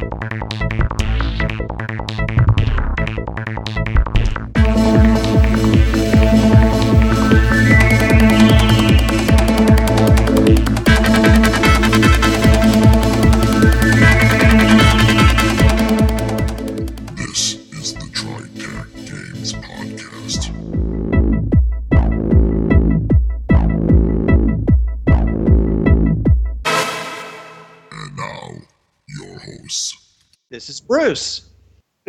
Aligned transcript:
Bye. 0.00 0.28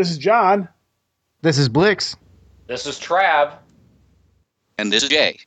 This 0.02 0.10
is 0.10 0.18
John. 0.18 0.68
This 1.44 1.60
is 1.60 1.70
Blix. 1.70 2.16
This 2.66 2.88
is 2.88 3.00
Trav. 3.00 3.54
And 4.80 4.92
this 4.92 5.04
is 5.04 5.10
Jay. 5.10 5.38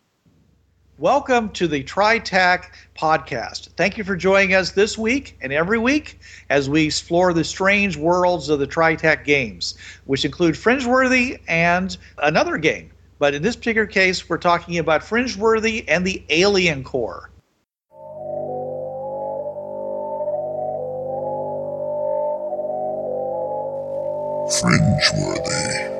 Welcome 0.97 1.49
to 1.55 1.67
the 1.67 1.83
TriTac 1.83 2.67
podcast. 2.97 3.71
Thank 3.71 3.99
you 3.99 4.05
for 4.05 4.15
joining 4.15 4.55
us 4.55 4.71
this 4.71 4.97
week 4.97 5.37
and 5.41 5.53
every 5.53 5.81
week 5.81 6.21
as 6.51 6.71
we 6.71 6.85
explore 6.85 7.33
the 7.33 7.43
strange 7.43 7.97
worlds 7.97 8.49
of 8.49 8.61
the 8.61 8.67
TriTac 8.69 9.25
games, 9.25 9.75
which 10.05 10.25
include 10.25 10.55
Fringeworthy 10.55 11.41
and 11.49 11.99
another 12.19 12.57
game. 12.57 12.93
But 13.19 13.35
in 13.35 13.43
this 13.43 13.57
particular 13.57 13.89
case, 13.89 14.29
we're 14.29 14.39
talking 14.39 14.79
about 14.79 15.01
Fringeworthy 15.01 15.85
and 15.89 16.07
the 16.07 16.23
Alien 16.29 16.85
Corps. 16.85 17.29
Fringeworthy. 24.51 25.91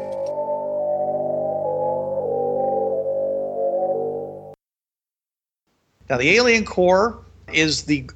Now, 6.11 6.19
the 6.19 6.31
Alien 6.31 6.67
Corps 6.67 7.19
is 7.53 7.83
the 7.85 8.09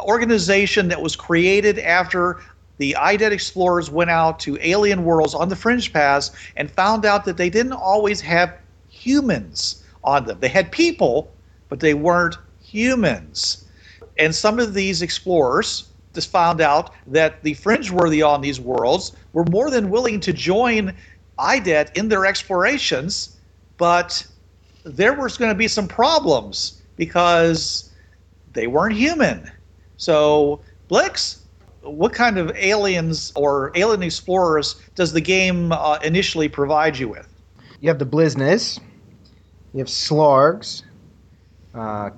organization 0.00 0.88
that 0.88 1.00
was 1.00 1.14
created 1.14 1.78
after 1.78 2.40
the 2.78 2.96
IDET 2.96 3.32
explorers 3.32 3.90
went 3.90 4.10
out 4.10 4.40
to 4.40 4.58
alien 4.60 5.04
worlds 5.04 5.34
on 5.34 5.48
the 5.48 5.56
Fringe 5.56 5.92
Pass 5.92 6.32
and 6.56 6.70
found 6.70 7.04
out 7.04 7.24
that 7.26 7.36
they 7.36 7.50
didn't 7.50 7.74
always 7.74 8.20
have 8.22 8.56
humans 8.88 9.84
on 10.02 10.24
them. 10.24 10.38
They 10.40 10.48
had 10.48 10.72
people, 10.72 11.30
but 11.68 11.78
they 11.78 11.94
weren't 11.94 12.36
humans. 12.60 13.66
And 14.18 14.34
some 14.34 14.58
of 14.58 14.74
these 14.74 15.02
explorers 15.02 15.89
just 16.14 16.30
found 16.30 16.60
out 16.60 16.92
that 17.06 17.42
the 17.42 17.54
fringe-worthy 17.54 18.22
on 18.22 18.40
these 18.40 18.60
worlds 18.60 19.16
were 19.32 19.44
more 19.44 19.70
than 19.70 19.90
willing 19.90 20.20
to 20.20 20.32
join 20.32 20.94
IDET 21.38 21.96
in 21.96 22.08
their 22.08 22.26
explorations, 22.26 23.36
but 23.78 24.26
there 24.84 25.14
was 25.14 25.36
going 25.36 25.50
to 25.50 25.54
be 25.54 25.68
some 25.68 25.88
problems 25.88 26.82
because 26.96 27.90
they 28.52 28.66
weren't 28.66 28.96
human. 28.96 29.50
So, 29.96 30.60
Blix, 30.88 31.44
what 31.82 32.12
kind 32.12 32.38
of 32.38 32.50
aliens 32.56 33.32
or 33.36 33.72
alien 33.74 34.02
explorers 34.02 34.76
does 34.94 35.12
the 35.12 35.20
game 35.20 35.72
uh, 35.72 35.98
initially 36.02 36.48
provide 36.48 36.98
you 36.98 37.08
with? 37.08 37.28
You 37.80 37.88
have 37.88 37.98
the 37.98 38.06
Blizzness. 38.06 38.78
You 39.72 39.78
have 39.78 39.88
Slargs. 39.88 40.82
Uh. 41.74 42.10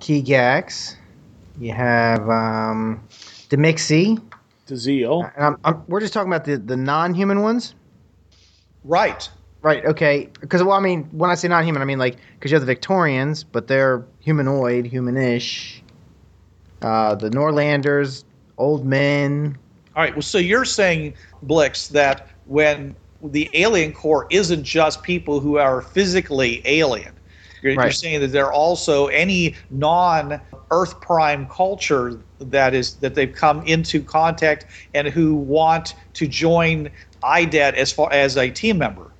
You 1.61 1.73
have 1.73 2.29
um, 2.31 3.06
Demixie. 3.53 4.19
Tazeel. 4.67 5.31
And 5.36 5.45
I'm, 5.45 5.56
I'm, 5.64 5.84
we're 5.86 6.00
just 6.00 6.14
talking 6.14 6.33
about 6.33 6.47
the, 6.47 6.56
the 6.56 6.77
non 6.77 7.12
human 7.12 7.42
ones? 7.42 7.75
Right. 8.83 9.28
Right, 9.61 9.84
okay. 9.84 10.28
Because, 10.41 10.62
well, 10.62 10.77
I 10.77 10.81
mean, 10.81 11.05
when 11.12 11.31
I 11.31 11.34
say 11.34 11.48
non 11.48 11.62
human, 11.64 11.82
I 11.82 11.84
mean, 11.84 11.99
like, 11.99 12.16
because 12.34 12.50
you 12.50 12.56
have 12.56 12.62
the 12.62 12.66
Victorians, 12.66 13.44
but 13.44 13.69
they're 13.69 14.04
humanoid, 14.21 14.91
humanish. 14.91 15.82
Uh, 16.81 17.15
the 17.15 17.31
Norlanders, 17.31 18.25
old 18.59 18.84
men. 18.84 19.56
All 19.94 20.03
right. 20.03 20.15
Well, 20.15 20.22
so 20.22 20.38
you're 20.38 20.65
saying, 20.65 21.15
Blix, 21.43 21.88
that 21.88 22.31
when 22.47 22.97
the 23.22 23.48
alien 23.54 23.93
corps 23.93 24.27
isn't 24.31 24.65
just 24.65 25.03
people 25.03 25.38
who 25.38 25.59
are 25.59 25.82
physically 25.82 26.62
alien, 26.65 27.12
you're, 27.60 27.75
you're 27.75 27.93
saying 27.93 28.21
that 28.22 28.28
they're 28.28 28.53
also 28.53 29.06
any 29.09 29.54
non-Earth 29.71 31.00
Prime 31.00 31.47
culture 31.47 32.21
that 32.50 32.75
is 32.75 32.94
that 32.97 33.14
they've 33.14 33.34
come 33.34 33.64
into 33.66 34.03
contact 34.03 34.66
and 34.94 35.08
who 35.08 35.34
want 35.34 35.94
to 36.14 36.26
join 36.26 36.91
IDET 37.22 37.75
as 37.75 37.92
far 37.92 38.12
as 38.12 38.36
a 38.36 38.50
team 38.50 38.78
member. 38.78 39.10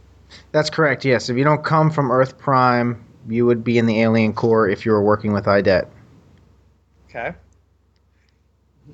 That's 0.53 0.71
correct, 0.71 1.05
yes. 1.05 1.29
If 1.29 1.37
you 1.37 1.45
don't 1.45 1.65
come 1.65 1.91
from 1.91 2.11
Earth 2.11 2.39
Prime, 2.39 3.03
you 3.29 3.47
would 3.47 3.63
be 3.63 3.79
in 3.79 3.87
the 3.87 4.01
Alien 4.01 4.33
Corps 4.33 4.69
if 4.69 4.85
you 4.85 4.93
were 4.93 5.03
working 5.03 5.33
with 5.33 5.47
IDET. 5.47 5.89
Okay. 7.09 7.35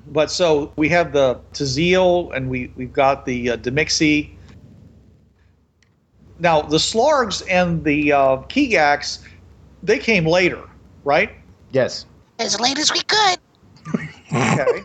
But 0.07 0.31
so 0.31 0.71
we 0.75 0.89
have 0.89 1.13
the 1.13 1.39
Tazeel 1.53 2.35
and 2.35 2.49
we, 2.49 2.71
we've 2.75 2.93
got 2.93 3.25
the 3.25 3.51
uh, 3.51 3.57
Demixie. 3.57 4.31
Now, 6.39 6.61
the 6.61 6.77
Slargs 6.77 7.43
and 7.49 7.83
the 7.83 8.13
uh, 8.13 8.37
Keygax, 8.47 9.19
they 9.83 9.99
came 9.99 10.25
later, 10.25 10.61
right? 11.03 11.31
Yes. 11.71 12.05
as 12.39 12.59
late 12.59 12.79
as 12.79 12.91
we 12.91 13.01
could. 13.01 13.37
Okay. 14.33 14.83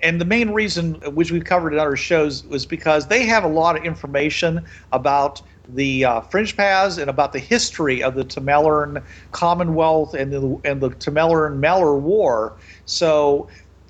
and 0.00 0.20
the 0.20 0.24
main 0.24 0.50
reason, 0.50 0.94
which 1.14 1.30
we've 1.30 1.44
covered 1.44 1.72
in 1.72 1.78
other 1.78 1.96
shows, 1.96 2.44
was 2.46 2.66
because 2.66 3.06
they 3.06 3.24
have 3.24 3.44
a 3.44 3.48
lot 3.48 3.76
of 3.76 3.84
information 3.84 4.66
about 4.92 5.42
the 5.68 6.04
uh, 6.04 6.20
Fringe 6.22 6.56
Paths 6.56 6.98
and 6.98 7.10
about 7.10 7.32
the 7.32 7.38
history 7.38 8.02
of 8.02 8.14
the 8.14 8.24
Tamelern 8.24 9.02
Commonwealth 9.32 10.14
and 10.14 10.32
the 10.32 10.58
and 10.64 10.80
the 10.80 10.90
Tamelern 10.90 11.58
Mellor 11.58 11.98
War. 11.98 12.56
So, 12.86 13.48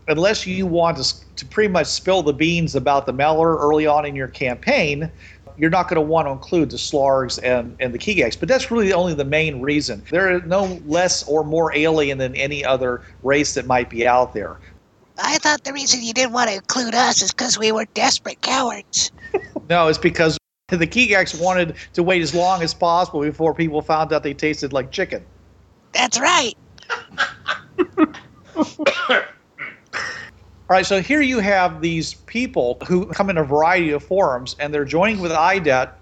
unless 0.08 0.46
you 0.46 0.66
want 0.66 0.96
to, 0.96 1.34
to 1.36 1.46
pretty 1.46 1.70
much 1.72 1.86
spill 1.86 2.22
the 2.22 2.32
beans 2.32 2.74
about 2.74 3.06
the 3.06 3.12
Mellor 3.12 3.56
early 3.58 3.86
on 3.86 4.04
in 4.04 4.16
your 4.16 4.28
campaign, 4.28 5.10
you're 5.58 5.70
not 5.70 5.88
going 5.88 5.96
to 5.96 6.00
want 6.00 6.26
to 6.28 6.32
include 6.32 6.70
the 6.70 6.76
Slargs 6.76 7.38
and, 7.42 7.76
and 7.80 7.92
the 7.92 7.98
Keygax. 7.98 8.38
But 8.38 8.48
that's 8.48 8.70
really 8.70 8.92
only 8.92 9.14
the 9.14 9.24
main 9.24 9.60
reason. 9.60 10.02
They're 10.10 10.40
no 10.42 10.80
less 10.86 11.26
or 11.28 11.44
more 11.44 11.74
alien 11.74 12.18
than 12.18 12.34
any 12.36 12.64
other 12.64 13.02
race 13.22 13.54
that 13.54 13.66
might 13.66 13.90
be 13.90 14.06
out 14.06 14.32
there. 14.34 14.58
I 15.20 15.38
thought 15.38 15.64
the 15.64 15.72
reason 15.72 16.02
you 16.02 16.12
didn't 16.12 16.32
want 16.32 16.48
to 16.48 16.56
include 16.56 16.94
us 16.94 17.22
is 17.22 17.32
because 17.32 17.58
we 17.58 17.72
were 17.72 17.86
desperate 17.94 18.40
cowards. 18.40 19.10
No, 19.68 19.88
it's 19.88 19.98
because 19.98 20.38
the 20.68 20.86
Keygax 20.86 21.38
wanted 21.40 21.74
to 21.94 22.02
wait 22.02 22.22
as 22.22 22.34
long 22.34 22.62
as 22.62 22.72
possible 22.72 23.20
before 23.20 23.52
people 23.52 23.82
found 23.82 24.12
out 24.12 24.22
they 24.22 24.34
tasted 24.34 24.72
like 24.72 24.90
chicken. 24.90 25.24
That's 25.92 26.20
right. 26.20 26.54
All 30.70 30.76
right, 30.76 30.84
so 30.84 31.00
here 31.00 31.22
you 31.22 31.38
have 31.38 31.80
these 31.80 32.12
people 32.12 32.76
who 32.86 33.06
come 33.06 33.30
in 33.30 33.38
a 33.38 33.42
variety 33.42 33.90
of 33.92 34.02
forms 34.02 34.54
and 34.60 34.72
they're 34.72 34.84
joining 34.84 35.18
with 35.18 35.32
IDET. 35.32 35.94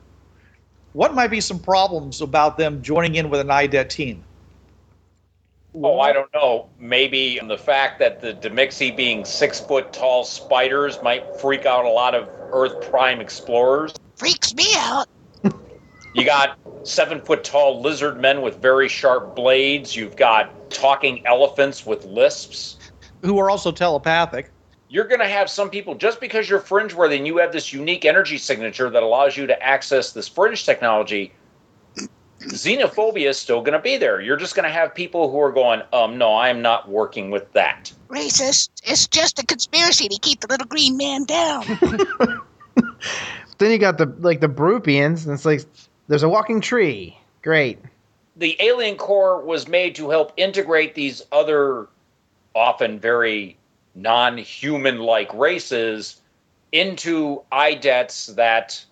What 0.93 1.15
might 1.15 1.28
be 1.28 1.41
some 1.41 1.60
problems 1.60 2.21
about 2.21 2.59
them 2.59 2.82
joining 2.82 3.15
in 3.15 3.31
with 3.31 3.38
an 3.38 3.49
IDET 3.49 3.91
team? 3.91 4.25
Oh, 5.72 6.00
I 6.00 6.12
don't 6.12 6.32
know. 6.34 6.69
Maybe 6.81 7.38
the 7.47 7.56
fact 7.56 8.00
that 8.00 8.21
the 8.21 8.34
Demixi 8.34 8.97
being 8.97 9.25
six 9.25 9.60
foot 9.60 9.93
tall 9.93 10.25
spiders 10.25 11.00
might 11.00 11.38
freak 11.41 11.65
out 11.65 11.84
a 11.84 11.91
lot 11.91 12.16
of 12.16 12.28
Earth 12.50 12.91
Prime 12.91 13.21
explorers. 13.21 13.94
Freaks 14.16 14.53
me 14.53 14.66
out. 14.75 15.06
You 16.15 16.25
got 16.25 16.59
seven 16.82 17.21
foot 17.21 17.44
tall 17.44 17.81
lizard 17.81 18.21
men 18.21 18.43
with 18.43 18.60
very 18.60 18.88
sharp 18.88 19.37
blades. 19.37 19.94
You've 19.94 20.16
got 20.16 20.72
talking 20.72 21.25
elephants 21.25 21.87
with 21.87 22.05
lisps. 22.06 22.78
Who 23.22 23.38
are 23.38 23.49
also 23.49 23.71
telepathic. 23.71 24.50
You're 24.89 25.09
going 25.09 25.21
to 25.21 25.29
have 25.29 25.51
some 25.51 25.69
people, 25.71 25.95
just 25.97 26.21
because 26.21 26.49
you're 26.49 26.61
fringe 26.61 26.94
worthy 26.94 27.17
and 27.17 27.27
you 27.27 27.38
have 27.38 27.53
this 27.53 27.73
unique 27.73 28.05
energy 28.05 28.38
signature 28.38 28.88
that 28.88 29.03
allows 29.03 29.37
you 29.37 29.47
to 29.49 29.62
access 29.62 30.12
this 30.12 30.29
fringe 30.29 30.65
technology, 30.65 31.33
xenophobia 32.41 33.29
is 33.29 33.37
still 33.38 33.61
going 33.61 33.73
to 33.73 33.81
be 33.81 33.97
there. 33.97 34.21
You're 34.21 34.37
just 34.37 34.55
going 34.55 34.65
to 34.65 34.73
have 34.73 34.94
people 34.94 35.31
who 35.31 35.41
are 35.41 35.50
going, 35.50 35.83
um, 35.93 36.19
no, 36.19 36.37
I'm 36.37 36.62
not 36.62 36.88
working 36.88 37.31
with 37.31 37.53
that. 37.55 37.93
Racist. 38.09 38.71
It's 38.85 39.09
just 39.09 39.38
a 39.41 39.47
conspiracy 39.47 40.09
to 40.09 40.19
keep 40.21 40.41
the 40.41 40.47
little 40.49 40.67
green 40.67 40.97
man 40.97 41.25
down. 41.25 41.65
Then 43.59 43.71
you 43.71 43.79
got 43.79 43.97
the 43.97 44.05
like 44.21 44.41
the 44.41 44.49
Brupians, 44.50 45.25
and 45.25 45.32
it's 45.32 45.47
like 45.47 45.62
there's 46.09 46.23
a 46.23 46.29
walking 46.29 46.61
tree. 46.61 47.19
Great. 47.43 47.79
the 48.37 48.55
alien 48.61 48.97
corps 48.97 49.41
was 49.41 49.67
made 49.67 49.94
to 49.94 50.11
help 50.11 50.32
integrate 50.37 50.94
these 50.94 51.23
other 51.32 51.89
often 52.55 53.00
very 53.00 53.56
non-human 53.96 54.98
like 54.98 55.32
races 55.34 56.20
into 56.70 57.43
idets 57.50 58.26
that 58.26 58.84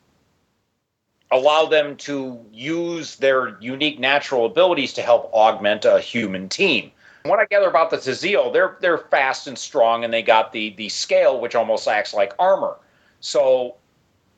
allow 1.30 1.66
them 1.66 1.96
to 1.96 2.44
use 2.52 3.16
their 3.16 3.56
unique 3.60 3.98
natural 3.98 4.46
abilities 4.46 4.92
to 4.94 5.02
help 5.02 5.32
augment 5.32 5.84
a 5.84 6.00
human 6.00 6.48
team 6.48 6.90
what 7.24 7.38
I 7.38 7.46
gather 7.46 7.68
about 7.68 7.90
the 7.90 7.96
Tazeel, 7.96 8.52
they're 8.52 8.76
they're 8.80 8.98
fast 8.98 9.46
and 9.46 9.58
strong, 9.58 10.04
and 10.04 10.12
they 10.12 10.22
got 10.22 10.52
the 10.52 10.74
the 10.76 10.88
scale, 10.88 11.40
which 11.40 11.54
almost 11.54 11.88
acts 11.88 12.12
like 12.12 12.34
armor. 12.38 12.76
So, 13.20 13.76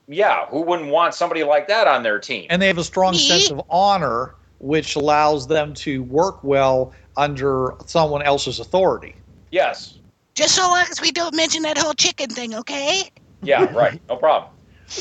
yeah, 0.06 0.46
who 0.46 0.62
wouldn't 0.62 0.90
want 0.90 1.14
somebody 1.14 1.42
like 1.42 1.66
that 1.68 1.88
on 1.88 2.04
their 2.04 2.20
team? 2.20 2.46
And 2.48 2.62
they 2.62 2.68
have 2.68 2.78
a 2.78 2.84
strong 2.84 3.14
sense 3.14 3.50
of 3.50 3.60
honor, 3.68 4.34
which 4.60 4.94
allows 4.94 5.48
them 5.48 5.74
to 5.74 6.04
work 6.04 6.42
well 6.44 6.92
under 7.16 7.74
someone 7.86 8.22
else's 8.22 8.60
authority. 8.60 9.16
yes. 9.50 9.98
Just 10.36 10.54
so 10.54 10.62
long 10.68 10.84
as 10.90 11.00
we 11.00 11.10
don't 11.10 11.34
mention 11.34 11.62
that 11.62 11.78
whole 11.78 11.94
chicken 11.94 12.28
thing, 12.28 12.54
okay? 12.54 13.04
Yeah, 13.42 13.64
right. 13.72 14.00
No 14.08 14.16
problem. 14.16 14.52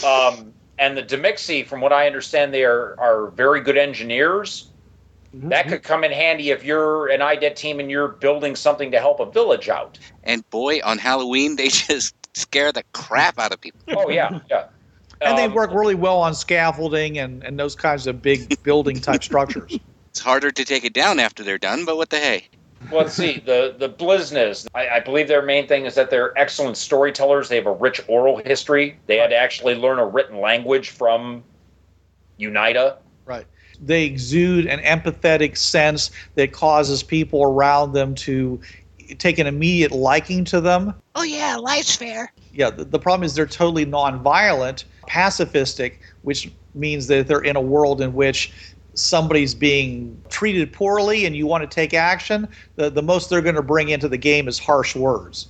Um, 0.05 0.53
and 0.79 0.97
the 0.97 1.03
Demixi, 1.03 1.67
from 1.67 1.81
what 1.81 1.91
I 1.91 2.07
understand, 2.07 2.53
they 2.53 2.63
are, 2.63 2.95
are 2.97 3.27
very 3.31 3.59
good 3.59 3.77
engineers. 3.77 4.71
Mhm. 5.35 5.49
That 5.49 5.67
could 5.67 5.83
come 5.83 6.05
in 6.05 6.13
handy 6.13 6.51
if 6.51 6.63
you're 6.63 7.07
an 7.07 7.21
IDET 7.21 7.57
team 7.57 7.81
and 7.81 7.91
you're 7.91 8.07
building 8.07 8.55
something 8.55 8.91
to 8.91 8.99
help 8.99 9.19
a 9.19 9.29
village 9.29 9.67
out. 9.67 9.99
And 10.23 10.49
boy, 10.51 10.79
on 10.85 10.97
Halloween, 10.97 11.57
they 11.57 11.67
just 11.69 12.15
scare 12.33 12.71
the 12.71 12.83
crap 12.93 13.37
out 13.37 13.51
of 13.51 13.59
people. 13.59 13.81
Oh, 13.89 14.09
yeah, 14.09 14.39
yeah. 14.49 14.63
And 15.19 15.37
they 15.37 15.47
Um, 15.47 15.53
work 15.53 15.71
really 15.71 15.95
well 15.95 16.19
on 16.19 16.33
scaffolding 16.33 17.17
and, 17.17 17.43
and 17.43 17.59
those 17.59 17.75
kinds 17.75 18.07
of 18.07 18.21
big 18.21 18.63
building 18.63 19.01
type 19.01 19.23
structures. 19.23 19.77
It's 20.15 20.21
harder 20.21 20.49
to 20.49 20.63
take 20.63 20.85
it 20.85 20.93
down 20.93 21.19
after 21.19 21.43
they're 21.43 21.57
done, 21.57 21.83
but 21.83 21.97
what 21.97 22.09
the 22.09 22.17
hey? 22.17 22.47
Well, 22.91 23.01
let's 23.01 23.13
see. 23.13 23.39
The 23.39 23.75
the 23.77 23.89
Bliznas, 23.89 24.67
I, 24.73 24.87
I 24.89 24.99
believe 24.99 25.27
their 25.27 25.41
main 25.41 25.67
thing 25.67 25.85
is 25.85 25.95
that 25.95 26.09
they're 26.09 26.37
excellent 26.37 26.77
storytellers. 26.77 27.49
They 27.49 27.55
have 27.55 27.65
a 27.65 27.73
rich 27.73 28.01
oral 28.07 28.37
history. 28.37 28.97
They 29.07 29.17
had 29.17 29.29
to 29.29 29.35
actually 29.35 29.75
learn 29.75 29.99
a 29.99 30.05
written 30.05 30.39
language 30.39 30.89
from 30.89 31.43
Unita. 32.39 32.97
Right. 33.25 33.45
They 33.81 34.05
exude 34.05 34.67
an 34.67 34.79
empathetic 34.79 35.57
sense 35.57 36.11
that 36.35 36.51
causes 36.51 37.03
people 37.03 37.43
around 37.43 37.93
them 37.93 38.15
to 38.15 38.59
take 39.17 39.37
an 39.37 39.47
immediate 39.47 39.91
liking 39.91 40.43
to 40.45 40.61
them. 40.61 40.93
Oh 41.15 41.23
yeah, 41.23 41.55
life's 41.57 41.95
fair. 41.95 42.31
Yeah, 42.53 42.69
the, 42.69 42.85
the 42.85 42.99
problem 42.99 43.23
is 43.23 43.35
they're 43.35 43.45
totally 43.45 43.85
nonviolent, 43.85 44.85
pacifistic, 45.07 45.95
which 46.23 46.51
means 46.73 47.07
that 47.07 47.27
they're 47.27 47.41
in 47.41 47.55
a 47.55 47.61
world 47.61 48.01
in 48.01 48.13
which 48.13 48.74
somebody's 48.95 49.53
being 49.53 50.19
treated 50.29 50.73
poorly 50.73 51.25
and 51.25 51.35
you 51.35 51.45
want 51.45 51.69
to 51.69 51.73
take 51.73 51.93
action, 51.93 52.47
the, 52.75 52.89
the 52.89 53.03
most 53.03 53.29
they're 53.29 53.41
going 53.41 53.55
to 53.55 53.61
bring 53.61 53.89
into 53.89 54.07
the 54.07 54.17
game 54.17 54.47
is 54.47 54.57
harsh 54.57 54.95
words. 54.95 55.47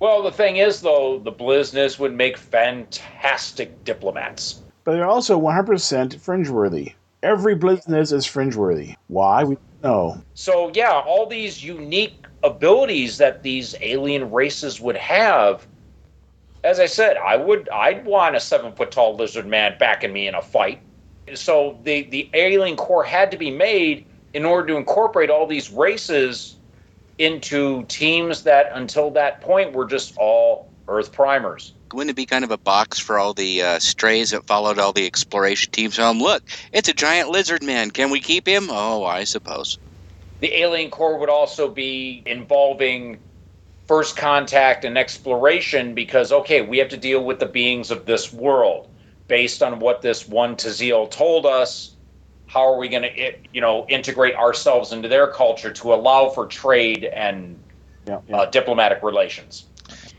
Well, 0.00 0.22
the 0.22 0.32
thing 0.32 0.56
is, 0.56 0.80
though, 0.80 1.18
the 1.18 1.32
Bliznas 1.32 1.98
would 1.98 2.14
make 2.14 2.36
fantastic 2.36 3.84
diplomats. 3.84 4.60
But 4.84 4.92
they're 4.92 5.06
also 5.06 5.40
100% 5.40 6.20
fringe-worthy. 6.20 6.92
Every 7.22 7.56
Blizzness 7.56 8.12
is 8.12 8.26
fringe-worthy. 8.26 8.96
Why? 9.08 9.44
We 9.44 9.54
don't 9.54 9.82
know. 9.82 10.22
So, 10.34 10.70
yeah, 10.74 10.92
all 10.92 11.26
these 11.26 11.64
unique 11.64 12.26
abilities 12.42 13.16
that 13.18 13.42
these 13.42 13.74
alien 13.80 14.30
races 14.30 14.80
would 14.80 14.96
have. 14.96 15.66
As 16.64 16.80
I 16.80 16.86
said, 16.86 17.16
I 17.16 17.36
would, 17.36 17.68
I'd 17.70 18.04
want 18.04 18.36
a 18.36 18.40
seven 18.40 18.72
foot 18.72 18.90
tall 18.90 19.16
lizard 19.16 19.46
man 19.46 19.76
backing 19.78 20.12
me 20.12 20.28
in 20.28 20.34
a 20.34 20.42
fight. 20.42 20.80
So 21.32 21.78
the 21.84 22.02
the 22.02 22.28
alien 22.34 22.76
corps 22.76 23.04
had 23.04 23.30
to 23.30 23.38
be 23.38 23.50
made 23.50 24.06
in 24.34 24.44
order 24.44 24.68
to 24.68 24.76
incorporate 24.76 25.30
all 25.30 25.46
these 25.46 25.70
races 25.70 26.56
into 27.18 27.84
teams 27.84 28.42
that 28.42 28.70
until 28.74 29.10
that 29.12 29.40
point 29.40 29.72
were 29.72 29.86
just 29.86 30.16
all 30.18 30.68
Earth 30.88 31.12
primers. 31.12 31.72
Wouldn't 31.92 32.10
it 32.10 32.16
be 32.16 32.26
kind 32.26 32.44
of 32.44 32.50
a 32.50 32.58
box 32.58 32.98
for 32.98 33.18
all 33.18 33.32
the 33.32 33.62
uh, 33.62 33.78
strays 33.78 34.30
that 34.30 34.46
followed 34.46 34.78
all 34.78 34.92
the 34.92 35.06
exploration 35.06 35.70
teams 35.70 35.96
home? 35.96 36.20
Look, 36.20 36.42
it's 36.72 36.88
a 36.88 36.92
giant 36.92 37.30
lizard 37.30 37.62
man. 37.62 37.90
Can 37.90 38.10
we 38.10 38.20
keep 38.20 38.46
him? 38.46 38.68
Oh, 38.68 39.04
I 39.04 39.24
suppose. 39.24 39.78
The 40.40 40.52
alien 40.60 40.90
corps 40.90 41.18
would 41.18 41.30
also 41.30 41.68
be 41.68 42.22
involving 42.26 43.18
first 43.86 44.16
contact 44.16 44.84
and 44.84 44.98
exploration 44.98 45.94
because 45.94 46.32
okay, 46.32 46.60
we 46.62 46.78
have 46.78 46.88
to 46.88 46.96
deal 46.96 47.24
with 47.24 47.38
the 47.38 47.46
beings 47.46 47.90
of 47.90 48.04
this 48.04 48.32
world 48.32 48.88
based 49.28 49.62
on 49.62 49.78
what 49.78 50.02
this 50.02 50.28
one 50.28 50.56
Tazeel 50.56 51.10
told 51.10 51.46
us. 51.46 51.96
How 52.46 52.72
are 52.72 52.78
we 52.78 52.88
going 52.88 53.02
to, 53.02 53.32
you 53.52 53.60
know, 53.60 53.86
integrate 53.88 54.34
ourselves 54.36 54.92
into 54.92 55.08
their 55.08 55.26
culture 55.26 55.72
to 55.72 55.94
allow 55.94 56.28
for 56.28 56.46
trade 56.46 57.04
and 57.04 57.58
Yeah, 58.06 58.20
yeah. 58.28 58.36
uh, 58.36 58.46
diplomatic 58.50 59.02
relations? 59.02 59.64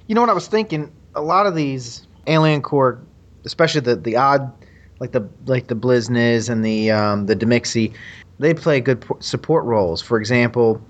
You 0.08 0.16
know 0.16 0.22
what 0.22 0.30
I 0.30 0.34
was 0.34 0.48
thinking? 0.48 0.92
A 1.14 1.22
lot 1.22 1.46
of 1.46 1.56
these 1.56 2.06
alien 2.28 2.62
corps, 2.62 3.00
especially 3.46 3.82
the 3.82 3.96
the 3.96 4.18
odd, 4.18 4.52
like 5.00 5.12
the 5.12 5.30
like 5.46 5.68
the 5.68 5.76
Blizzness 5.76 6.50
and 6.50 6.66
the 6.66 6.92
um, 6.92 7.28
the 7.28 7.36
Demixi, 7.36 7.94
they 8.40 8.54
play 8.54 8.82
good 8.82 9.06
support 9.20 9.64
roles. 9.66 10.02
For 10.02 10.20
example, 10.20 10.82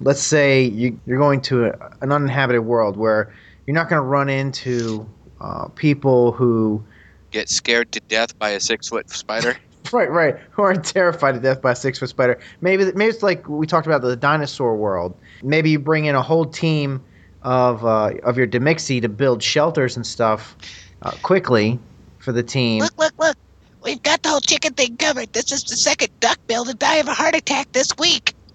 let's 0.00 0.20
say 0.20 0.64
you, 0.64 1.00
you're 1.06 1.18
going 1.18 1.40
to 1.42 1.66
a, 1.66 1.90
an 2.02 2.12
uninhabited 2.12 2.62
world 2.62 2.96
where 2.96 3.32
you're 3.66 3.74
not 3.74 3.88
going 3.88 4.00
to 4.02 4.06
run 4.06 4.28
into 4.28 5.08
uh, 5.40 5.68
people 5.68 6.32
who 6.32 6.84
Get 7.32 7.48
scared 7.48 7.90
to 7.92 8.00
death 8.00 8.38
by 8.38 8.50
a 8.50 8.60
six 8.60 8.88
foot 8.88 9.10
spider? 9.10 9.56
Right, 9.90 10.10
right. 10.10 10.38
Who 10.52 10.62
are 10.62 10.74
terrified 10.74 11.32
to 11.32 11.40
death 11.40 11.60
by 11.60 11.72
a 11.72 11.76
six 11.76 11.98
foot 11.98 12.08
spider. 12.08 12.38
Maybe, 12.60 12.84
maybe 12.84 13.06
it's 13.06 13.22
like 13.22 13.48
we 13.48 13.66
talked 13.66 13.86
about 13.86 14.00
the 14.00 14.14
dinosaur 14.14 14.76
world. 14.76 15.14
Maybe 15.42 15.70
you 15.70 15.80
bring 15.80 16.04
in 16.04 16.14
a 16.14 16.22
whole 16.22 16.46
team 16.46 17.02
of 17.42 17.84
uh, 17.84 18.12
of 18.22 18.38
your 18.38 18.46
Demixi 18.46 19.02
to 19.02 19.08
build 19.08 19.42
shelters 19.42 19.96
and 19.96 20.06
stuff 20.06 20.56
uh, 21.02 21.10
quickly 21.22 21.80
for 22.18 22.32
the 22.32 22.44
team. 22.44 22.80
Look, 22.80 22.96
look, 22.96 23.12
look. 23.18 23.36
We've 23.82 24.02
got 24.02 24.22
the 24.22 24.28
whole 24.28 24.40
chicken 24.40 24.74
thing 24.74 24.96
covered. 24.96 25.32
This 25.32 25.50
is 25.50 25.64
the 25.64 25.76
second 25.76 26.10
duck 26.20 26.38
bill 26.46 26.64
to 26.64 26.74
die 26.74 26.96
of 26.96 27.08
a 27.08 27.14
heart 27.14 27.34
attack 27.34 27.72
this 27.72 27.88
week. 27.98 28.34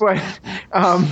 but 0.00 0.40
um, 0.72 1.08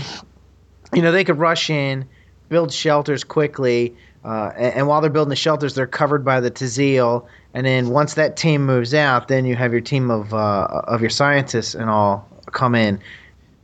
you 0.94 1.03
know 1.03 1.12
they 1.12 1.25
could 1.25 1.38
rush 1.38 1.69
in, 1.69 2.08
build 2.49 2.73
shelters 2.73 3.25
quickly, 3.25 3.94
uh, 4.25 4.52
and, 4.56 4.75
and 4.75 4.87
while 4.87 5.00
they're 5.00 5.11
building 5.11 5.31
the 5.31 5.37
shelters, 5.37 5.75
they're 5.75 5.87
covered 5.87 6.25
by 6.25 6.40
the 6.40 6.50
Tazeel. 6.50 7.26
And 7.55 7.67
then 7.67 7.88
once 7.90 8.14
that 8.14 8.37
team 8.37 8.64
moves 8.64 8.94
out, 8.94 9.28
then 9.28 9.44
you 9.44 9.56
have 9.56 9.72
your 9.72 9.81
team 9.81 10.11
of 10.11 10.32
uh, 10.34 10.82
of 10.84 11.00
your 11.00 11.11
scientists 11.11 11.75
and 11.75 11.90
all 11.90 12.28
come 12.52 12.75
in. 12.75 13.00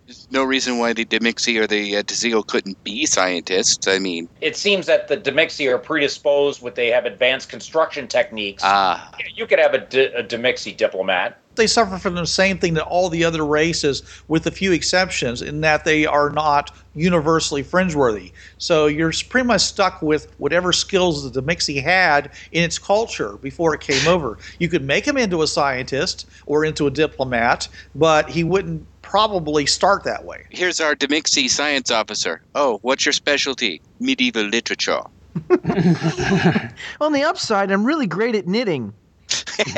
There's 0.06 0.28
no 0.30 0.44
reason 0.44 0.78
why 0.78 0.92
the 0.92 1.04
Demixi 1.04 1.60
or 1.60 1.66
the 1.66 1.96
uh, 1.96 2.02
Tazeel 2.04 2.46
couldn't 2.46 2.82
be 2.84 3.06
scientists. 3.06 3.88
I 3.88 3.98
mean, 3.98 4.28
It 4.40 4.56
seems 4.56 4.86
that 4.86 5.08
the 5.08 5.16
Demixi 5.16 5.68
are 5.68 5.78
predisposed 5.78 6.62
with 6.62 6.76
they 6.76 6.92
have 6.92 7.06
advanced 7.06 7.48
construction 7.48 8.06
techniques. 8.06 8.62
ah, 8.64 9.10
you 9.34 9.48
could 9.48 9.58
have 9.58 9.74
a, 9.74 9.78
D- 9.78 10.04
a 10.04 10.22
Demixi 10.22 10.76
diplomat. 10.76 11.40
They 11.56 11.66
suffer 11.66 11.98
from 11.98 12.14
the 12.14 12.26
same 12.26 12.58
thing 12.58 12.74
that 12.74 12.84
all 12.84 13.08
the 13.08 13.24
other 13.24 13.44
races, 13.44 14.02
with 14.28 14.46
a 14.46 14.50
few 14.50 14.72
exceptions, 14.72 15.42
in 15.42 15.62
that 15.62 15.84
they 15.84 16.06
are 16.06 16.30
not 16.30 16.70
universally 16.94 17.64
fringeworthy. 17.64 18.30
So 18.58 18.86
you're 18.86 19.12
pretty 19.28 19.46
much 19.46 19.62
stuck 19.62 20.02
with 20.02 20.32
whatever 20.38 20.72
skills 20.72 21.28
the 21.28 21.40
Demixi 21.42 21.82
had 21.82 22.30
in 22.52 22.62
its 22.62 22.78
culture 22.78 23.38
before 23.38 23.74
it 23.74 23.80
came 23.80 24.06
over. 24.06 24.38
You 24.58 24.68
could 24.68 24.84
make 24.84 25.06
him 25.06 25.16
into 25.16 25.42
a 25.42 25.46
scientist 25.46 26.28
or 26.44 26.64
into 26.64 26.86
a 26.86 26.90
diplomat, 26.90 27.68
but 27.94 28.28
he 28.28 28.44
wouldn't 28.44 28.86
probably 29.16 29.64
start 29.64 30.04
that 30.04 30.26
way. 30.26 30.44
here's 30.50 30.78
our 30.78 30.94
Demixi 30.94 31.48
science 31.48 31.90
officer. 31.90 32.42
Oh, 32.54 32.78
what's 32.82 33.06
your 33.06 33.14
specialty? 33.14 33.80
Medieval 33.98 34.42
literature. 34.44 35.00
On 37.00 37.12
the 37.14 37.22
upside, 37.26 37.70
I'm 37.70 37.82
really 37.86 38.06
great 38.06 38.34
at 38.34 38.46
knitting. 38.46 38.92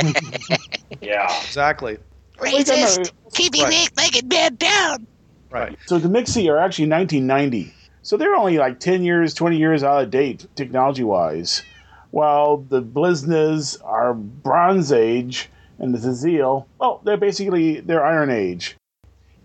Yeah. 1.00 1.26
Exactly. 1.42 1.98
Racist. 2.38 3.12
Keep 3.34 3.54
your 3.54 3.66
Right. 3.66 3.74
eight-legged 3.84 4.28
man 4.28 4.56
down. 4.56 5.06
Right. 5.50 5.78
So 5.86 5.98
the 5.98 6.08
Mixi 6.08 6.50
are 6.50 6.58
actually 6.58 6.88
1990. 6.88 7.72
So 8.02 8.16
they're 8.16 8.34
only 8.34 8.58
like 8.58 8.80
10 8.80 9.04
years, 9.04 9.34
20 9.34 9.56
years 9.56 9.84
out 9.84 10.02
of 10.02 10.10
date 10.10 10.46
technology 10.56 11.04
wise. 11.04 11.62
While 12.10 12.56
the 12.68 12.82
Bliznas 12.82 13.78
are 13.84 14.14
Bronze 14.14 14.90
Age 14.90 15.48
and 15.78 15.94
the 15.94 15.98
Tazeel, 15.98 16.64
well, 16.80 17.00
they're 17.04 17.16
basically 17.16 17.78
they're 17.80 18.04
Iron 18.04 18.30
Age. 18.30 18.74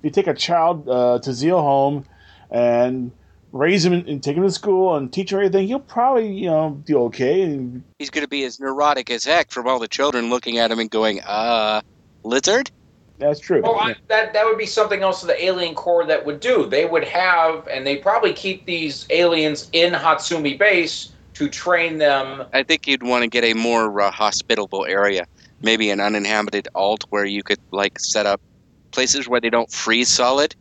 If 0.03 0.07
you 0.07 0.12
take 0.12 0.27
a 0.27 0.33
child 0.33 0.89
uh, 0.89 1.19
Tazeel 1.24 1.62
home 1.62 2.05
and 2.51 3.13
raise 3.53 3.86
him 3.86 3.93
and 3.93 4.22
take 4.22 4.36
him 4.36 4.43
to 4.43 4.51
school 4.51 4.98
and 4.98 5.13
teach 5.13 5.31
him 5.31 5.38
everything, 5.38 5.65
he'll 5.65 5.79
probably 5.79 6.27
you 6.27 6.48
know 6.48 6.81
do 6.83 7.03
okay. 7.03 7.45
He's 8.00 8.10
going 8.10 8.25
to 8.25 8.27
be 8.27 8.43
as 8.43 8.60
neurotic 8.60 9.10
as 9.10 9.24
heck 9.24 9.50
from 9.50 9.65
all 9.65 9.79
the 9.79 9.88
children 9.88 10.29
looking 10.29 10.57
at 10.57 10.72
him 10.72 10.79
and 10.79 10.91
going, 10.91 11.22
uh, 11.22 11.79
lizard? 12.25 12.69
that's 13.17 13.39
true. 13.39 13.62
Well, 13.62 13.79
I, 13.79 13.95
that 14.10 14.33
that 14.33 14.43
would 14.43 14.57
be 14.57 14.65
something 14.65 15.03
else 15.03 15.22
the 15.22 15.41
alien 15.41 15.74
corps 15.74 16.05
that 16.05 16.25
would 16.25 16.41
do. 16.41 16.65
They 16.65 16.83
would 16.83 17.05
have, 17.05 17.65
and 17.69 17.88
they 17.88 17.95
probably 17.95 18.33
keep 18.33 18.65
these 18.65 19.07
aliens 19.10 19.69
in 19.72 19.93
Hatsumi 19.93 20.60
base 20.60 21.13
to 21.36 21.48
train 21.48 21.98
them. 21.98 22.43
I 22.51 22.63
think 22.63 22.88
you'd 22.88 23.03
want 23.03 23.24
to 23.24 23.29
get 23.29 23.45
a 23.45 23.53
more 23.53 24.01
uh, 24.01 24.12
hospitable 24.12 24.86
area, 24.86 25.27
maybe 25.62 25.91
an 25.91 26.01
uninhabited 26.01 26.67
alt 26.75 27.05
where 27.10 27.24
you 27.24 27.41
could 27.41 27.60
like 27.72 27.98
set 28.00 28.25
up 28.25 28.41
places 28.93 29.27
where 29.27 29.41
they 29.41 29.50
don't 29.50 29.71
freeze 29.71 30.09
solid. 30.09 30.55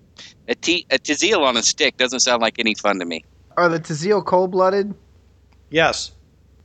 A, 0.48 0.54
t- 0.54 0.86
a 0.90 0.98
Tazeel 0.98 1.42
on 1.42 1.56
a 1.56 1.62
stick 1.62 1.96
doesn't 1.96 2.20
sound 2.20 2.42
like 2.42 2.58
any 2.58 2.74
fun 2.74 2.98
to 2.98 3.04
me. 3.04 3.24
Are 3.56 3.68
the 3.68 3.78
Tazeel 3.78 4.24
cold 4.24 4.50
blooded? 4.50 4.94
Yes, 5.70 6.12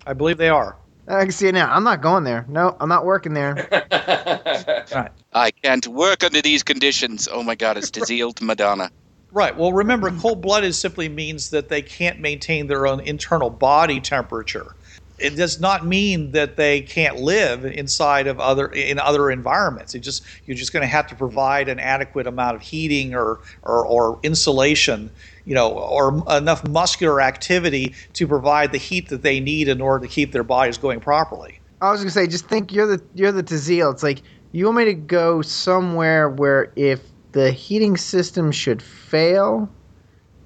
I 0.06 0.14
believe 0.14 0.38
they 0.38 0.50
are. 0.50 0.78
I 1.08 1.22
can 1.22 1.32
see 1.32 1.48
it 1.48 1.54
now. 1.54 1.72
I'm 1.72 1.84
not 1.84 2.02
going 2.02 2.26
there. 2.26 2.46
No, 2.50 2.76
I'm 2.80 2.90
not 2.90 3.06
working 3.06 3.34
there. 3.34 3.68
I 5.34 5.52
can't 5.64 5.88
work 5.88 6.24
under 6.24 6.42
these 6.42 6.64
conditions. 6.64 7.30
Oh 7.32 7.44
my 7.44 7.56
God, 7.56 7.78
it's 7.78 7.92
Tazeel 7.92 8.36
to 8.36 8.44
Madonna. 8.44 8.90
Right. 9.32 9.56
Well, 9.56 9.72
remember, 9.74 10.10
cold 10.12 10.42
blooded 10.42 10.74
simply 10.74 11.10
means 11.10 11.50
that 11.52 11.70
they 11.70 11.82
can't 11.82 12.20
maintain 12.20 12.68
their 12.68 12.88
own 12.88 13.02
internal 13.02 13.50
body 13.50 14.00
temperature. 14.00 14.76
It 15.20 15.36
does 15.36 15.60
not 15.60 15.86
mean 15.86 16.32
that 16.32 16.58
they 16.58 16.82
can't 16.82 17.18
live 17.18 17.66
inside 17.66 18.28
of 18.28 18.40
other 18.40 18.68
in 18.68 19.00
other 19.00 19.32
environments. 19.32 19.96
It 19.96 20.00
just 20.00 20.24
you're 20.46 20.58
just 20.58 20.74
going 20.74 20.82
to 20.82 20.88
have 20.88 21.08
to 21.08 21.16
provide 21.16 21.70
an 21.70 21.80
adequate 21.80 22.28
amount 22.28 22.56
of 22.56 22.62
heating 22.62 23.16
or, 23.16 23.40
or 23.64 23.86
or 23.86 24.20
insulation, 24.22 25.10
you 25.46 25.56
know, 25.56 25.72
or 25.72 26.24
enough 26.38 26.68
muscular 26.68 27.20
activity 27.22 27.96
to 28.14 28.28
provide 28.28 28.72
the 28.72 28.78
heat 28.78 29.10
that 29.10 29.24
they 29.24 29.40
need 29.40 29.68
in 29.68 29.82
order 29.82 30.06
to 30.06 30.12
keep 30.12 30.32
their 30.32 30.44
bodies 30.44 30.78
going 30.78 31.00
properly. 31.00 31.60
I 31.82 31.92
was 31.92 32.02
gonna 32.02 32.12
say, 32.12 32.28
just 32.28 32.48
think 32.48 32.72
you're 32.72 32.88
the 32.88 33.04
you're 33.16 33.32
the 33.32 33.44
Tazeel. 33.44 33.92
It's 33.92 34.04
like 34.04 34.22
you 34.52 34.66
want 34.66 34.78
me 34.78 34.86
to 34.86 34.94
go 34.94 35.42
somewhere 35.42 36.30
where 36.30 36.72
if 36.76 37.02
the 37.32 37.52
heating 37.52 37.98
system 37.98 38.52
should 38.52 38.82
fail, 38.82 39.70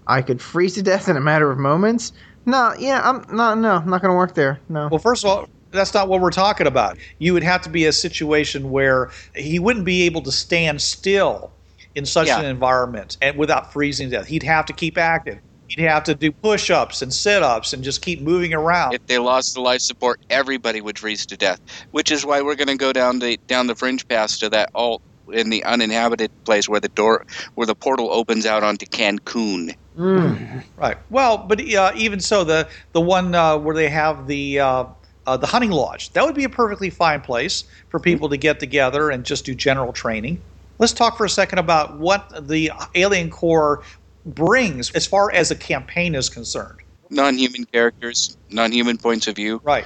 I 0.07 0.21
could 0.21 0.41
freeze 0.41 0.75
to 0.75 0.81
death 0.81 1.07
in 1.07 1.15
a 1.15 1.21
matter 1.21 1.49
of 1.49 1.57
moments. 1.57 2.11
No, 2.45 2.73
yeah, 2.79 3.01
I'm 3.03 3.25
no, 3.35 3.53
no, 3.53 3.75
I'm 3.75 3.89
not 3.89 4.01
gonna 4.01 4.15
work 4.15 4.33
there. 4.35 4.59
No. 4.69 4.87
Well, 4.87 4.99
first 4.99 5.23
of 5.23 5.29
all, 5.29 5.49
that's 5.71 5.93
not 5.93 6.07
what 6.07 6.21
we're 6.21 6.31
talking 6.31 6.67
about. 6.67 6.97
You 7.19 7.33
would 7.33 7.43
have 7.43 7.61
to 7.61 7.69
be 7.69 7.85
a 7.85 7.91
situation 7.93 8.71
where 8.71 9.11
he 9.35 9.59
wouldn't 9.59 9.85
be 9.85 10.03
able 10.03 10.21
to 10.23 10.31
stand 10.31 10.81
still 10.81 11.51
in 11.95 12.05
such 12.05 12.27
Yeah. 12.27 12.39
an 12.39 12.45
environment 12.45 13.17
and 13.21 13.37
without 13.37 13.71
freezing 13.71 14.09
to 14.09 14.17
death. 14.17 14.27
He'd 14.27 14.43
have 14.43 14.65
to 14.67 14.73
keep 14.73 14.97
active. 14.97 15.39
He'd 15.67 15.83
have 15.83 16.03
to 16.05 16.15
do 16.15 16.31
push-ups 16.33 17.01
and 17.01 17.13
sit-ups 17.13 17.71
and 17.71 17.81
just 17.81 18.01
keep 18.01 18.21
moving 18.21 18.53
around. 18.53 18.93
If 18.93 19.07
they 19.07 19.17
lost 19.19 19.53
the 19.53 19.61
life 19.61 19.79
support, 19.79 20.19
everybody 20.29 20.81
would 20.81 20.99
freeze 20.99 21.25
to 21.27 21.37
death. 21.37 21.61
Which 21.91 22.11
is 22.11 22.25
why 22.25 22.41
we're 22.41 22.55
going 22.55 22.67
to 22.67 22.75
go 22.75 22.91
down 22.91 23.19
the 23.19 23.39
down 23.47 23.67
the 23.67 23.75
fringe 23.75 24.05
pass 24.07 24.37
to 24.39 24.49
that 24.49 24.69
alt 24.75 25.01
in 25.31 25.49
the 25.49 25.63
uninhabited 25.63 26.29
place 26.43 26.67
where 26.67 26.81
the 26.81 26.89
door 26.89 27.25
where 27.55 27.67
the 27.67 27.75
portal 27.75 28.11
opens 28.11 28.45
out 28.45 28.63
onto 28.63 28.85
Cancun. 28.85 29.75
Mm. 29.97 30.63
Right. 30.77 30.97
Well, 31.09 31.37
but 31.37 31.59
uh, 31.73 31.91
even 31.95 32.19
so, 32.19 32.43
the 32.43 32.67
the 32.93 33.01
one 33.01 33.35
uh, 33.35 33.57
where 33.57 33.75
they 33.75 33.89
have 33.89 34.27
the 34.27 34.59
uh, 34.59 34.85
uh, 35.25 35.37
the 35.37 35.47
hunting 35.47 35.71
lodge 35.71 36.11
that 36.13 36.25
would 36.25 36.35
be 36.35 36.45
a 36.45 36.49
perfectly 36.49 36.89
fine 36.89 37.21
place 37.21 37.65
for 37.89 37.99
people 37.99 38.29
to 38.29 38.37
get 38.37 38.59
together 38.59 39.09
and 39.09 39.25
just 39.25 39.45
do 39.45 39.53
general 39.53 39.91
training. 39.91 40.41
Let's 40.79 40.93
talk 40.93 41.17
for 41.17 41.25
a 41.25 41.29
second 41.29 41.59
about 41.59 41.99
what 41.99 42.47
the 42.47 42.71
Alien 42.95 43.29
Corps 43.29 43.83
brings 44.25 44.91
as 44.91 45.05
far 45.05 45.31
as 45.31 45.51
a 45.51 45.55
campaign 45.55 46.15
is 46.15 46.29
concerned. 46.29 46.79
Non-human 47.09 47.65
characters, 47.65 48.37
non-human 48.49 48.97
points 48.97 49.27
of 49.27 49.35
view, 49.35 49.59
Right. 49.63 49.85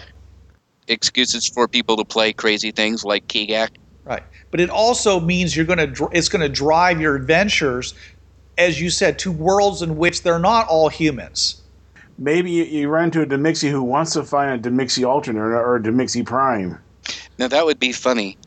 excuses 0.88 1.50
for 1.50 1.68
people 1.68 1.98
to 1.98 2.06
play 2.06 2.32
crazy 2.32 2.72
things 2.72 3.04
like 3.04 3.28
Kigak. 3.28 3.70
Right. 4.06 4.24
But 4.52 4.60
it 4.60 4.70
also 4.70 5.20
means 5.20 5.56
you're 5.56 5.66
going 5.66 5.80
to 5.80 5.88
dr- 5.88 6.12
it's 6.14 6.30
going 6.30 6.44
to 6.44 6.50
drive 6.50 7.02
your 7.02 7.16
adventures, 7.16 7.96
as 8.58 8.80
you 8.80 8.90
said, 8.90 9.20
to 9.20 9.32
worlds 9.32 9.82
in 9.82 9.98
which 9.98 10.24
they're 10.24 10.40
not 10.40 10.68
all 10.68 10.90
humans. 10.90 11.62
Maybe 12.18 12.52
you, 12.52 12.64
you 12.64 12.88
run 12.88 13.06
into 13.06 13.22
a 13.22 13.26
Demixie 13.26 13.70
who 13.70 13.84
wants 13.84 14.14
to 14.14 14.24
find 14.24 14.66
a 14.66 14.70
Demixie 14.70 15.08
alternate 15.08 15.42
or 15.42 15.76
a 15.76 15.82
Demixie 15.82 16.26
prime. 16.26 16.80
Now 17.38 17.48
that 17.50 17.66
would 17.66 17.80
be 17.80 17.92
funny. 17.92 18.38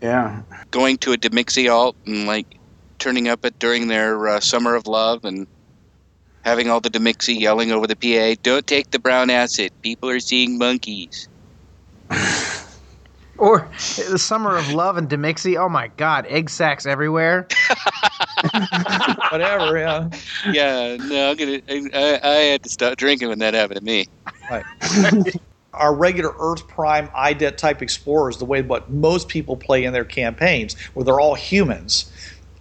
Yeah. 0.00 0.42
Going 0.70 0.98
to 0.98 1.12
a 1.12 1.16
Demixie 1.16 1.72
alt 1.72 1.96
and 2.06 2.26
like 2.26 2.58
turning 2.98 3.28
up 3.28 3.44
at 3.44 3.58
during 3.58 3.88
their 3.88 4.28
uh, 4.28 4.40
summer 4.40 4.74
of 4.74 4.86
love 4.86 5.24
and 5.24 5.46
having 6.42 6.70
all 6.70 6.80
the 6.80 6.90
Demixie 6.90 7.38
yelling 7.38 7.70
over 7.70 7.86
the 7.86 7.96
PA, 7.96 8.40
"Don't 8.42 8.66
take 8.66 8.90
the 8.90 8.98
brown 8.98 9.30
acid. 9.30 9.70
People 9.82 10.08
are 10.08 10.20
seeing 10.20 10.58
monkeys." 10.58 11.28
Or 13.38 13.68
the 14.10 14.18
summer 14.18 14.56
of 14.56 14.72
love 14.72 14.96
and 14.96 15.08
Demixie. 15.08 15.56
Oh 15.56 15.68
my 15.68 15.88
God, 15.96 16.26
egg 16.28 16.50
sacks 16.50 16.86
everywhere. 16.86 17.48
Whatever. 19.30 19.78
Yeah. 19.78 20.08
yeah, 20.50 20.96
no, 21.00 21.30
I'm 21.30 21.36
gonna. 21.36 21.60
I, 21.94 22.20
I 22.22 22.28
had 22.50 22.62
to 22.62 22.68
stop 22.68 22.96
drinking 22.96 23.28
when 23.28 23.38
that 23.38 23.54
happened 23.54 23.80
to 23.80 23.84
me. 23.84 24.06
Right. 24.50 24.64
Our 25.74 25.94
regular 25.94 26.34
Earth 26.38 26.68
Prime 26.68 27.08
IDET 27.14 27.56
type 27.56 27.80
explorers, 27.80 28.36
the 28.36 28.44
way 28.44 28.60
what 28.60 28.90
most 28.90 29.28
people 29.28 29.56
play 29.56 29.84
in 29.84 29.94
their 29.94 30.04
campaigns, 30.04 30.78
where 30.92 31.02
they're 31.02 31.18
all 31.20 31.34
humans, 31.34 32.12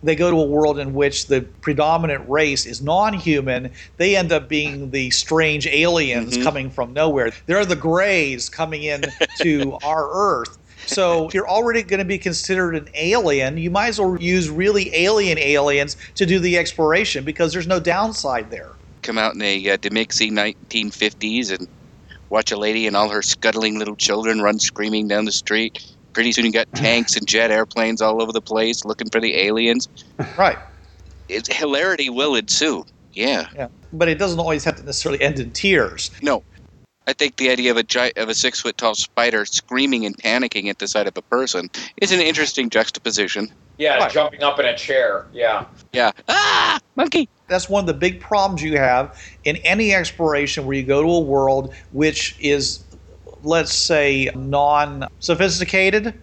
they 0.02 0.16
go 0.16 0.32
to 0.32 0.38
a 0.38 0.46
world 0.46 0.80
in 0.80 0.94
which 0.94 1.28
the 1.28 1.42
predominant 1.42 2.28
race 2.30 2.66
is 2.66 2.82
non-human. 2.82 3.72
They 3.98 4.16
end 4.16 4.32
up 4.32 4.48
being 4.48 4.92
the 4.92 5.10
strange 5.12 5.68
aliens 5.68 6.38
Mhm. 6.38 6.44
coming 6.44 6.70
from 6.70 6.94
nowhere. 6.94 7.34
They're 7.48 7.66
the 7.66 7.76
Greys 7.76 8.48
coming 8.48 8.84
in 8.84 9.04
to 9.42 9.78
our 9.84 10.10
Earth. 10.12 10.58
So 10.92 11.28
if 11.28 11.34
you're 11.34 11.50
already 11.50 11.84
going 11.84 12.00
to 12.00 12.06
be 12.06 12.18
considered 12.18 12.76
an 12.76 12.90
alien, 12.96 13.58
you 13.58 13.72
might 13.72 13.88
as 13.88 14.00
well 14.00 14.18
use 14.20 14.50
really 14.50 14.94
alien 14.94 15.38
aliens 15.40 15.96
to 16.16 16.26
do 16.26 16.40
the 16.40 16.58
exploration 16.58 17.24
because 17.24 17.54
there's 17.54 17.68
no 17.68 17.80
downside 17.80 18.52
there. 18.52 18.72
Come 19.02 19.18
out 19.18 19.34
in 19.34 19.42
a 19.42 19.72
uh, 19.72 19.78
Demixie 19.78 20.32
1950s 20.32 21.58
and 21.58 21.68
watch 22.30 22.52
a 22.52 22.58
lady 22.58 22.88
and 22.88 22.96
all 22.96 23.10
her 23.10 23.22
scuttling 23.22 23.80
little 23.80 23.96
children 23.96 24.42
run 24.42 24.60
screaming 24.60 25.08
down 25.08 25.26
the 25.26 25.32
street. 25.32 25.96
Pretty 26.14 26.34
soon 26.34 26.46
you 26.46 26.52
got 26.52 26.72
tanks 26.74 27.16
and 27.16 27.26
jet 27.26 27.52
airplanes 27.52 28.02
all 28.02 28.22
over 28.22 28.34
the 28.34 28.42
place 28.42 28.84
looking 28.84 29.10
for 29.10 29.22
the 29.22 29.38
aliens. 29.38 29.88
Right. 30.38 30.58
It's, 31.30 31.48
hilarity 31.48 32.10
will 32.10 32.36
ensue. 32.36 32.86
Yeah. 33.14 33.48
Yeah, 33.56 33.68
but 33.94 34.10
it 34.10 34.20
doesn't 34.20 34.40
always 34.40 34.66
have 34.66 34.76
to 34.76 34.84
necessarily 34.84 35.22
end 35.22 35.40
in 35.40 35.52
tears. 35.52 36.12
No. 36.22 36.44
I 37.08 37.14
think 37.14 37.38
the 37.38 37.50
idea 37.50 37.72
of 37.72 37.78
a 37.78 37.84
gi- 37.84 38.14
of 38.16 38.30
a 38.30 38.34
six 38.36 38.60
foot 38.62 38.78
tall 38.78 38.96
spider 38.96 39.46
screaming 39.46 40.06
and 40.06 40.16
panicking 40.18 40.68
at 40.70 40.78
the 40.80 40.88
sight 40.88 41.08
of 41.08 41.18
a 41.18 41.22
person 41.24 41.70
is 41.98 42.12
an 42.12 42.20
interesting 42.22 42.70
juxtaposition. 42.70 43.52
Yeah, 43.78 43.96
Right. 43.98 44.12
jumping 44.12 44.44
up 44.44 44.60
in 44.60 44.66
a 44.66 44.78
chair. 44.78 45.26
Yeah. 45.34 45.66
Yeah. 45.94 46.12
Ah, 46.28 46.80
monkey. 46.96 47.28
That's 47.48 47.68
one 47.68 47.82
of 47.82 47.88
the 47.88 47.94
big 47.94 48.20
problems 48.22 48.62
you 48.62 48.78
have 48.78 49.20
in 49.44 49.58
any 49.58 49.94
exploration 49.94 50.66
where 50.66 50.78
you 50.78 50.84
go 50.84 51.02
to 51.02 51.10
a 51.10 51.20
world 51.20 51.74
which 51.92 52.36
is, 52.40 52.82
let's 53.44 53.74
say, 53.74 54.30
non-sophisticated, 54.36 56.14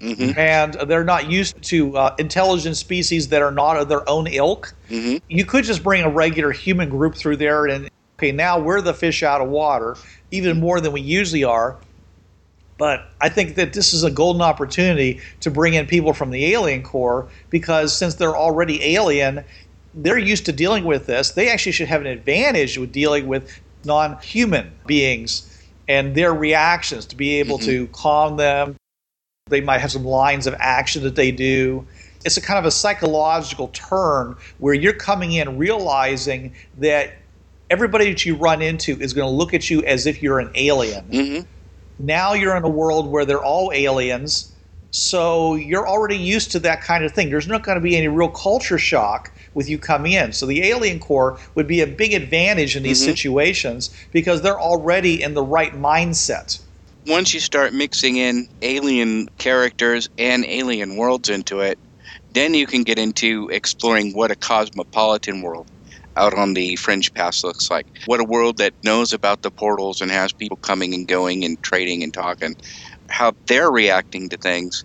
hmm 0.00 0.30
and 0.36 0.74
they're 0.86 1.04
not 1.04 1.30
used 1.30 1.60
to 1.62 1.96
uh, 1.96 2.14
intelligent 2.18 2.76
species 2.76 3.28
that 3.28 3.42
are 3.42 3.50
not 3.50 3.76
of 3.76 3.88
their 3.88 4.08
own 4.08 4.26
ilk. 4.28 4.72
hmm 4.88 5.16
You 5.28 5.44
could 5.44 5.64
just 5.64 5.82
bring 5.82 6.02
a 6.04 6.08
regular 6.08 6.52
human 6.52 6.88
group 6.88 7.14
through 7.16 7.36
there, 7.38 7.66
and 7.66 7.88
okay, 8.18 8.32
now 8.32 8.58
we're 8.58 8.80
the 8.80 8.94
fish 8.94 9.22
out 9.22 9.40
of 9.40 9.48
water, 9.48 9.96
even 10.30 10.60
more 10.60 10.80
than 10.80 10.92
we 10.92 11.00
usually 11.00 11.44
are. 11.44 11.76
But 12.76 13.08
I 13.20 13.28
think 13.28 13.54
that 13.54 13.72
this 13.72 13.94
is 13.94 14.02
a 14.02 14.10
golden 14.10 14.42
opportunity 14.42 15.20
to 15.40 15.50
bring 15.50 15.74
in 15.74 15.86
people 15.86 16.12
from 16.12 16.30
the 16.30 16.52
Alien 16.52 16.82
Corps 16.82 17.28
because 17.50 17.96
since 17.96 18.14
they're 18.14 18.36
already 18.36 18.82
alien, 18.96 19.44
they're 19.94 20.18
used 20.18 20.44
to 20.46 20.52
dealing 20.52 20.84
with 20.84 21.06
this. 21.06 21.30
They 21.30 21.50
actually 21.50 21.72
should 21.72 21.88
have 21.88 22.00
an 22.00 22.08
advantage 22.08 22.76
with 22.76 22.90
dealing 22.90 23.28
with 23.28 23.60
non 23.84 24.18
human 24.18 24.72
beings 24.86 25.50
and 25.88 26.14
their 26.14 26.34
reactions 26.34 27.06
to 27.06 27.16
be 27.16 27.34
able 27.34 27.58
to 27.58 27.84
mm-hmm. 27.84 27.92
calm 27.92 28.36
them. 28.36 28.76
They 29.48 29.60
might 29.60 29.78
have 29.78 29.92
some 29.92 30.04
lines 30.04 30.46
of 30.46 30.54
action 30.58 31.02
that 31.04 31.14
they 31.14 31.30
do. 31.30 31.86
It's 32.24 32.38
a 32.38 32.40
kind 32.40 32.58
of 32.58 32.64
a 32.64 32.70
psychological 32.70 33.68
turn 33.68 34.36
where 34.58 34.74
you're 34.74 34.94
coming 34.94 35.32
in 35.32 35.58
realizing 35.58 36.54
that 36.78 37.14
everybody 37.70 38.08
that 38.10 38.24
you 38.24 38.36
run 38.36 38.62
into 38.62 39.00
is 39.00 39.12
going 39.12 39.26
to 39.26 39.34
look 39.34 39.54
at 39.54 39.70
you 39.70 39.82
as 39.84 40.06
if 40.06 40.22
you're 40.22 40.38
an 40.40 40.50
alien. 40.54 41.04
Hmm 41.10 41.40
now 41.98 42.32
you're 42.32 42.56
in 42.56 42.64
a 42.64 42.68
world 42.68 43.06
where 43.10 43.24
they're 43.24 43.44
all 43.44 43.70
aliens 43.72 44.52
so 44.90 45.56
you're 45.56 45.88
already 45.88 46.16
used 46.16 46.52
to 46.52 46.60
that 46.60 46.80
kind 46.80 47.04
of 47.04 47.10
thing. 47.10 47.28
There's 47.28 47.48
not 47.48 47.64
going 47.64 47.74
to 47.74 47.82
be 47.82 47.96
any 47.96 48.06
real 48.06 48.28
culture 48.28 48.78
shock 48.78 49.32
with 49.52 49.68
you 49.68 49.76
coming 49.76 50.12
in. 50.12 50.32
So 50.32 50.46
the 50.46 50.62
alien 50.62 51.00
corps 51.00 51.36
would 51.56 51.66
be 51.66 51.80
a 51.80 51.86
big 51.86 52.12
advantage 52.12 52.76
in 52.76 52.84
these 52.84 53.00
Mhm. 53.00 53.06
situations 53.06 53.90
because 54.12 54.42
they're 54.42 54.60
already 54.60 55.20
in 55.20 55.34
the 55.34 55.42
right 55.42 55.74
mindset. 55.74 56.60
Once 57.06 57.34
you 57.34 57.40
start 57.40 57.74
mixing 57.74 58.18
in 58.18 58.46
alien 58.62 59.26
characters 59.36 60.08
and 60.16 60.44
alien 60.46 60.96
worlds 60.96 61.28
into 61.28 61.60
it, 61.60 61.80
then 62.30 62.54
you 62.54 62.68
can 62.68 62.84
get 62.84 62.96
into 62.96 63.48
exploring 63.50 64.12
what 64.12 64.30
a 64.30 64.36
cosmopolitan 64.36 65.42
world 65.42 65.66
out 66.16 66.34
on 66.34 66.54
the 66.54 66.76
fringe 66.76 67.12
pass 67.14 67.42
looks 67.44 67.70
like. 67.70 67.86
What 68.06 68.20
a 68.20 68.24
world 68.24 68.58
that 68.58 68.74
knows 68.82 69.12
about 69.12 69.42
the 69.42 69.50
portals 69.50 70.00
and 70.00 70.10
has 70.10 70.32
people 70.32 70.56
coming 70.58 70.94
and 70.94 71.06
going 71.06 71.44
and 71.44 71.60
trading 71.62 72.02
and 72.02 72.12
talking. 72.12 72.56
How 73.08 73.32
they're 73.46 73.70
reacting 73.70 74.28
to 74.30 74.36
things. 74.36 74.84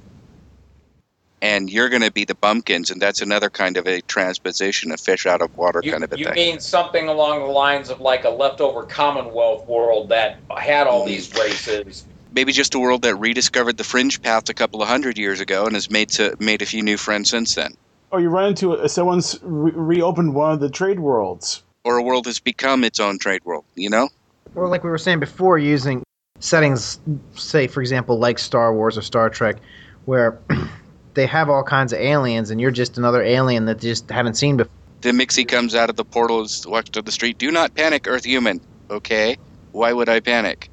And 1.41 1.69
you're 1.69 1.87
going 1.87 2.01
to 2.01 2.11
be 2.11 2.25
the 2.25 2.35
bumpkins, 2.35 2.89
and 2.89 3.01
that's 3.01 3.21
another 3.21 3.49
kind 3.49 3.77
of 3.77 3.87
a 3.87 4.01
transposition, 4.01 4.91
a 4.91 4.97
fish 4.97 5.25
out 5.25 5.41
of 5.41 5.49
water 5.55 5.79
You, 5.81 5.91
kind 5.91 6.03
of 6.03 6.11
a 6.11 6.17
you 6.17 6.25
thing. 6.25 6.33
mean 6.33 6.59
something 6.59 7.07
along 7.07 7.39
the 7.39 7.51
lines 7.51 7.89
of 7.89 8.01
like 8.01 8.25
a 8.25 8.29
leftover 8.29 8.83
Commonwealth 8.83 9.65
world 9.65 10.09
that 10.09 10.39
had 10.57 10.85
all 10.85 11.05
these 11.05 11.33
races. 11.35 12.05
Maybe 12.33 12.51
just 12.51 12.75
a 12.75 12.79
world 12.79 13.03
that 13.03 13.15
rediscovered 13.15 13.77
the 13.77 13.85
fringe 13.85 14.21
path 14.21 14.49
a 14.49 14.53
couple 14.53 14.81
of 14.81 14.89
hundred 14.89 15.17
years 15.17 15.39
ago 15.39 15.65
and 15.65 15.75
has 15.75 15.89
made 15.89 16.09
to, 16.09 16.35
made 16.41 16.61
a 16.61 16.65
few 16.65 16.83
new 16.83 16.97
friends 16.97 17.29
since 17.29 17.55
then. 17.55 17.73
Or 18.11 18.19
you 18.19 18.29
run 18.29 18.49
into 18.49 18.73
a, 18.73 18.89
someone's 18.89 19.37
re- 19.41 19.71
reopened 19.73 20.33
one 20.33 20.51
of 20.53 20.59
the 20.59 20.69
trade 20.69 20.99
worlds. 20.99 21.63
or 21.83 21.97
a 21.97 22.03
world 22.03 22.25
has 22.25 22.39
become 22.39 22.83
its 22.83 22.99
own 22.99 23.19
trade 23.19 23.43
world. 23.45 23.65
You 23.75 23.89
know, 23.89 24.09
Or 24.55 24.67
like 24.67 24.83
we 24.83 24.89
were 24.89 24.97
saying 24.97 25.19
before, 25.19 25.57
using 25.57 26.03
settings, 26.39 26.99
say 27.35 27.67
for 27.67 27.81
example, 27.81 28.17
like 28.17 28.39
Star 28.39 28.73
Wars 28.73 28.97
or 28.97 29.01
Star 29.01 29.29
Trek, 29.29 29.57
where 30.05 30.39
they 31.13 31.25
have 31.27 31.49
all 31.49 31.63
kinds 31.63 31.93
of 31.93 31.99
aliens, 31.99 32.49
and 32.49 32.59
you're 32.59 32.71
just 32.71 32.97
another 32.97 33.21
alien 33.21 33.65
that 33.65 33.79
they 33.79 33.89
just 33.89 34.09
haven't 34.09 34.35
seen 34.35 34.57
before. 34.57 34.73
The 35.01 35.11
Mixie 35.11 35.47
comes 35.47 35.75
out 35.75 35.89
of 35.89 35.95
the 35.95 36.03
portal 36.03 36.39
and 36.41 36.49
walks 36.67 36.89
to 36.91 37.01
the 37.01 37.11
street. 37.11 37.37
Do 37.37 37.51
not 37.51 37.73
panic, 37.75 38.05
Earth 38.07 38.25
human. 38.25 38.59
Okay. 38.89 39.37
Why 39.71 39.93
would 39.93 40.09
I 40.09 40.19
panic? 40.19 40.69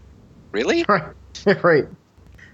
Really? 0.52 0.85
Right. 0.88 1.05
right. 1.62 1.85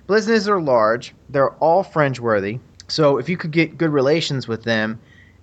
Blizzards 0.08 0.48
are 0.48 0.60
large. 0.60 1.14
They're 1.30 1.52
all 1.54 1.82
fringe 1.84 2.18
worthy. 2.20 2.58
So 2.92 3.16
if 3.16 3.30
you 3.30 3.38
could 3.38 3.52
get 3.52 3.78
good 3.78 3.88
relations 3.88 4.46
with 4.46 4.64
them 4.64 5.00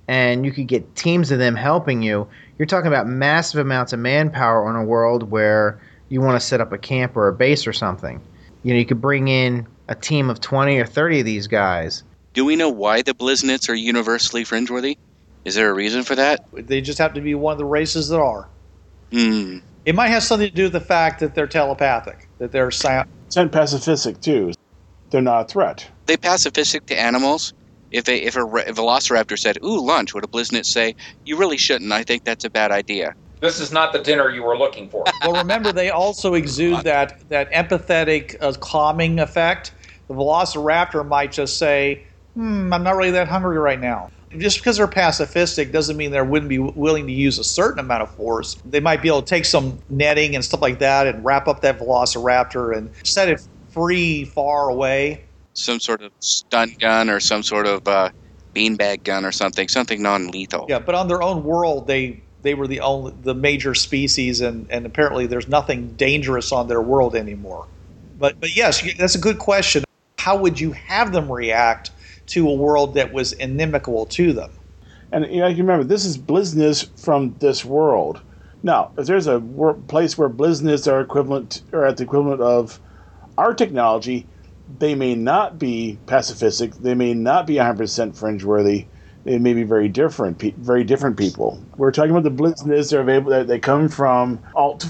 and 0.08 0.46
you 0.46 0.52
could 0.52 0.68
get 0.68 0.96
teams 0.96 1.32
of 1.32 1.40
them 1.40 1.56
helping 1.56 2.04
you, 2.04 2.28
you're 2.60 2.68
talking 2.68 2.90
about 2.90 3.08
massive 3.08 3.60
amounts 3.60 3.92
of 3.92 3.98
manpower 3.98 4.68
on 4.68 4.76
a 4.76 4.84
world 4.84 5.32
where 5.32 5.82
you 6.10 6.22
want 6.22 6.40
to 6.40 6.46
set 6.46 6.62
up 6.62 6.72
a 6.74 6.78
camp 6.78 7.18
or 7.18 7.28
a 7.28 7.34
base 7.34 7.66
or 7.66 7.74
something. 7.74 8.22
You 8.62 8.74
know, 8.74 8.80
you 8.80 8.86
could 8.86 9.02
bring 9.02 9.30
in 9.30 9.66
a 9.88 9.96
team 9.96 10.30
of 10.30 10.40
20 10.40 10.78
or 10.78 10.86
30 10.86 11.22
of 11.22 11.26
these 11.26 11.48
guys. 11.48 12.04
Do 12.36 12.46
we 12.46 12.56
know 12.56 12.70
why 12.70 13.02
the 13.02 13.16
Bliznits 13.16 13.68
are 13.68 13.74
universally 13.74 14.44
fringeworthy? 14.44 14.98
Is 15.44 15.56
there 15.56 15.72
a 15.72 15.74
reason 15.74 16.04
for 16.04 16.14
that? 16.14 16.46
They 16.54 16.82
just 16.82 17.00
have 17.00 17.16
to 17.16 17.22
be 17.22 17.34
one 17.34 17.54
of 17.54 17.58
the 17.58 17.66
races 17.66 18.10
that 18.10 18.20
are. 18.20 18.48
Hmm. 19.12 19.58
It 19.86 19.96
might 19.96 20.10
have 20.10 20.22
something 20.22 20.50
to 20.50 20.56
do 20.56 20.64
with 20.66 20.74
the 20.74 20.80
fact 20.80 21.20
that 21.22 21.34
they're 21.34 21.48
telepathic, 21.48 22.28
that 22.38 22.52
they're 22.52 22.70
si- 22.70 23.02
And 23.36 23.52
pacifistic 23.52 24.22
too. 24.22 24.54
They're 25.10 25.24
not 25.24 25.46
a 25.46 25.48
threat. 25.48 25.90
They 26.10 26.18
pacifistic 26.18 26.88
to 26.88 27.00
animals. 27.00 27.54
If 27.92 28.06
they 28.06 28.24
if 28.24 28.36
a, 28.36 28.44
re- 28.44 28.64
if 28.66 28.78
Velociraptor 28.78 29.38
said, 29.38 29.60
"Ooh, 29.64 29.86
lunch," 29.86 30.16
would 30.16 30.24
a 30.24 30.28
Bliznit 30.28 30.66
say, 30.66 30.96
"You 31.24 31.38
really 31.38 31.58
shouldn't. 31.58 31.92
I 31.92 32.02
think 32.02 32.24
that's 32.24 32.44
a 32.44 32.50
bad 32.50 32.72
idea." 32.72 33.14
This 33.42 33.60
is 33.60 33.72
not 33.72 33.94
the 33.94 34.00
dinner 34.00 34.32
you 34.32 34.42
were 34.42 34.58
looking 34.58 34.90
for. 34.90 35.06
well, 35.22 35.34
remember 35.34 35.72
they 35.72 35.92
also 35.92 36.34
exude 36.34 36.84
that 36.84 37.22
that 37.30 37.52
empathetic, 37.52 38.36
uh, 38.42 38.54
calming 38.54 39.20
effect. 39.20 39.72
The 40.08 40.16
Velociraptor 40.16 41.08
might 41.08 41.32
just 41.32 41.60
say, 41.60 42.08
"Hmm, 42.34 42.74
I'm 42.74 42.82
not 42.82 42.96
really 42.96 43.12
that 43.12 43.28
hungry 43.28 43.60
right 43.60 43.80
now." 43.80 44.10
Just 44.36 44.58
because 44.58 44.78
they're 44.78 44.88
pacifistic 44.88 45.72
doesn't 45.72 45.96
mean 45.96 46.10
they 46.10 46.24
wouldn't 46.24 46.50
be 46.50 46.58
willing 46.58 47.06
to 47.06 47.14
use 47.14 47.38
a 47.38 47.44
certain 47.44 47.78
amount 47.78 48.02
of 48.02 48.10
force. 48.10 48.56
They 48.66 48.80
might 48.80 49.04
be 49.04 49.10
able 49.10 49.22
to 49.22 49.30
take 49.30 49.46
some 49.46 49.78
netting 49.90 50.34
and 50.34 50.44
stuff 50.44 50.64
like 50.64 50.80
that 50.80 51.06
and 51.06 51.24
wrap 51.24 51.48
up 51.48 51.62
that 51.62 51.78
Velociraptor 51.78 52.76
and 52.76 52.90
set 53.04 53.30
it 53.30 53.48
free 53.70 54.26
far 54.26 54.70
away. 54.70 55.29
Some 55.54 55.80
sort 55.80 56.02
of 56.02 56.12
stun 56.20 56.74
gun 56.80 57.10
or 57.10 57.20
some 57.20 57.44
sort 57.44 57.68
of 57.68 57.88
uh, 57.88 58.12
beanbag 58.56 59.04
gun 59.04 59.26
or 59.26 59.32
something, 59.32 59.68
something 59.68 60.02
non-lethal. 60.02 60.66
Yeah, 60.70 60.80
but 60.80 60.96
on 60.96 61.08
their 61.08 61.22
own 61.22 61.44
world, 61.44 61.88
they 61.88 62.24
they 62.42 62.54
were 62.54 62.68
the 62.68 62.80
only 62.80 63.14
the 63.22 63.36
major 63.36 63.74
species, 63.76 64.42
and 64.42 64.68
and 64.70 64.86
apparently 64.86 65.28
there's 65.28 65.48
nothing 65.48 65.96
dangerous 65.96 66.52
on 66.52 66.68
their 66.68 66.82
world 66.82 67.16
anymore. 67.16 67.68
But 68.18 68.40
but 68.40 68.56
yes, 68.56 68.84
that's 68.98 69.16
a 69.16 69.20
good 69.20 69.40
question. 69.40 69.84
How 70.18 70.38
would 70.38 70.60
you 70.60 70.72
have 70.74 71.12
them 71.12 71.32
react 71.32 71.92
to 72.28 72.48
a 72.48 72.54
world 72.54 72.94
that 72.96 73.14
was 73.14 73.34
inimical 73.34 74.06
to 74.06 74.34
them? 74.34 74.52
And 75.12 75.26
you 75.26 75.40
know, 75.40 75.48
you 75.48 75.64
remember, 75.64 75.84
this 75.84 76.06
is 76.06 76.18
Blizness 76.18 76.88
from 77.00 77.36
this 77.40 77.66
world. 77.66 78.22
Now, 78.62 78.92
if 78.98 79.08
there's 79.08 79.28
a 79.28 79.40
place 79.88 80.18
where 80.18 80.30
Blizness 80.30 80.92
are 80.92 81.00
equivalent 81.00 81.64
or 81.72 81.86
at 81.86 81.98
the 81.98 82.04
equivalent 82.04 82.42
of 82.42 82.80
our 83.38 83.54
technology, 83.54 84.28
they 84.78 84.94
may 84.96 85.16
not 85.16 85.58
be 85.58 85.98
pacifistic. 86.06 86.76
They 86.76 86.94
may 86.94 87.14
not 87.14 87.48
be 87.48 87.56
100% 87.56 88.16
fringe-worthy. 88.16 88.86
They 89.26 89.38
may 89.38 89.54
be 89.54 89.64
very 89.64 89.90
different, 89.90 90.38
pe- 90.38 90.52
very 90.58 90.84
different 90.84 91.18
people. 91.18 91.62
We're 91.78 91.92
talking 91.92 92.12
about 92.12 92.24
the 92.24 92.32
Blizness. 92.32 92.90
They're 92.92 93.02
available. 93.02 93.32
That 93.32 93.48
they 93.48 93.60
come 93.60 93.90
from 93.90 94.40
Alt 94.56 94.88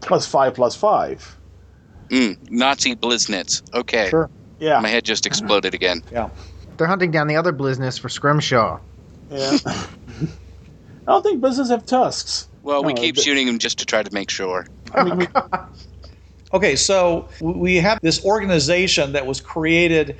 plus 0.00 0.26
five 0.26 0.54
plus 0.54 0.76
five. 0.76 1.36
Mm, 2.08 2.50
Nazi 2.50 2.94
Bliznits. 2.94 3.62
Okay. 3.74 4.08
Sure. 4.10 4.30
Yeah, 4.60 4.78
My 4.80 4.88
head 4.88 5.04
just 5.04 5.26
exploded 5.26 5.74
again. 5.74 6.02
Yeah. 6.12 6.28
They're 6.76 6.86
hunting 6.86 7.10
down 7.10 7.26
the 7.26 7.36
other 7.36 7.52
Blizness 7.52 7.98
for 7.98 8.08
Scrimshaw. 8.08 8.78
yeah. 9.30 9.58
I 9.66 11.06
don't 11.06 11.22
think 11.24 11.42
Blizness 11.42 11.68
have 11.70 11.84
tusks. 11.84 12.48
Well, 12.62 12.84
we 12.84 12.94
keep 12.94 13.16
but- 13.16 13.24
shooting 13.24 13.46
them 13.46 13.58
just 13.58 13.78
to 13.78 13.84
try 13.86 14.02
to 14.04 14.14
make 14.14 14.30
sure. 14.30 14.68
I 14.94 15.02
mean, 15.14 15.28
Okay, 16.52 16.76
so 16.76 17.28
we 17.40 17.76
have 17.76 17.98
this 18.02 18.24
organization 18.24 19.12
that 19.12 19.26
was 19.26 19.40
created 19.40 20.16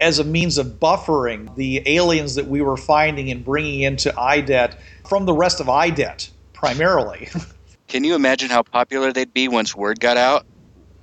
as 0.00 0.18
a 0.18 0.24
means 0.24 0.58
of 0.58 0.66
buffering 0.78 1.54
the 1.56 1.82
aliens 1.86 2.34
that 2.34 2.46
we 2.46 2.60
were 2.60 2.76
finding 2.76 3.30
and 3.30 3.44
bringing 3.44 3.80
into 3.80 4.12
IDET 4.18 4.78
from 5.08 5.26
the 5.26 5.32
rest 5.32 5.60
of 5.60 5.68
IDET 5.68 6.30
primarily. 6.52 7.28
Can 7.88 8.04
you 8.04 8.14
imagine 8.14 8.50
how 8.50 8.62
popular 8.62 9.12
they'd 9.12 9.32
be 9.32 9.48
once 9.48 9.74
word 9.74 10.00
got 10.00 10.16
out? 10.16 10.46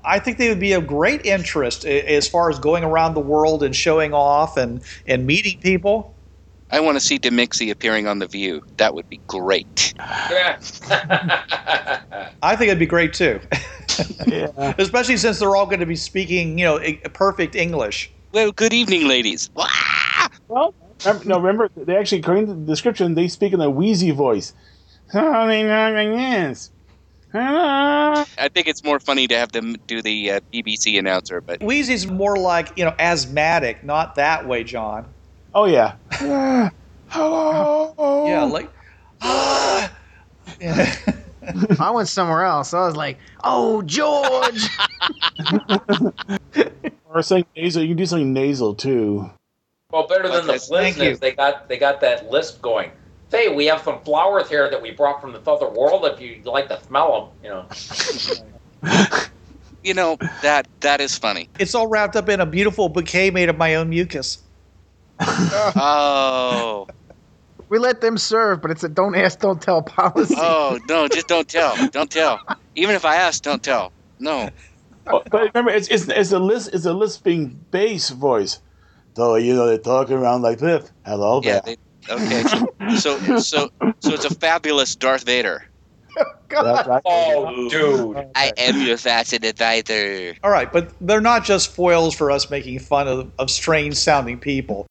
I 0.05 0.19
think 0.19 0.37
they 0.37 0.47
would 0.47 0.59
be 0.59 0.73
of 0.73 0.87
great 0.87 1.25
interest 1.25 1.83
as 1.85 2.27
far 2.27 2.49
as 2.49 2.59
going 2.59 2.83
around 2.83 3.13
the 3.13 3.19
world 3.19 3.61
and 3.61 3.75
showing 3.75 4.13
off 4.13 4.55
and, 4.55 4.81
and 5.05 5.27
meeting 5.27 5.59
people. 5.59 6.16
I 6.69 6.79
want 6.81 6.97
to 6.97 6.99
see 6.99 7.17
Demixie 7.17 7.71
appearing 7.71 8.07
on 8.07 8.19
The 8.19 8.27
View. 8.27 8.61
That 8.77 8.93
would 8.93 9.09
be 9.09 9.21
great. 9.27 9.93
I 9.99 10.57
think 12.55 12.69
it'd 12.69 12.79
be 12.79 12.85
great 12.85 13.13
too, 13.13 13.39
yeah. 14.27 14.47
especially 14.77 15.17
since 15.17 15.39
they're 15.39 15.55
all 15.55 15.65
going 15.65 15.79
to 15.79 15.85
be 15.85 15.95
speaking, 15.95 16.57
you 16.57 16.65
know, 16.65 16.79
perfect 17.13 17.55
English. 17.55 18.11
Well, 18.33 18.51
good 18.51 18.73
evening, 18.73 19.07
ladies. 19.07 19.49
Well, 20.47 20.73
remember, 21.05 21.25
no, 21.25 21.39
remember, 21.39 21.69
they 21.75 21.95
actually, 21.95 22.19
according 22.19 22.47
to 22.47 22.53
the 22.53 22.65
description, 22.65 23.15
they 23.15 23.27
speak 23.27 23.53
in 23.53 23.61
a 23.61 23.69
wheezy 23.69 24.11
voice. 24.11 24.53
I 28.37 28.49
think 28.53 28.67
it's 28.67 28.83
more 28.83 28.99
funny 28.99 29.27
to 29.27 29.37
have 29.37 29.51
them 29.51 29.77
do 29.85 30.01
the 30.01 30.31
uh, 30.31 30.39
BBC 30.53 30.97
announcer, 30.97 31.41
but 31.41 31.61
Wheezy's 31.61 32.07
more 32.07 32.37
like, 32.37 32.77
you 32.77 32.85
know, 32.85 32.95
asthmatic, 32.99 33.83
not 33.83 34.15
that 34.15 34.47
way, 34.47 34.63
John. 34.63 35.05
Oh, 35.53 35.65
yeah. 35.65 35.95
Ah, 36.11 36.71
Hello. 37.07 38.25
Yeah, 38.27 38.43
like, 38.43 38.69
ah. 39.21 39.91
Yeah. 40.59 40.95
I 41.79 41.91
went 41.91 42.07
somewhere 42.09 42.43
else. 42.43 42.73
I 42.73 42.85
was 42.85 42.95
like, 42.95 43.17
"Oh, 43.43 43.81
George!" 43.83 44.67
Or 47.09 47.21
saying 47.21 47.45
nasal. 47.55 47.81
You 47.83 47.89
can 47.89 47.97
do 47.97 48.05
something 48.05 48.33
nasal, 48.33 48.75
too. 48.75 49.29
well, 49.91 50.07
better 50.07 50.27
than 50.27 50.45
the 50.45 50.53
Okay, 50.53 50.65
thank 50.69 50.97
you. 50.97 51.15
They 51.15 51.31
got 51.31 51.69
they 51.69 51.77
got 51.77 52.01
that 52.01 52.29
lisp 52.29 52.61
going. 52.61 52.91
Hey, 53.31 53.47
we 53.53 53.65
have 53.67 53.81
some 53.81 54.01
flowers 54.01 54.49
here 54.49 54.69
that 54.69 54.81
we 54.81 54.91
brought 54.91 55.21
from 55.21 55.31
the 55.31 55.39
other 55.49 55.69
world. 55.69 56.05
If 56.05 56.19
you'd 56.21 56.45
like 56.45 56.67
to 56.67 56.79
smell 56.83 57.31
them, 57.41 57.43
you 57.43 57.49
know. 57.49 59.01
you 59.83 59.93
know 59.93 60.17
that 60.41 60.67
that 60.81 60.99
is 60.99 61.17
funny. 61.17 61.49
it's 61.59 61.73
all 61.73 61.87
wrapped 61.87 62.15
up 62.17 62.27
in 62.29 62.41
a 62.41 62.45
beautiful 62.45 62.89
bouquet 62.89 63.31
made 63.31 63.49
of 63.49 63.57
my 63.57 63.75
own 63.75 63.89
mucus. 63.89 64.43
Oh, 65.75 66.87
we 67.69 67.79
let 67.79 68.01
them 68.01 68.17
serve, 68.17 68.61
but 68.61 68.71
it's 68.71 68.83
a 68.83 68.89
don't 68.89 69.15
ask, 69.15 69.39
don't 69.39 69.61
tell 69.61 69.81
policy. 69.81 70.35
oh 70.37 70.79
no! 70.87 71.07
Just 71.07 71.27
don't 71.27 71.47
tell. 71.47 71.75
Don't 71.89 72.09
tell. 72.09 72.39
Even 72.75 72.95
if 72.95 73.05
I 73.05 73.15
ask, 73.15 73.43
don't 73.43 73.61
tell. 73.63 73.91
No. 74.19 74.49
Oh, 75.09 75.23
but 75.29 75.53
remember, 75.53 75.71
it's, 75.71 75.87
it's, 75.87 76.07
it's, 76.09 76.31
a 76.31 76.39
list, 76.39 76.73
it's 76.73 76.85
a 76.85 76.93
lisping 76.93 77.59
bass 77.71 78.09
voice. 78.09 78.59
So, 79.15 79.35
you 79.35 79.53
know, 79.53 79.65
they're 79.65 79.77
talking 79.77 80.17
around 80.17 80.41
like 80.41 80.59
this. 80.59 80.91
Hello 81.05 81.41
Yeah. 81.43 81.61
They, 81.61 81.77
okay. 82.09 82.43
So, 82.43 82.67
so 82.97 83.39
so 83.39 83.71
so 83.99 84.13
it's 84.13 84.25
a 84.25 84.35
fabulous 84.35 84.95
Darth 84.95 85.23
Vader. 85.23 85.65
That's 86.49 86.87
right. 86.87 87.01
Oh, 87.05 87.69
dude. 87.69 88.29
I 88.35 88.51
am 88.57 88.81
your 88.81 88.97
fashion 88.97 89.43
advisor. 89.45 90.35
All 90.43 90.51
right, 90.51 90.71
but 90.71 90.91
they're 91.01 91.21
not 91.21 91.45
just 91.45 91.73
foils 91.73 92.15
for 92.15 92.31
us 92.31 92.49
making 92.49 92.79
fun 92.79 93.07
of, 93.07 93.31
of 93.39 93.49
strange 93.49 93.95
sounding 93.95 94.39
people. 94.39 94.87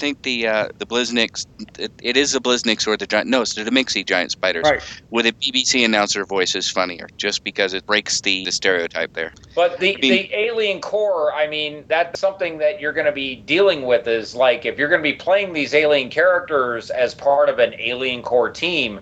I 0.00 0.02
think 0.02 0.22
the 0.22 0.46
uh, 0.46 0.68
the 0.78 0.86
Blizzniks. 0.86 1.44
It, 1.78 1.92
it 2.02 2.16
is 2.16 2.32
the 2.32 2.40
Blizzniks 2.40 2.86
or 2.88 2.96
the 2.96 3.06
giant. 3.06 3.28
No, 3.28 3.42
it's 3.42 3.52
the 3.52 3.64
Demixie 3.64 4.06
giant 4.06 4.30
spiders. 4.32 4.64
Right. 4.64 4.80
With 5.10 5.26
a 5.26 5.32
BBC 5.32 5.84
announcer 5.84 6.24
voice 6.24 6.54
is 6.54 6.70
funnier, 6.70 7.06
just 7.18 7.44
because 7.44 7.74
it 7.74 7.84
breaks 7.84 8.22
the, 8.22 8.42
the 8.46 8.50
stereotype 8.50 9.12
there. 9.12 9.34
But 9.54 9.78
the, 9.78 9.94
I 9.98 10.00
mean- 10.00 10.10
the 10.10 10.34
alien 10.34 10.80
corps, 10.80 11.34
I 11.34 11.48
mean, 11.48 11.84
that's 11.86 12.18
something 12.18 12.56
that 12.58 12.80
you're 12.80 12.94
going 12.94 13.04
to 13.04 13.12
be 13.12 13.36
dealing 13.36 13.82
with 13.82 14.08
is 14.08 14.34
like 14.34 14.64
if 14.64 14.78
you're 14.78 14.88
going 14.88 15.02
to 15.02 15.10
be 15.10 15.16
playing 15.16 15.52
these 15.52 15.74
alien 15.74 16.08
characters 16.08 16.88
as 16.88 17.14
part 17.14 17.50
of 17.50 17.58
an 17.58 17.74
alien 17.78 18.22
corps 18.22 18.50
team, 18.50 19.00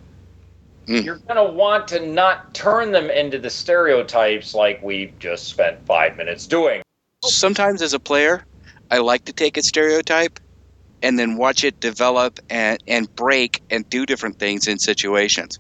Mm. 0.89 1.05
you're 1.05 1.17
going 1.17 1.37
to 1.37 1.53
want 1.53 1.87
to 1.89 2.05
not 2.05 2.55
turn 2.55 2.91
them 2.93 3.11
into 3.11 3.39
the 3.39 3.51
stereotypes 3.51 4.55
like 4.55 4.83
we've 4.83 5.17
just 5.19 5.47
spent 5.47 5.85
five 5.87 6.17
minutes 6.17 6.47
doing. 6.47 6.81
sometimes 7.23 7.83
as 7.83 7.93
a 7.93 8.01
player, 8.01 8.43
I 8.91 8.97
like 8.99 9.27
to 9.27 9.35
take 9.35 9.59
a 9.59 9.63
stereotype 9.63 10.41
and 11.03 11.19
then 11.19 11.37
watch 11.37 11.65
it 11.65 11.81
develop 11.81 12.39
and, 12.51 12.83
and 12.87 13.15
break 13.15 13.63
and 13.71 13.89
do 13.89 14.07
different 14.07 14.39
things 14.39 14.67
in 14.67 14.79
situations. 14.79 15.59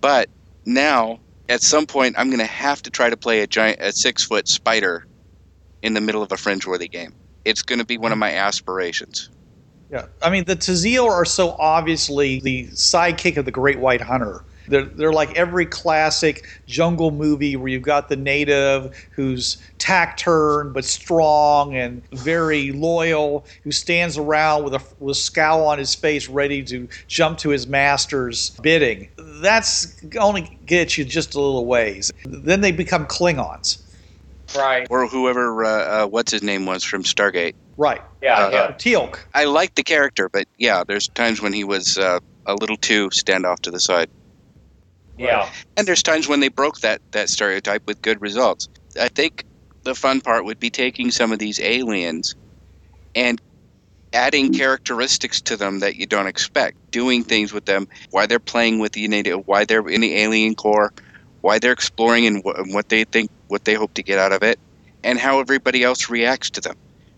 But 0.00 0.28
now, 0.66 1.20
at 1.48 1.62
some 1.62 1.86
point, 1.86 2.14
I'm 2.18 2.28
going 2.28 2.40
to 2.40 2.46
have 2.46 2.82
to 2.82 2.90
try 2.90 3.10
to 3.10 3.16
play 3.16 3.40
a 3.40 3.46
giant, 3.46 3.80
a 3.80 3.92
six 3.92 4.24
foot 4.24 4.48
spider 4.48 5.06
in 5.82 5.94
the 5.94 6.00
middle 6.00 6.22
of 6.22 6.32
a 6.32 6.36
fringe 6.36 6.66
worthy 6.66 6.88
game. 6.88 7.14
It's 7.44 7.62
going 7.62 7.78
to 7.78 7.84
be 7.84 7.98
one 7.98 8.12
of 8.12 8.18
my 8.18 8.32
aspirations. 8.32 9.30
Yeah, 9.90 10.06
I 10.22 10.30
mean 10.30 10.44
the 10.44 10.56
Tazil 10.56 11.08
are 11.08 11.26
so 11.26 11.50
obviously 11.58 12.40
the 12.40 12.66
sidekick 12.68 13.36
of 13.36 13.44
the 13.44 13.50
Great 13.50 13.78
White 13.78 14.00
Hunter, 14.00 14.44
They're, 14.68 14.84
they're 14.84 15.12
like 15.12 15.36
every 15.36 15.66
classic 15.66 16.46
jungle 16.66 17.10
movie 17.10 17.56
where 17.56 17.68
you've 17.68 17.82
got 17.82 18.08
the 18.08 18.16
native 18.16 18.94
who's 19.10 19.58
taciturn 19.78 20.72
but 20.72 20.84
strong 20.84 21.76
and 21.76 22.02
very 22.10 22.72
loyal, 22.72 23.44
who 23.62 23.72
stands 23.72 24.16
around 24.16 24.64
with 24.64 24.74
a, 24.74 24.82
with 24.98 25.16
a 25.16 25.20
scowl 25.20 25.66
on 25.66 25.78
his 25.78 25.94
face, 25.94 26.28
ready 26.28 26.62
to 26.64 26.88
jump 27.06 27.38
to 27.38 27.50
his 27.50 27.66
master's 27.66 28.50
bidding. 28.62 29.08
That's 29.16 30.02
only 30.18 30.58
gets 30.66 30.96
you 30.96 31.04
just 31.04 31.34
a 31.34 31.40
little 31.40 31.66
ways. 31.66 32.12
Then 32.24 32.60
they 32.60 32.72
become 32.72 33.06
Klingons. 33.06 33.80
Right. 34.56 34.86
Or 34.90 35.06
whoever, 35.06 35.64
uh, 35.64 35.68
uh, 35.68 36.06
what's 36.06 36.30
his 36.30 36.42
name 36.42 36.66
was 36.66 36.84
from 36.84 37.02
Stargate. 37.02 37.54
Right. 37.76 38.02
Yeah. 38.22 38.38
Uh, 38.38 38.50
yeah. 38.50 38.72
Teal'c. 38.72 39.18
I 39.34 39.44
liked 39.44 39.76
the 39.76 39.82
character, 39.82 40.28
but 40.28 40.46
yeah, 40.58 40.84
there's 40.86 41.08
times 41.08 41.42
when 41.42 41.52
he 41.52 41.64
was 41.64 41.98
uh, 41.98 42.20
a 42.46 42.54
little 42.54 42.76
too 42.76 43.08
standoff 43.08 43.60
to 43.60 43.70
the 43.70 43.80
side. 43.80 44.10
Yeah. 45.16 45.50
And 45.76 45.86
there's 45.86 46.02
times 46.02 46.28
when 46.28 46.40
they 46.40 46.48
broke 46.48 46.80
that, 46.80 47.00
that 47.12 47.28
stereotype 47.28 47.82
with 47.86 48.02
good 48.02 48.20
results. 48.20 48.68
I 49.00 49.08
think 49.08 49.44
the 49.84 49.94
fun 49.94 50.20
part 50.20 50.44
would 50.44 50.58
be 50.58 50.70
taking 50.70 51.10
some 51.10 51.32
of 51.32 51.38
these 51.38 51.60
aliens 51.60 52.34
and 53.14 53.40
adding 54.12 54.52
characteristics 54.52 55.40
to 55.42 55.56
them 55.56 55.80
that 55.80 55.96
you 55.96 56.06
don't 56.06 56.26
expect, 56.26 56.76
doing 56.90 57.24
things 57.24 57.52
with 57.52 57.64
them, 57.64 57.86
why 58.10 58.26
they're 58.26 58.38
playing 58.38 58.78
with 58.78 58.92
the 58.92 59.06
native, 59.08 59.42
why 59.46 59.64
they're 59.64 59.86
in 59.88 60.00
the 60.00 60.16
alien 60.16 60.54
corps, 60.54 60.92
why 61.40 61.58
they're 61.58 61.72
exploring 61.72 62.26
and, 62.26 62.42
wh- 62.44 62.58
and 62.58 62.72
what 62.72 62.88
they 62.88 63.04
think, 63.04 63.30
what 63.48 63.64
they 63.64 63.74
hope 63.74 63.92
to 63.94 64.02
get 64.02 64.18
out 64.18 64.32
of 64.32 64.42
it, 64.42 64.58
and 65.02 65.18
how 65.18 65.40
everybody 65.40 65.82
else 65.82 66.08
reacts 66.08 66.50
to 66.50 66.60
them. 66.60 66.74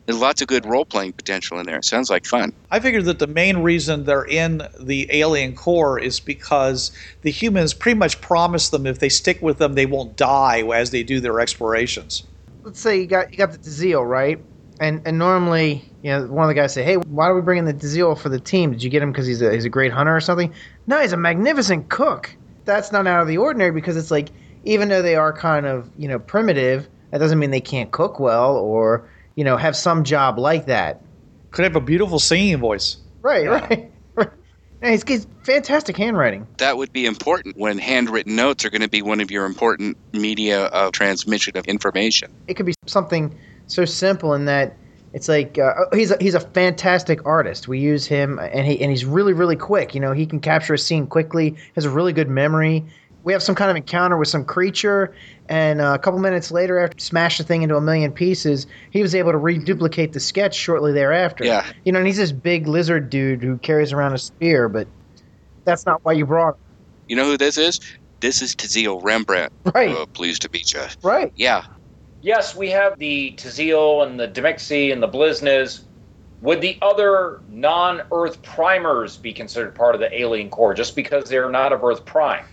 There's 0.07 0.21
lots 0.21 0.41
of 0.41 0.47
good 0.47 0.65
role 0.65 0.85
playing 0.85 1.15
potential 1.15 1.59
in 1.59 1.67
there. 1.67 1.79
It 1.79 1.85
sounds 1.85 2.11
like 2.11 2.27
fun. 2.27 2.53
I 2.71 2.79
figured 2.79 3.07
that 3.07 3.19
the 3.19 3.27
main 3.27 3.59
reason 3.59 4.05
they're 4.05 4.25
in 4.25 4.63
the 4.79 5.09
alien 5.11 5.55
corps 5.57 5.99
is 5.99 6.21
because 6.21 6.93
the 7.23 7.31
humans 7.33 7.75
pretty 7.75 7.99
much 7.99 8.21
promise 8.21 8.69
them 8.69 8.87
if 8.87 9.01
they 9.01 9.09
stick 9.09 9.43
with 9.43 9.59
them, 9.59 9.75
they 9.75 9.87
won't 9.87 10.17
die 10.17 10.63
as 10.63 10.91
they 10.91 11.03
do 11.03 11.19
their 11.21 11.41
explorations. 11.41 12.23
let's 12.63 12.81
say 12.81 13.01
you 13.01 13.07
got 13.07 13.33
you 13.33 13.39
got 13.39 13.53
the 13.53 13.59
Tazeel, 13.59 14.09
right? 14.09 14.39
And 14.81 15.01
and 15.07 15.19
normally, 15.19 15.85
you 16.03 16.11
know, 16.11 16.27
one 16.27 16.45
of 16.45 16.49
the 16.49 16.55
guys 16.55 16.73
say, 16.73 16.85
"Hey, 16.85 16.97
why 16.97 17.29
are 17.29 17.35
we 17.35 17.41
bringing 17.41 17.65
the 17.65 17.75
Tazeel 17.75 18.17
for 18.19 18.29
the 18.29 18.41
team? 18.41 18.73
Did 18.73 18.83
you 18.83 18.91
get 18.91 19.03
him 19.03 19.11
because 19.11 19.27
he's 19.27 19.43
a 19.43 19.53
he's 19.53 19.65
a 19.65 19.71
great 19.71 19.93
hunter 19.93 20.15
or 20.15 20.21
something?" 20.21 20.53
No, 20.87 21.01
he's 21.01 21.13
a 21.13 21.17
magnificent 21.17 21.89
cook. 21.89 22.37
That's 22.65 22.93
not 22.93 23.07
out 23.07 23.23
of 23.23 23.29
the 23.29 23.39
ordinary 23.39 23.73
because 23.73 23.97
it's 23.97 24.11
like 24.11 24.29
even 24.65 24.89
though 24.89 25.03
they 25.03 25.17
are 25.17 25.33
kind 25.33 25.67
of 25.67 25.91
you 25.97 26.07
know 26.09 26.19
primitive, 26.19 26.89
that 27.11 27.19
doesn't 27.19 27.39
mean 27.39 27.51
they 27.51 27.61
can't 27.61 27.91
cook 27.91 28.21
well 28.21 28.57
or 28.57 29.09
you 29.37 29.45
know 29.45 29.57
have 29.57 29.77
some 29.77 30.03
job 30.03 30.39
like 30.39 30.67
that. 30.67 31.03
Could 31.53 31.65
have 31.65 31.77
a 31.77 31.81
beautiful 31.81 32.19
singing 32.19 32.59
voice. 32.59 32.97
Right, 33.23 33.49
right, 33.49 33.91
right. 34.15 34.31
Yeah, 34.83 34.91
he's, 34.91 35.05
he's 35.07 35.27
fantastic 35.45 35.97
handwriting. 35.97 36.47
That 36.59 36.77
would 36.77 36.93
be 36.93 37.07
important 37.07 37.57
when 37.57 37.79
handwritten 37.79 38.37
notes 38.37 38.65
are 38.65 38.71
going 38.71 38.83
to 38.83 38.89
be 38.89 39.03
one 39.03 39.21
of 39.21 39.31
your 39.31 39.47
important 39.47 39.97
media 40.13 40.67
of 40.67 40.93
transmission 40.93 41.57
of 41.57 41.67
information. 41.67 42.33
it 42.49 42.55
could 42.55 42.67
be 42.67 42.75
something 42.87 43.39
so 43.69 43.85
simple 43.85 44.35
in 44.35 44.45
that 44.47 44.77
it's 45.13 45.29
like 45.29 45.59
uh, 45.59 45.73
oh, 45.79 45.97
he's 45.97 46.11
a, 46.11 46.17
he's 46.21 46.35
a 46.35 46.41
fantastic 46.41 47.25
artist. 47.25 47.69
We 47.69 47.79
use 47.79 48.05
him, 48.05 48.39
and 48.39 48.67
he 48.67 48.81
and 48.83 48.91
he's 48.91 49.07
really 49.07 49.33
really 49.33 49.57
quick. 49.57 49.95
You 49.95 50.01
know, 50.01 50.13
he 50.13 50.27
can 50.27 50.41
capture 50.41 50.75
a 50.75 50.79
scene 50.79 51.07
quickly. 51.07 51.57
Has 51.75 51.87
a 51.87 51.91
really 51.91 52.13
good 52.13 52.29
memory. 52.29 52.85
We 53.27 53.33
have 53.33 53.43
some 53.43 53.57
kind 53.57 53.73
of 53.73 53.77
encounter 53.77 54.17
with 54.17 54.29
some 54.29 54.45
creature, 54.45 55.13
and 55.49 55.81
uh, 55.81 55.95
a 55.95 55.99
couple 55.99 56.21
minutes 56.21 56.53
later, 56.53 56.79
after 56.79 56.97
smash 57.01 57.39
the 57.39 57.45
thing 57.45 57.63
into 57.63 57.75
a 57.75 57.81
million 57.81 58.13
pieces, 58.13 58.69
he 58.93 59.03
was 59.03 59.17
able 59.17 59.33
to 59.33 59.39
reduplicate 59.39 60.13
the 60.13 60.21
sketch 60.21 60.55
shortly 60.55 60.93
thereafter. 60.93 61.45
Yeah. 61.45 61.67
you 61.85 61.91
know, 61.91 61.99
and 61.99 62.07
he's 62.07 62.19
this 62.19 62.31
big 62.31 62.69
lizard 62.69 63.11
dude 63.11 63.43
who 63.43 63.59
carries 63.59 63.93
around 63.93 64.13
a 64.15 64.19
spear, 64.19 64.69
but 64.69 64.87
that's 65.65 65.85
not 65.87 65.99
why 66.05 66.13
you 66.13 66.25
brought 66.25 66.51
him. 66.55 66.61
You 67.09 67.17
know 67.17 67.25
who 67.25 67.37
this 67.37 67.59
is? 67.59 67.81
This 68.21 68.43
is 68.43 68.55
Tazeel 68.55 69.03
Rembrandt. 69.03 69.53
Right, 69.75 69.91
Uh, 69.91 70.07
pleased 70.07 70.43
to 70.43 70.51
meet 70.53 70.73
you. 70.73 70.83
right. 71.03 71.33
Yeah, 71.35 71.65
Yes, 72.23 72.55
we 72.55 72.71
have 72.71 72.97
the 72.97 73.33
Tazeel 73.37 74.07
and 74.07 74.21
the 74.21 74.29
Demixi 74.29 74.93
and 74.93 75.03
the 75.03 75.09
Blizniz. 75.09 75.81
Would 76.43 76.61
the 76.61 76.79
other 76.81 77.41
non-Earth 77.51 78.41
primers 78.43 79.17
be 79.17 79.33
considered 79.33 79.75
part 79.75 79.97
of 79.97 80.01
the 80.01 80.17
alien 80.17 80.49
corps 80.49 80.75
just 80.75 80.95
because 80.95 81.29
they're 81.29 81.51
not 81.51 81.73
of 81.73 81.83
Earth 81.83 82.05
prime? 82.05 82.45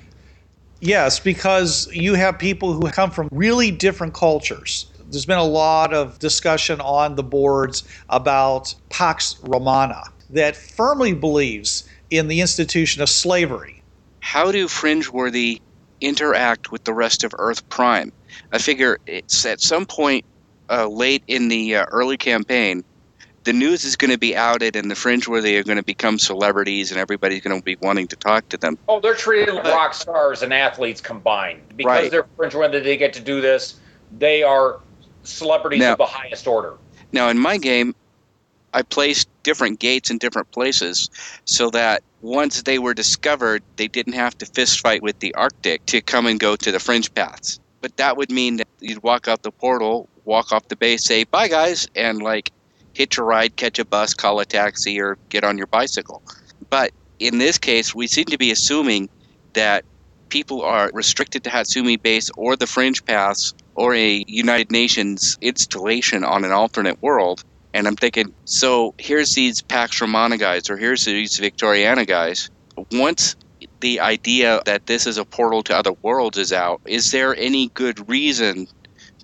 Yes, 0.86 1.18
because 1.18 1.88
you 1.94 2.16
have 2.16 2.38
people 2.38 2.74
who 2.74 2.90
come 2.90 3.10
from 3.10 3.30
really 3.32 3.72
different 3.72 4.14
cultures. 4.14 4.92
There's 5.10 5.26
been 5.26 5.38
a 5.38 5.46
lot 5.46 5.94
of 5.94 6.20
discussion 6.20 6.82
on 6.82 7.16
the 7.16 7.24
boards 7.24 7.84
about 8.10 8.76
Pax 8.90 9.38
Romana 9.44 10.04
that 10.30 10.58
firmly 10.58 11.14
believes 11.14 11.88
in 12.10 12.28
the 12.28 12.42
institution 12.42 13.02
of 13.02 13.08
slavery. 13.08 13.82
how 14.20 14.52
do 14.52 14.68
Fringeworthy 14.68 15.60
interact 16.02 16.70
with 16.72 16.84
the 16.84 16.94
rest 16.94 17.24
of 17.24 17.34
Earth 17.38 17.68
Prime? 17.70 18.12
I 18.52 18.58
figure 18.58 18.98
it's 19.08 19.46
at 19.46 19.62
some 19.62 19.86
point 19.86 20.26
uh, 20.70 20.88
late 20.88 21.24
in 21.28 21.48
the 21.48 21.78
uh, 21.78 21.86
early 21.92 22.18
campaign, 22.18 22.84
the 23.44 23.54
news 23.54 23.84
is 23.84 23.96
going 23.96 24.12
to 24.12 24.18
be 24.18 24.36
outed 24.36 24.76
and 24.76 24.90
the 24.90 24.96
fringe 24.96 25.26
Fringeworthy 25.26 25.60
are 25.60 25.64
going 25.64 25.78
to 25.78 25.84
become 25.84 26.18
celebrities 26.18 26.92
and 26.92 27.00
everybody's 27.00 27.42
going 27.42 27.58
to 27.60 27.64
be 27.64 27.76
wanting 27.82 28.08
to 28.08 28.16
talk 28.16 28.48
to 28.50 28.58
them. 28.58 28.78
Oh, 28.88 29.00
they're 29.00 29.16
treated 29.16 29.54
like 29.54 29.66
rock 29.66 29.94
stars 29.94 30.42
and 30.42 30.54
athletes 30.54 31.02
combined. 31.02 31.62
Because 31.76 31.86
Right. 31.86 32.12
they're 32.12 32.26
Fringe 32.38 32.56
when 32.56 32.72
they 32.72 32.98
get 32.98 33.14
to 33.14 33.22
do 33.22 33.42
this, 33.42 33.76
they 34.18 34.44
are 34.44 34.80
celebrities 35.24 35.80
Now- 35.82 35.94
of 35.94 35.98
the 35.98 36.06
highest 36.06 36.48
order. 36.48 36.74
Now, 37.12 37.30
in 37.30 37.38
my 37.38 37.58
game, 37.58 37.96
I 38.74 38.82
placed 38.82 39.28
different 39.44 39.80
gates 39.80 40.10
in 40.10 40.18
different 40.18 40.50
places 40.52 41.10
so 41.46 41.70
that 41.72 42.02
once 42.22 42.64
they 42.64 42.80
were 42.80 42.94
discovered, 42.94 43.62
they 43.76 43.88
didn't 43.88 44.14
have 44.14 44.36
to 44.40 44.46
fist 44.48 44.80
fight 44.80 45.04
with 45.04 45.20
the 45.20 45.34
Arctic 45.36 45.86
to 45.88 46.02
come 46.02 46.26
and 46.26 46.40
go 46.40 46.56
to 46.56 46.72
the 46.72 46.80
fringe 46.80 47.14
paths. 47.14 47.60
But 47.82 47.98
that 47.98 48.18
would 48.18 48.32
mean 48.32 48.58
that 48.58 48.68
you'd 48.80 49.04
walk 49.04 49.28
out 49.28 49.44
the 49.44 49.52
portal, 49.52 50.10
walk 50.26 50.52
off 50.52 50.68
the 50.70 50.76
base, 50.76 51.06
say, 51.06 51.26
bye 51.26 51.50
guys, 51.50 51.88
and 51.96 52.24
like 52.24 52.52
hitch 52.94 53.18
a 53.18 53.24
ride, 53.24 53.56
catch 53.56 53.80
a 53.80 53.86
bus, 53.86 54.14
call 54.14 54.40
a 54.40 54.46
taxi, 54.46 55.00
or 55.00 55.18
get 55.30 55.44
on 55.44 55.58
your 55.58 55.68
bicycle. 55.68 56.22
But 56.70 56.92
in 57.20 57.38
this 57.38 57.58
case, 57.58 57.94
we 57.94 58.08
seem 58.08 58.26
to 58.26 58.38
be 58.38 58.52
assuming 58.52 59.10
that 59.54 59.86
people 60.30 60.62
are 60.64 60.90
restricted 60.94 61.44
to 61.44 61.50
Hatsumi 61.50 62.02
base 62.02 62.32
or 62.36 62.56
the 62.56 62.68
fringe 62.68 63.06
paths 63.06 63.54
or 63.76 63.94
a 63.94 64.24
United 64.28 64.72
Nations 64.72 65.38
installation 65.42 66.24
on 66.24 66.44
an 66.44 66.52
alternate 66.52 67.02
world. 67.02 67.44
And 67.74 67.88
I'm 67.88 67.96
thinking, 67.96 68.34
so 68.46 68.94
here's 68.98 69.34
these 69.34 69.62
Pax 69.62 70.02
Romana 70.02 70.38
guys, 70.38 70.70
or 70.70 70.78
here's 70.78 71.06
these 71.06 71.40
Victoriana 71.40 72.08
guys. 72.08 72.50
Once 72.92 73.36
the 73.80 74.00
idea 74.00 74.62
that 74.66 74.86
this 74.86 75.06
is 75.06 75.18
a 75.18 75.26
portal 75.26 75.64
to 75.64 75.76
other 75.76 75.94
worlds 76.02 76.38
is 76.38 76.54
out, 76.54 76.82
is 76.86 77.12
there 77.12 77.36
any 77.36 77.70
good 77.70 78.08
reason 78.10 78.68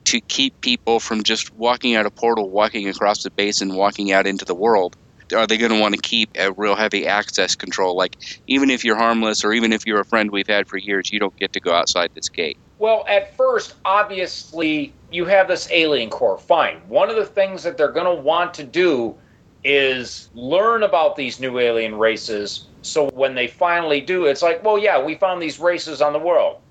to 0.10 0.20
keep 0.22 0.60
people 0.62 1.00
from 1.00 1.22
just 1.22 1.54
walking 1.56 1.96
out 1.96 2.08
a 2.08 2.10
portal, 2.10 2.50
walking 2.50 2.90
across 2.90 3.22
the 3.22 3.30
basin, 3.30 3.76
walking 3.76 4.12
out 4.12 4.26
into 4.26 4.44
the 4.44 4.56
world? 4.56 4.96
Are 5.36 5.46
they 5.46 5.58
going 5.58 5.72
to 5.72 5.80
want 5.80 5.94
to 5.94 6.02
keep 6.02 6.32
a 6.36 6.52
real 6.52 6.76
heavy 6.76 7.06
access 7.06 7.56
control? 7.56 7.96
Like, 7.96 8.18
even 8.48 8.72
if 8.72 8.84
you're 8.84 8.96
harmless, 8.96 9.46
or 9.46 9.54
even 9.54 9.72
if 9.72 9.86
you're 9.86 10.00
a 10.00 10.06
friend 10.06 10.32
we've 10.32 10.48
had 10.48 10.68
for 10.68 10.78
years, 10.78 11.12
you 11.12 11.20
don't 11.20 11.36
get 11.36 11.54
to 11.54 11.60
go 11.60 11.72
outside 11.72 12.10
this 12.16 12.28
gate. 12.28 12.58
Well, 12.80 13.06
at 13.08 13.38
first, 13.38 13.76
obviously, 13.86 14.92
you 15.12 15.26
have 15.26 15.48
this 15.48 15.70
alien 15.70 16.10
corps. 16.10 16.40
Fine. 16.40 16.78
One 16.88 17.12
of 17.12 17.16
the 17.16 17.26
things 17.26 17.62
that 17.62 17.78
they're 17.78 17.92
going 17.92 18.18
to 18.18 18.24
want 18.24 18.56
to 18.56 18.64
do 18.64 19.16
is 19.64 20.30
learn 20.34 20.82
about 20.82 21.16
these 21.18 21.40
new 21.40 21.60
alien 21.60 21.94
races. 21.94 22.66
So 22.82 23.10
when 23.10 23.36
they 23.36 23.46
finally 23.46 24.02
do, 24.02 24.26
it's 24.26 24.42
like, 24.42 24.64
well, 24.64 24.80
yeah, 24.80 25.04
we 25.04 25.14
found 25.14 25.40
these 25.40 25.60
races 25.60 26.02
on 26.02 26.14
the 26.14 26.20
world. 26.20 26.62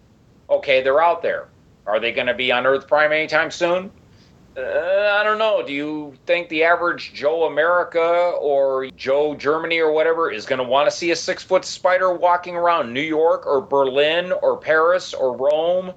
Okay, 0.50 0.82
they're 0.82 1.00
out 1.00 1.22
there. 1.22 1.46
Are 1.88 1.98
they 1.98 2.12
going 2.12 2.26
to 2.26 2.34
be 2.34 2.52
on 2.52 2.66
Earth 2.66 2.86
Prime 2.86 3.12
anytime 3.12 3.50
soon? 3.50 3.90
Uh, 4.54 4.60
I 4.60 5.22
don't 5.24 5.38
know. 5.38 5.64
Do 5.66 5.72
you 5.72 6.14
think 6.26 6.50
the 6.50 6.64
average 6.64 7.14
Joe 7.14 7.44
America 7.44 8.32
or 8.40 8.90
Joe 8.90 9.34
Germany 9.34 9.78
or 9.78 9.90
whatever 9.92 10.30
is 10.30 10.44
going 10.44 10.58
to 10.58 10.64
want 10.64 10.90
to 10.90 10.94
see 10.94 11.10
a 11.12 11.16
six 11.16 11.42
foot 11.42 11.64
spider 11.64 12.12
walking 12.12 12.56
around 12.56 12.92
New 12.92 13.00
York 13.00 13.46
or 13.46 13.62
Berlin 13.62 14.32
or 14.32 14.58
Paris 14.58 15.14
or 15.14 15.34
Rome? 15.34 15.94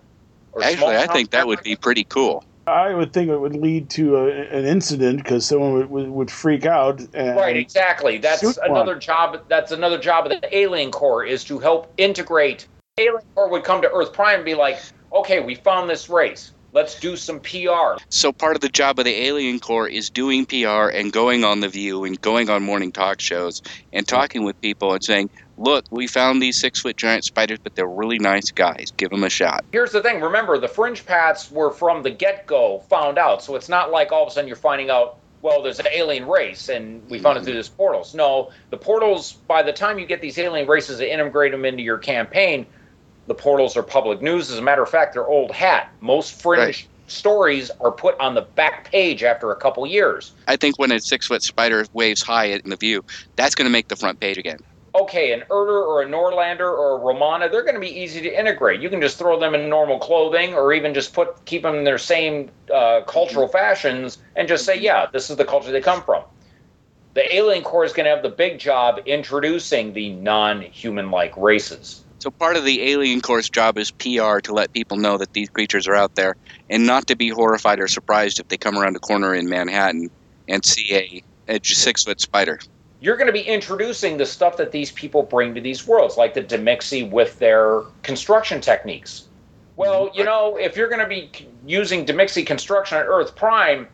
Or 0.53 0.63
Actually, 0.63 0.95
I 0.95 1.07
think 1.07 1.31
that 1.31 1.45
would 1.45 1.61
be 1.61 1.75
pretty 1.75 2.05
cool. 2.05 2.45
I 2.67 2.93
would 2.93 3.11
think 3.11 3.29
it 3.29 3.37
would 3.37 3.55
lead 3.55 3.89
to 3.91 4.17
a, 4.17 4.27
an 4.29 4.65
incident 4.65 5.23
because 5.23 5.45
someone 5.45 5.73
would, 5.73 5.89
would, 5.89 6.09
would 6.09 6.31
freak 6.31 6.65
out. 6.65 7.01
And 7.13 7.35
Right, 7.35 7.57
exactly. 7.57 8.17
That's 8.17 8.41
shoot 8.41 8.57
one. 8.61 8.71
another 8.71 8.95
job. 8.95 9.41
That's 9.49 9.71
another 9.71 9.97
job 9.97 10.27
of 10.27 10.39
the 10.39 10.55
Alien 10.57 10.91
Corps 10.91 11.25
is 11.25 11.43
to 11.45 11.59
help 11.59 11.91
integrate. 11.97 12.67
Alien 12.97 13.23
Corps 13.35 13.49
would 13.49 13.63
come 13.63 13.81
to 13.81 13.91
Earth 13.91 14.13
Prime 14.13 14.35
and 14.35 14.45
be 14.45 14.53
like, 14.53 14.79
"Okay, 15.13 15.39
we 15.39 15.55
found 15.55 15.89
this 15.89 16.09
race. 16.09 16.51
Let's 16.73 16.99
do 16.99 17.17
some 17.17 17.41
PR." 17.41 17.97
So 18.09 18.31
part 18.31 18.55
of 18.55 18.61
the 18.61 18.69
job 18.69 18.97
of 18.97 19.05
the 19.05 19.27
Alien 19.27 19.59
Corps 19.59 19.89
is 19.89 20.09
doing 20.09 20.45
PR 20.45 20.87
and 20.87 21.11
going 21.11 21.43
on 21.43 21.59
the 21.59 21.67
View 21.67 22.05
and 22.05 22.19
going 22.21 22.49
on 22.49 22.63
morning 22.63 22.93
talk 22.93 23.19
shows 23.19 23.61
and 23.91 24.07
talking 24.07 24.45
with 24.45 24.59
people 24.61 24.93
and 24.93 25.03
saying, 25.03 25.29
"Look, 25.57 25.83
we 25.89 26.07
found 26.07 26.41
these 26.41 26.59
six 26.59 26.79
foot 26.79 26.95
giant 26.95 27.25
spiders, 27.25 27.59
but 27.61 27.75
they're 27.75 27.85
really 27.85 28.19
nice 28.19 28.51
guys. 28.51 28.93
Give 28.95 29.09
them 29.09 29.25
a 29.25 29.29
shot." 29.29 29.65
Here's 29.73 29.91
the 29.91 30.01
thing. 30.01 30.21
Remember, 30.21 30.57
the 30.57 30.69
fringe 30.69 31.05
paths 31.05 31.51
were 31.51 31.71
from 31.71 32.03
the 32.03 32.09
get-go 32.09 32.79
found 32.89 33.17
out, 33.17 33.43
so 33.43 33.55
it's 33.55 33.69
not 33.69 33.91
like 33.91 34.13
all 34.13 34.23
of 34.23 34.29
a 34.29 34.31
sudden 34.31 34.47
you're 34.47 34.55
finding 34.55 34.89
out. 34.89 35.17
Well, 35.41 35.63
there's 35.63 35.79
an 35.79 35.87
alien 35.91 36.27
race, 36.27 36.69
and 36.69 37.01
we 37.09 37.17
found 37.19 37.37
it 37.37 37.43
through 37.43 37.55
these 37.55 37.67
portals. 37.67 38.13
No, 38.13 38.51
the 38.69 38.77
portals. 38.77 39.33
By 39.33 39.63
the 39.63 39.73
time 39.73 39.97
you 39.97 40.05
get 40.05 40.21
these 40.21 40.37
alien 40.37 40.67
races 40.67 40.99
and 40.99 41.09
integrate 41.09 41.51
them 41.51 41.65
into 41.65 41.81
your 41.81 41.97
campaign, 41.97 42.67
the 43.31 43.35
portals 43.41 43.77
are 43.77 43.83
public 43.83 44.21
news. 44.21 44.51
As 44.51 44.57
a 44.57 44.61
matter 44.61 44.83
of 44.83 44.89
fact, 44.89 45.13
they're 45.13 45.25
old 45.25 45.51
hat. 45.51 45.87
Most 46.01 46.41
fringe 46.41 46.59
Right. 46.59 46.87
stories 47.07 47.71
are 47.79 47.91
put 47.91 48.19
on 48.19 48.35
the 48.35 48.41
back 48.41 48.91
page 48.91 49.23
after 49.23 49.51
a 49.51 49.55
couple 49.55 49.87
years. 49.87 50.33
I 50.49 50.57
think 50.57 50.77
when 50.77 50.91
a 50.91 50.99
six 50.99 51.27
foot 51.27 51.41
spider 51.41 51.85
waves 51.93 52.21
high 52.21 52.47
in 52.47 52.69
the 52.69 52.75
view, 52.75 53.03
that's 53.37 53.55
going 53.55 53.67
to 53.67 53.71
make 53.71 53.87
the 53.87 53.95
front 53.95 54.19
page 54.19 54.37
again. 54.37 54.57
Okay, 54.93 55.31
an 55.31 55.45
Erder 55.49 55.87
or 55.87 56.01
a 56.01 56.05
Norlander 56.05 56.69
or 56.69 56.97
a 56.97 56.99
Romana, 56.99 57.47
they're 57.47 57.63
going 57.63 57.75
to 57.75 57.79
be 57.79 57.87
easy 58.03 58.19
to 58.19 58.37
integrate. 58.37 58.81
You 58.81 58.89
can 58.89 58.99
just 58.99 59.17
throw 59.17 59.39
them 59.39 59.55
in 59.55 59.69
normal 59.69 59.97
clothing, 59.97 60.53
or 60.53 60.73
even 60.73 60.93
just 60.93 61.13
put 61.13 61.45
keep 61.45 61.61
them 61.61 61.75
in 61.75 61.85
their 61.85 61.97
same 61.97 62.49
uh, 62.73 62.99
cultural 63.07 63.47
fashions, 63.47 64.17
and 64.35 64.49
just 64.49 64.65
say, 64.65 64.77
yeah, 64.77 65.05
this 65.13 65.29
is 65.29 65.37
the 65.37 65.45
culture 65.45 65.71
they 65.71 65.79
come 65.79 66.01
from. 66.03 66.21
The 67.13 67.33
Alien 67.33 67.63
Corps 67.63 67.85
is 67.85 67.93
going 67.93 68.03
to 68.03 68.09
have 68.09 68.23
the 68.23 68.29
big 68.29 68.59
job 68.59 68.99
introducing 69.05 69.93
the 69.93 70.11
non-human-like 70.11 71.37
races. 71.37 72.03
So 72.21 72.29
part 72.29 72.55
of 72.55 72.65
the 72.65 72.83
alien 72.91 73.19
course 73.19 73.49
job 73.49 73.79
is 73.79 73.89
PR 73.89 74.37
to 74.41 74.53
let 74.53 74.73
people 74.73 74.95
know 74.95 75.17
that 75.17 75.33
these 75.33 75.49
creatures 75.49 75.87
are 75.87 75.95
out 75.95 76.13
there, 76.13 76.35
and 76.69 76.85
not 76.85 77.07
to 77.07 77.15
be 77.15 77.29
horrified 77.29 77.79
or 77.79 77.87
surprised 77.87 78.39
if 78.39 78.47
they 78.47 78.57
come 78.57 78.77
around 78.77 78.95
a 78.95 78.99
corner 78.99 79.33
in 79.33 79.49
Manhattan 79.49 80.11
and 80.47 80.63
see 80.63 80.93
a, 80.93 81.23
a 81.55 81.59
six 81.63 82.03
foot 82.03 82.21
spider. 82.21 82.59
you're 82.99 83.17
going 83.17 83.25
to 83.25 83.33
be 83.33 83.41
introducing 83.41 84.17
the 84.17 84.27
stuff 84.27 84.57
that 84.57 84.71
these 84.71 84.91
people 84.91 85.23
bring 85.23 85.55
to 85.55 85.61
these 85.61 85.87
worlds, 85.87 86.15
like 86.15 86.35
the 86.35 86.43
Demixi 86.43 87.09
with 87.09 87.39
their 87.39 87.81
construction 88.03 88.61
techniques. 88.61 89.23
Well, 89.75 90.09
mm-hmm. 90.09 90.19
you 90.19 90.23
know, 90.23 90.57
if 90.57 90.77
you're 90.77 90.89
going 90.89 91.01
to 91.01 91.07
be 91.07 91.31
using 91.65 92.05
Demixi 92.05 92.45
construction 92.45 92.99
on 92.99 93.05
Earth 93.05 93.35
Prime, 93.35 93.87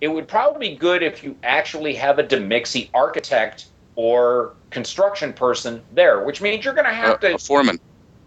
it 0.00 0.08
would 0.08 0.26
probably 0.26 0.70
be 0.70 0.76
good 0.76 1.02
if 1.02 1.22
you 1.22 1.36
actually 1.42 1.96
have 1.96 2.18
a 2.18 2.24
Demixi 2.24 2.88
architect 2.94 3.66
or 3.96 4.54
construction 4.70 5.32
person 5.32 5.82
there, 5.92 6.22
which 6.22 6.40
means 6.40 6.64
you're 6.64 6.74
going 6.74 6.86
to 6.86 6.92
have 6.92 7.16
A, 7.22 7.28
to 7.28 7.34
a 7.36 7.38
foreman. 7.38 7.78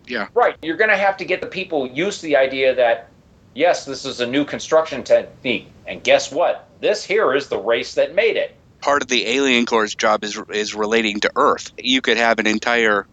Yeah. 0.07 0.27
Right. 0.33 0.55
You're 0.61 0.77
going 0.77 0.89
to 0.89 0.97
have 0.97 1.17
to 1.17 1.25
get 1.25 1.41
the 1.41 1.47
people 1.47 1.87
used 1.87 2.21
to 2.21 2.27
the 2.27 2.37
idea 2.37 2.73
that, 2.75 3.09
yes, 3.53 3.85
this 3.85 4.05
is 4.05 4.19
a 4.19 4.27
new 4.27 4.45
construction 4.45 5.03
technique. 5.03 5.67
And 5.85 6.03
guess 6.03 6.31
what? 6.31 6.67
This 6.79 7.03
here 7.03 7.33
is 7.33 7.49
the 7.49 7.59
race 7.59 7.95
that 7.95 8.15
made 8.15 8.37
it. 8.37 8.55
Part 8.81 9.01
of 9.01 9.07
the 9.07 9.25
alien 9.27 9.65
Corps' 9.65 9.95
job 9.95 10.23
is 10.23 10.39
is 10.49 10.75
relating 10.75 11.19
to 11.21 11.31
Earth. 11.35 11.71
You 11.77 11.99
could 12.01 12.17
have 12.17 12.37
an 12.37 12.45
entire 12.45 13.07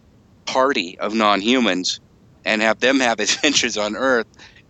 party 0.45 0.97
of 0.99 1.13
non 1.15 1.41
humans 1.41 1.99
and 2.45 2.61
have 2.61 2.79
them 2.79 2.99
have 2.99 3.19
adventures 3.19 3.77
on 3.77 3.95
Earth, 3.95 4.27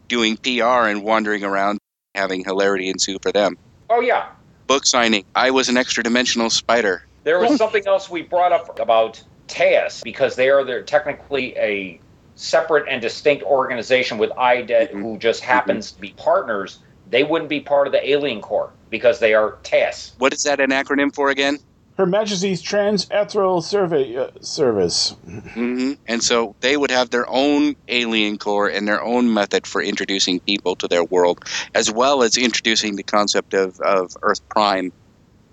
doing 0.08 0.38
PR 0.38 0.88
and 0.88 1.04
wandering 1.04 1.44
around, 1.44 1.80
having 2.16 2.44
hilarity 2.44 2.90
ensue 2.90 3.18
for 3.22 3.32
them. 3.32 3.58
Oh, 3.90 4.00
yeah. 4.00 4.30
Book 4.68 4.86
signing. 4.86 5.26
I 5.36 5.52
was 5.52 5.70
an 5.70 5.78
extra 5.78 6.02
dimensional 6.04 6.50
spider. 6.50 7.05
There 7.26 7.40
was 7.40 7.58
something 7.58 7.84
else 7.88 8.08
we 8.10 8.22
brought 8.22 8.52
up 8.52 8.80
about 8.80 9.22
Teus 9.48 10.04
because 10.04 10.36
they 10.36 10.50
are 10.50 10.64
they're 10.64 10.84
technically 10.84 11.58
a 11.58 12.00
separate 12.36 12.86
and 12.88 13.02
distinct 13.02 13.44
organization 13.44 14.20
with 14.20 14.32
IDET 14.38 14.94
Mhm. 14.94 15.02
who 15.02 15.18
just 15.18 15.42
happens 15.42 15.92
to 15.92 16.00
be 16.00 16.14
partners. 16.18 16.78
They 17.10 17.24
wouldn't 17.24 17.50
be 17.50 17.62
part 17.62 17.88
of 17.88 17.94
the 17.94 18.10
Alien 18.10 18.42
Corps 18.42 18.70
because 18.92 19.20
they 19.20 19.34
are 19.34 19.58
Teus. 19.64 20.14
What 20.20 20.34
is 20.34 20.44
that 20.44 20.60
an 20.60 20.70
acronym 20.70 21.14
for 21.14 21.30
again? 21.30 21.58
Her 21.98 22.06
Majesty's 22.06 22.62
Trans-Ethereal 22.62 23.62
Survey 23.62 24.18
uh, 24.18 24.28
Service. 24.42 25.16
hmm 25.54 25.94
And 26.08 26.22
so 26.22 26.54
they 26.60 26.78
would 26.78 26.92
have 26.92 27.10
their 27.10 27.26
own 27.30 27.76
alien 27.88 28.38
corps 28.38 28.68
and 28.68 28.88
their 28.88 29.02
own 29.02 29.34
method 29.34 29.66
for 29.66 29.82
introducing 29.82 30.42
people 30.42 30.76
to 30.76 30.88
their 30.88 31.06
world, 31.06 31.40
as 31.74 31.90
well 31.90 32.22
as 32.22 32.38
introducing 32.38 32.98
the 32.98 33.04
concept 33.04 33.54
of, 33.54 33.80
of 33.80 34.12
Earth 34.22 34.42
Prime 34.50 34.92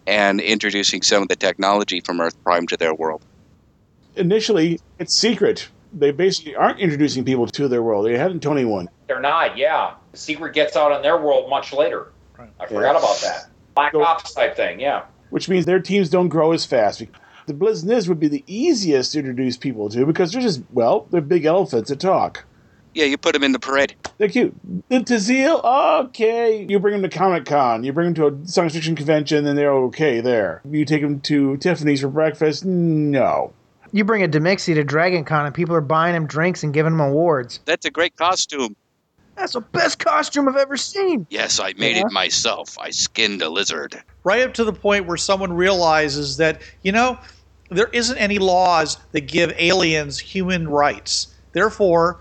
and 0.06 0.40
introducing 0.40 1.02
some 1.02 1.22
of 1.22 1.28
the 1.28 1.36
technology 1.36 2.00
from 2.00 2.20
Earth 2.20 2.42
Prime 2.44 2.66
to 2.68 2.76
their 2.76 2.94
world. 2.94 3.22
Initially, 4.16 4.80
it's 4.98 5.16
secret. 5.16 5.68
They 5.92 6.10
basically 6.10 6.54
aren't 6.54 6.78
introducing 6.80 7.24
people 7.24 7.46
to 7.48 7.68
their 7.68 7.82
world. 7.82 8.06
They 8.06 8.16
haven't 8.16 8.42
told 8.42 8.56
anyone. 8.56 8.88
They're 9.06 9.20
not, 9.20 9.56
yeah. 9.56 9.94
The 10.12 10.18
secret 10.18 10.54
gets 10.54 10.76
out 10.76 10.92
on 10.92 11.02
their 11.02 11.18
world 11.20 11.48
much 11.50 11.72
later. 11.72 12.08
I 12.58 12.66
forgot 12.66 12.96
about 12.96 13.20
that. 13.22 13.46
Black 13.74 13.92
So- 13.92 14.02
Ops 14.02 14.32
type 14.34 14.56
thing, 14.56 14.80
yeah. 14.80 15.04
which 15.30 15.48
means 15.48 15.64
their 15.66 15.80
teams 15.80 16.08
don't 16.08 16.28
grow 16.28 16.52
as 16.52 16.64
fast. 16.66 17.02
The 17.46 17.54
Blizniz 17.54 18.08
would 18.08 18.20
be 18.20 18.28
the 18.28 18.44
easiest 18.46 19.12
to 19.12 19.18
introduce 19.18 19.56
people 19.56 19.88
to 19.90 20.06
because 20.06 20.32
they're 20.32 20.42
just, 20.42 20.62
well, 20.72 21.06
they're 21.10 21.20
big 21.20 21.44
elephants 21.44 21.90
that 21.90 22.00
talk. 22.00 22.44
Yeah, 22.94 23.06
you 23.06 23.16
put 23.16 23.32
them 23.32 23.42
in 23.42 23.52
the 23.52 23.58
parade. 23.58 23.94
They're 24.18 24.28
cute. 24.28 24.54
The 24.88 25.02
Tazil, 25.02 25.60
okay. 25.64 26.66
You 26.68 26.78
bring 26.78 27.00
them 27.00 27.08
to 27.10 27.16
Comic 27.16 27.46
Con, 27.46 27.84
you 27.84 27.92
bring 27.92 28.12
them 28.12 28.14
to 28.14 28.26
a 28.44 28.46
science 28.46 28.74
fiction 28.74 28.94
convention, 28.94 29.46
and 29.46 29.56
they're 29.56 29.72
okay 29.72 30.20
there. 30.20 30.60
You 30.70 30.84
take 30.84 31.00
them 31.02 31.20
to 31.22 31.56
Tiffany's 31.56 32.02
for 32.02 32.08
breakfast, 32.08 32.64
no. 32.64 33.52
You 33.92 34.04
bring 34.04 34.22
a 34.22 34.28
Demixie 34.28 34.74
to 34.74 34.84
Dragon 34.84 35.24
Con 35.24 35.44
and 35.46 35.54
people 35.54 35.74
are 35.74 35.80
buying 35.82 36.14
him 36.14 36.26
drinks 36.26 36.62
and 36.62 36.72
giving 36.72 36.92
him 36.94 37.00
awards. 37.00 37.60
That's 37.66 37.84
a 37.86 37.90
great 37.90 38.16
costume. 38.16 38.74
That's 39.36 39.52
the 39.54 39.60
best 39.60 39.98
costume 39.98 40.48
I've 40.48 40.56
ever 40.56 40.76
seen. 40.76 41.26
Yes, 41.30 41.58
I 41.60 41.72
made 41.78 41.96
Yeah. 41.96 42.06
it 42.06 42.12
myself. 42.12 42.78
I 42.78 42.90
skinned 42.90 43.42
a 43.42 43.48
lizard. 43.48 44.02
right 44.24 44.42
up 44.42 44.54
to 44.54 44.62
the 44.64 44.72
point 44.72 45.06
where 45.06 45.16
someone 45.16 45.52
realizes 45.52 46.36
that 46.36 46.62
you 46.82 46.92
know 46.92 47.18
there 47.70 47.88
isn't 47.92 48.16
any 48.18 48.38
laws 48.38 48.96
that 49.12 49.22
give 49.22 49.52
aliens 49.58 50.18
human 50.18 50.68
rights 50.68 51.26
therefore 51.54 52.20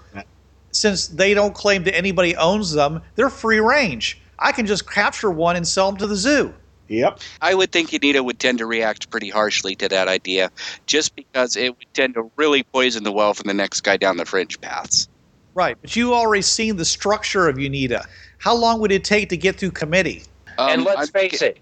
since 0.72 1.08
they 1.08 1.34
don't 1.34 1.54
claim 1.56 1.84
that 1.84 1.96
anybody 1.96 2.36
owns 2.36 2.72
them 2.72 3.02
they're 3.16 3.30
free 3.30 3.60
range 3.60 4.22
i 4.40 4.52
can 4.52 4.66
just 4.66 4.90
capture 4.90 5.30
one 5.32 5.56
and 5.56 5.68
sell 5.68 5.88
them 5.92 5.98
to 5.98 6.08
the 6.08 6.16
zoo 6.16 6.54
Yep. 6.88 7.20
I 7.42 7.56
would 7.56 7.72
think 7.72 7.92
Unita 7.92 8.22
would 8.22 8.38
tend 8.38 8.58
to 8.58 8.66
react 8.66 9.10
pretty 9.10 9.30
harshly 9.30 9.76
to 9.78 9.88
that 9.88 10.10
idea, 10.10 10.52
just 10.88 11.16
because 11.16 11.56
it 11.56 11.70
would 11.70 11.88
tend 11.94 12.16
to 12.16 12.30
really 12.36 12.64
poison 12.64 13.06
the 13.06 13.14
well 13.14 13.34
for 13.34 13.44
the 13.44 13.54
next 13.54 13.80
guy 13.80 13.96
down 13.96 14.18
the 14.18 14.26
fringe 14.26 14.60
paths. 14.60 15.08
right 15.54 15.78
but 15.82 15.96
you've 15.96 16.12
already 16.12 16.42
seen 16.42 16.76
the 16.76 16.84
structure 16.84 17.48
of 17.48 17.56
unita 17.56 18.04
how 18.40 18.54
long 18.54 18.82
would 18.82 18.92
it 18.92 19.06
take 19.06 19.30
to 19.30 19.38
get 19.38 19.58
through 19.58 19.72
committee 19.72 20.24
and 20.58 20.82
Um, 20.82 20.86
let's 20.86 21.04
I'm 21.04 21.08
face 21.08 21.42
it, 21.42 21.60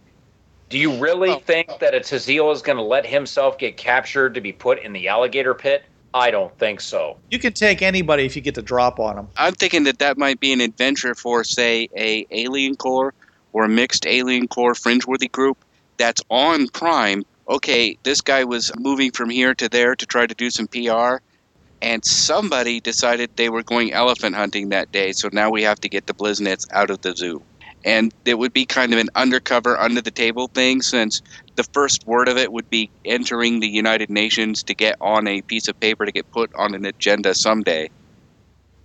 do 0.70 0.80
you 0.80 0.94
really 0.98 1.30
Oh. 1.30 1.40
think 1.46 1.78
that 1.80 1.94
a 1.94 2.00
Tazil 2.00 2.50
is 2.52 2.64
going 2.64 2.78
to 2.78 2.84
let 2.84 3.06
himself 3.06 3.60
get 3.60 3.78
captured 3.78 4.34
to 4.34 4.42
be 4.42 4.52
put 4.52 4.80
in 4.80 4.94
the 4.94 5.10
alligator 5.10 5.54
pit? 5.54 5.84
I 6.14 6.32
don't 6.32 6.58
think 6.58 6.82
so. 6.82 7.18
you 7.30 7.40
can 7.40 7.54
take 7.54 7.82
anybody 7.82 8.26
if 8.26 8.36
you 8.36 8.42
get 8.42 8.56
the 8.56 8.62
drop 8.62 9.00
on 9.00 9.16
them 9.16 9.28
I'm 9.38 9.54
thinking 9.54 9.84
that 9.84 10.00
that 10.00 10.18
might 10.18 10.40
be 10.40 10.52
an 10.54 10.62
adventure 10.62 11.16
for, 11.16 11.44
say, 11.44 11.90
a 11.96 12.26
alien 12.32 12.76
corps 12.76 13.14
or 13.54 13.66
a 13.66 13.70
mixed 13.70 14.06
alien 14.06 14.48
corps 14.48 14.76
fringe-worthy 14.76 15.28
group 15.28 15.58
that's 15.98 16.22
on 16.30 16.68
Prime. 16.70 17.24
Okay, 17.48 17.98
this 18.04 18.22
guy 18.22 18.44
was 18.44 18.72
moving 18.78 19.12
from 19.12 19.30
here 19.30 19.54
to 19.56 19.70
there 19.70 19.96
to 19.96 20.06
try 20.06 20.26
to 20.28 20.36
do 20.36 20.50
some 20.50 20.68
PR, 20.68 21.18
and 21.82 22.04
somebody 22.06 22.80
decided 22.80 23.30
they 23.36 23.50
were 23.50 23.64
going 23.64 23.92
elephant 23.92 24.36
hunting 24.36 24.70
that 24.70 24.92
day. 24.92 25.12
So 25.12 25.30
now 25.32 25.50
we 25.50 25.64
have 25.64 25.80
to 25.82 25.90
get 25.90 26.08
the 26.08 26.14
Bliznets 26.14 26.66
out 26.72 26.90
of 26.90 27.02
the 27.02 27.16
zoo. 27.16 27.42
And 27.86 28.14
it 28.26 28.38
would 28.38 28.54
be 28.54 28.66
kind 28.66 28.94
of 28.94 29.00
an 29.00 29.10
undercover, 29.16 29.80
under 29.80 30.02
the 30.02 30.12
table 30.12 30.48
thing, 30.48 30.82
since 30.82 31.22
the 31.60 31.70
first 31.74 32.08
word 32.08 32.30
of 32.30 32.38
it 32.38 32.54
would 32.54 32.70
be 32.70 32.90
entering 33.04 33.60
the 33.60 33.68
United 33.68 34.10
Nations 34.10 34.64
to 34.64 34.74
get 34.74 34.96
on 35.02 35.28
a 35.28 35.42
piece 35.42 35.68
of 35.68 35.78
paper 35.80 36.06
to 36.06 36.12
get 36.12 36.32
put 36.32 36.50
on 36.56 36.74
an 36.74 36.86
agenda 36.86 37.36
someday 37.36 37.90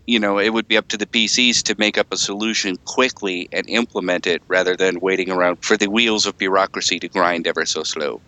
you 0.07 0.19
know, 0.19 0.39
it 0.39 0.53
would 0.53 0.69
be 0.69 0.77
up 0.77 0.89
to 0.89 0.97
the 0.97 1.07
PCs 1.07 1.63
to 1.63 1.75
make 1.79 1.97
up 1.97 2.13
a 2.13 2.17
solution 2.17 2.77
quickly 2.85 3.49
and 3.53 3.69
implement 3.69 4.27
it 4.27 4.43
rather 4.49 4.77
than 4.77 5.01
waiting 5.01 5.31
around 5.31 5.65
for 5.65 5.77
the 5.77 5.89
wheels 5.89 6.27
of 6.27 6.37
bureaucracy 6.37 6.99
to 7.01 7.09
grind 7.09 7.47
ever 7.47 7.65
so 7.65 7.83
slow. 7.83 8.21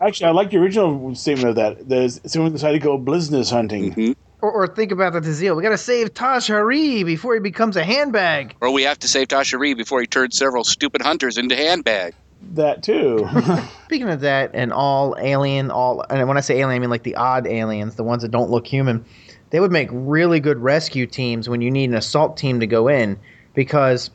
Actually, 0.00 0.26
I 0.26 0.30
like 0.30 0.50
the 0.50 0.58
original 0.58 1.14
statement 1.14 1.48
of 1.48 1.54
that. 1.56 1.88
There's 1.88 2.20
someone 2.26 2.52
decided 2.52 2.80
to 2.80 2.84
go 2.84 2.98
Blizniz 2.98 3.50
hunting. 3.50 3.94
Mhm. 3.94 4.16
Or, 4.42 4.52
or 4.52 4.66
think 4.68 4.92
about 4.92 5.12
the 5.12 5.20
Tazil. 5.20 5.56
We 5.56 5.62
got 5.62 5.70
to 5.70 5.78
save 5.78 6.14
Taj 6.14 6.48
Hari 6.48 7.02
before 7.02 7.34
he 7.34 7.40
becomes 7.40 7.76
a 7.76 7.84
handbag. 7.84 8.54
Or 8.60 8.70
we 8.70 8.84
have 8.84 8.98
to 9.00 9.08
save 9.08 9.28
Tasha 9.28 9.58
Reed 9.58 9.76
before 9.76 10.00
he 10.00 10.06
turns 10.06 10.38
several 10.38 10.64
stupid 10.64 11.02
hunters 11.02 11.38
into 11.38 11.56
handbag. 11.56 12.14
That 12.42 12.82
too. 12.82 13.28
Speaking 13.84 14.08
of 14.08 14.20
that, 14.20 14.50
and 14.54 14.72
all 14.72 15.16
alien, 15.18 15.70
all 15.70 16.04
and 16.08 16.26
when 16.26 16.36
I 16.36 16.40
say 16.40 16.58
alien, 16.58 16.76
I 16.76 16.78
mean 16.78 16.90
like 16.90 17.02
the 17.02 17.16
odd 17.16 17.46
aliens, 17.46 17.96
the 17.96 18.04
ones 18.04 18.22
that 18.22 18.30
don't 18.30 18.50
look 18.50 18.66
human. 18.66 19.04
They 19.50 19.60
would 19.60 19.72
make 19.72 19.88
really 19.92 20.40
good 20.40 20.58
rescue 20.58 21.06
teams 21.06 21.48
when 21.48 21.60
you 21.60 21.70
need 21.70 21.90
an 21.90 21.96
assault 21.96 22.36
team 22.36 22.60
to 22.60 22.66
go 22.66 22.88
in 22.88 23.18
because 23.54 24.10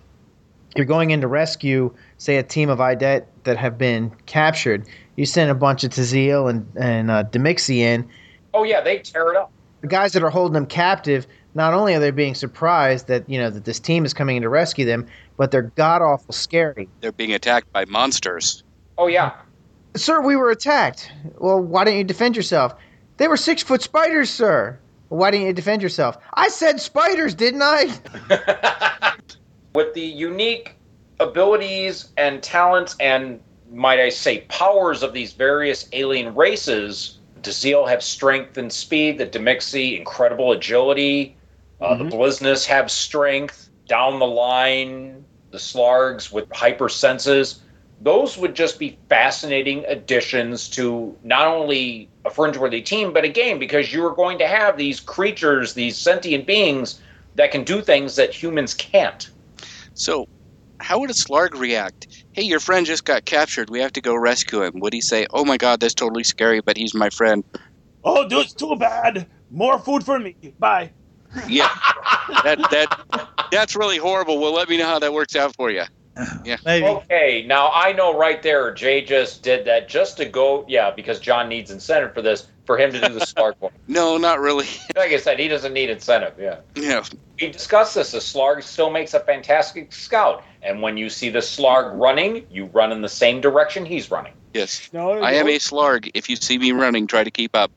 you're 0.75 0.85
going 0.85 1.11
in 1.11 1.21
to 1.21 1.27
rescue, 1.27 1.93
say, 2.17 2.37
a 2.37 2.43
team 2.43 2.69
of 2.69 2.79
IDET 2.79 3.27
that 3.43 3.57
have 3.57 3.77
been 3.77 4.11
captured. 4.25 4.85
You 5.15 5.25
send 5.25 5.51
a 5.51 5.55
bunch 5.55 5.83
of 5.83 5.91
Tazil 5.91 6.47
and 6.47 6.67
and 6.75 7.11
uh, 7.11 7.23
Demixi 7.25 7.77
in. 7.77 8.09
Oh 8.53 8.63
yeah, 8.63 8.81
they 8.81 8.99
tear 8.99 9.29
it 9.29 9.37
up. 9.37 9.51
The 9.81 9.87
guys 9.87 10.13
that 10.13 10.23
are 10.23 10.29
holding 10.29 10.53
them 10.53 10.65
captive, 10.65 11.27
not 11.53 11.73
only 11.73 11.93
are 11.93 11.99
they 11.99 12.11
being 12.11 12.35
surprised 12.35 13.07
that 13.07 13.29
you 13.29 13.39
know 13.39 13.49
that 13.49 13.65
this 13.65 13.79
team 13.79 14.03
is 14.03 14.13
coming 14.13 14.37
in 14.37 14.41
to 14.41 14.49
rescue 14.49 14.85
them, 14.85 15.07
but 15.37 15.51
they're 15.51 15.71
god 15.75 16.01
awful 16.01 16.33
scary. 16.33 16.87
They're 17.01 17.11
being 17.11 17.33
attacked 17.33 17.71
by 17.71 17.85
monsters. 17.85 18.63
Oh 18.97 19.07
yeah. 19.07 19.33
Sir, 19.95 20.21
we 20.21 20.35
were 20.35 20.51
attacked. 20.51 21.11
Well, 21.37 21.59
why 21.61 21.85
didn't 21.85 21.97
you 21.99 22.03
defend 22.03 22.35
yourself? 22.35 22.73
They 23.17 23.27
were 23.27 23.37
six 23.37 23.63
foot 23.63 23.81
spiders, 23.81 24.29
sir. 24.29 24.77
Why 25.09 25.31
didn't 25.31 25.47
you 25.47 25.53
defend 25.53 25.81
yourself? 25.81 26.17
I 26.33 26.49
said 26.49 26.81
spiders, 26.81 27.33
didn't 27.35 27.61
I? 27.63 29.13
With 29.75 29.93
the 29.93 30.01
unique 30.01 30.75
abilities 31.19 32.09
and 32.17 32.41
talents 32.43 32.95
and 32.99 33.39
might 33.71 33.99
I 33.99 34.09
say 34.09 34.41
powers 34.49 35.03
of 35.03 35.13
these 35.13 35.33
various 35.33 35.87
alien 35.93 36.35
races, 36.35 37.19
Tazil 37.41 37.85
have 37.85 38.03
strength 38.03 38.57
and 38.57 38.71
speed, 38.71 39.17
the 39.17 39.25
Demixi 39.25 39.97
incredible 39.97 40.51
agility, 40.51 41.35
Uh, 41.81 41.95
The 41.97 42.05
Blizness 42.05 42.65
have 42.65 42.89
strength 42.89 43.69
down 43.87 44.19
the 44.19 44.25
line. 44.25 45.24
The 45.55 45.61
Slargs 45.61 46.33
with 46.33 46.51
hyper 46.51 46.89
senses. 46.89 47.61
Those 48.01 48.37
would 48.37 48.55
just 48.55 48.77
be 48.77 48.97
fascinating 49.07 49.85
additions 49.85 50.67
to 50.71 51.15
not 51.23 51.47
only 51.47 52.09
a 52.25 52.29
fringe-worthy 52.29 52.81
team, 52.81 53.13
but 53.13 53.23
a 53.23 53.29
game 53.29 53.57
because 53.57 53.93
you 53.93 54.05
are 54.05 54.13
going 54.13 54.37
to 54.39 54.47
have 54.47 54.77
these 54.77 54.99
creatures, 54.99 55.73
these 55.73 55.95
sentient 55.95 56.45
beings 56.45 56.99
that 57.35 57.51
can 57.51 57.63
do 57.63 57.81
things 57.81 58.17
that 58.17 58.33
humans 58.33 58.73
can't. 58.73 59.29
So, 59.93 60.27
how 60.81 60.99
would 60.99 61.09
a 61.09 61.13
Slarg 61.13 61.57
react? 61.57 62.25
Hey, 62.33 62.43
your 62.43 62.59
friend 62.59 62.85
just 62.85 63.05
got 63.05 63.23
captured. 63.23 63.69
We 63.69 63.79
have 63.79 63.93
to 63.93 64.01
go 64.01 64.13
rescue 64.13 64.61
him. 64.61 64.81
Would 64.81 64.91
he 64.91 64.99
say, 64.99 65.25
"Oh 65.29 65.45
my 65.45 65.55
God, 65.55 65.79
that's 65.79 65.93
totally 65.93 66.25
scary," 66.25 66.59
but 66.59 66.75
he's 66.75 66.93
my 66.93 67.09
friend? 67.09 67.45
Oh, 68.03 68.27
dude, 68.27 68.39
it's 68.39 68.53
too 68.53 68.75
bad. 68.75 69.25
More 69.49 69.79
food 69.79 70.03
for 70.03 70.19
me. 70.19 70.35
Bye. 70.59 70.91
Yeah, 71.47 71.69
that 72.43 72.59
that 72.71 73.47
that's 73.51 73.75
really 73.75 73.97
horrible. 73.97 74.39
Well, 74.39 74.53
let 74.53 74.69
me 74.69 74.77
know 74.77 74.85
how 74.85 74.99
that 74.99 75.13
works 75.13 75.35
out 75.35 75.55
for 75.55 75.69
you. 75.71 75.83
Uh-huh. 76.17 76.57
Maybe. 76.65 76.85
Okay, 76.85 77.43
now 77.45 77.71
I 77.73 77.91
know 77.91 78.17
right 78.17 78.41
there, 78.41 78.73
Jay 78.73 79.01
just 79.03 79.43
did 79.43 79.65
that 79.65 79.89
just 79.89 80.15
to 80.17 80.25
go, 80.25 80.63
yeah, 80.67 80.91
because 80.91 81.19
John 81.19 81.49
needs 81.49 81.71
incentive 81.71 82.13
for 82.13 82.21
this, 82.21 82.47
for 82.65 82.77
him 82.77 82.93
to 82.93 83.01
do 83.01 83.13
the 83.13 83.19
Slarg 83.19 83.55
one. 83.59 83.73
No, 83.89 84.17
not 84.17 84.39
really. 84.39 84.65
Like 84.95 85.11
I 85.11 85.17
said, 85.17 85.39
he 85.39 85.49
doesn't 85.49 85.73
need 85.73 85.89
incentive, 85.89 86.35
yeah. 86.39 86.59
Yeah, 86.73 87.03
We 87.41 87.51
discussed 87.51 87.95
this. 87.95 88.11
The 88.11 88.19
Slarg 88.19 88.63
still 88.63 88.89
makes 88.91 89.13
a 89.13 89.19
fantastic 89.19 89.91
scout. 89.91 90.41
And 90.63 90.81
when 90.81 90.95
you 90.95 91.09
see 91.09 91.29
the 91.31 91.39
Slarg 91.39 91.99
running, 91.99 92.45
you 92.49 92.67
run 92.67 92.93
in 92.93 93.01
the 93.01 93.09
same 93.09 93.41
direction 93.41 93.85
he's 93.85 94.09
running. 94.09 94.33
yes. 94.53 94.89
No, 94.93 95.11
I 95.11 95.33
am 95.33 95.47
a 95.47 95.57
Slarg. 95.59 96.09
If 96.13 96.29
you 96.29 96.37
see 96.37 96.57
me 96.57 96.71
running, 96.71 97.07
try 97.07 97.25
to 97.25 97.31
keep 97.31 97.57
up. 97.57 97.71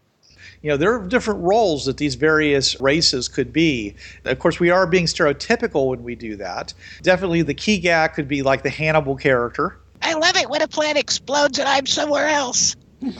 You 0.63 0.71
know, 0.71 0.77
there 0.77 0.95
are 0.95 1.07
different 1.07 1.41
roles 1.41 1.85
that 1.87 1.97
these 1.97 2.15
various 2.15 2.81
races 2.81 3.29
could 3.29 3.53
be. 3.53 3.95
Of 4.25 4.39
course, 4.39 4.59
we 4.59 4.71
are 4.71 4.87
being 4.87 5.07
stereotypical 5.07 5.89
when 5.89 6.03
we 6.03 6.15
do 6.15 6.37
that. 6.37 6.75
Definitely 7.03 7.43
the 7.43 7.55
Kigak 7.55 8.15
could 8.15 8.29
be 8.29 8.43
like 8.43 8.63
the 8.63 8.71
Hannibal 8.71 9.17
character. 9.17 9.79
I 10.03 10.15
love 10.15 10.37
it 10.37 10.49
when 10.51 10.63
a 10.63 10.69
planet 10.69 10.97
explodes 10.97 11.59
and 11.59 11.69
I'm 11.69 11.87
somewhere 11.87 12.27
else. 12.27 12.77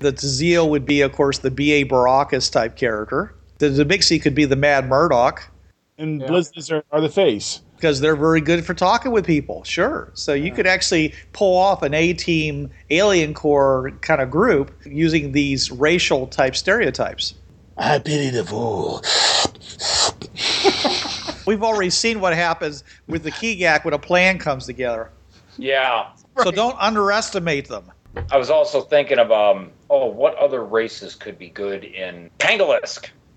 The 0.00 0.12
Tazeel 0.12 0.70
would 0.70 0.86
be, 0.86 1.00
of 1.00 1.10
course, 1.10 1.38
the 1.38 1.50
B.A. 1.50 1.84
Baracus 1.84 2.52
type 2.52 2.76
character. 2.76 3.34
The 3.58 3.68
Demixie 3.68 4.22
could 4.22 4.32
be 4.32 4.44
the 4.44 4.54
Mad 4.54 4.88
Murdock 4.88 5.50
and 5.98 6.24
Blizzards 6.24 6.70
are, 6.70 6.84
are 6.92 7.00
the 7.00 7.08
face. 7.08 7.60
Because 7.78 8.00
they're 8.00 8.16
very 8.16 8.40
good 8.40 8.66
for 8.66 8.74
talking 8.74 9.12
with 9.12 9.24
people. 9.24 9.62
Sure. 9.62 10.10
So 10.14 10.34
you 10.34 10.50
could 10.50 10.66
actually 10.66 11.14
pull 11.32 11.56
off 11.56 11.84
an 11.84 11.94
A 11.94 12.12
team 12.12 12.70
alien 12.90 13.34
corps 13.34 13.92
kind 14.00 14.20
of 14.20 14.32
group 14.32 14.76
using 14.84 15.30
these 15.30 15.70
racial 15.70 16.26
type 16.26 16.56
stereotypes. 16.56 17.34
I 17.76 18.00
pity 18.00 18.30
the 18.30 18.44
fool. 18.44 19.04
We've 21.46 21.62
already 21.62 21.90
seen 21.90 22.20
what 22.20 22.34
happens 22.34 22.82
with 23.06 23.22
the 23.22 23.30
Kigak 23.30 23.84
when 23.84 23.94
a 23.94 23.98
plan 23.98 24.40
comes 24.40 24.66
together. 24.66 25.12
Yeah. 25.56 26.08
So 26.42 26.50
don't 26.50 26.76
underestimate 26.80 27.68
them. 27.68 27.92
I 28.32 28.36
was 28.36 28.50
also 28.50 28.80
thinking 28.80 29.20
of, 29.20 29.30
um, 29.30 29.70
oh, 29.88 30.06
what 30.06 30.34
other 30.36 30.64
races 30.64 31.14
could 31.14 31.38
be 31.38 31.48
good 31.50 31.84
in 31.84 32.30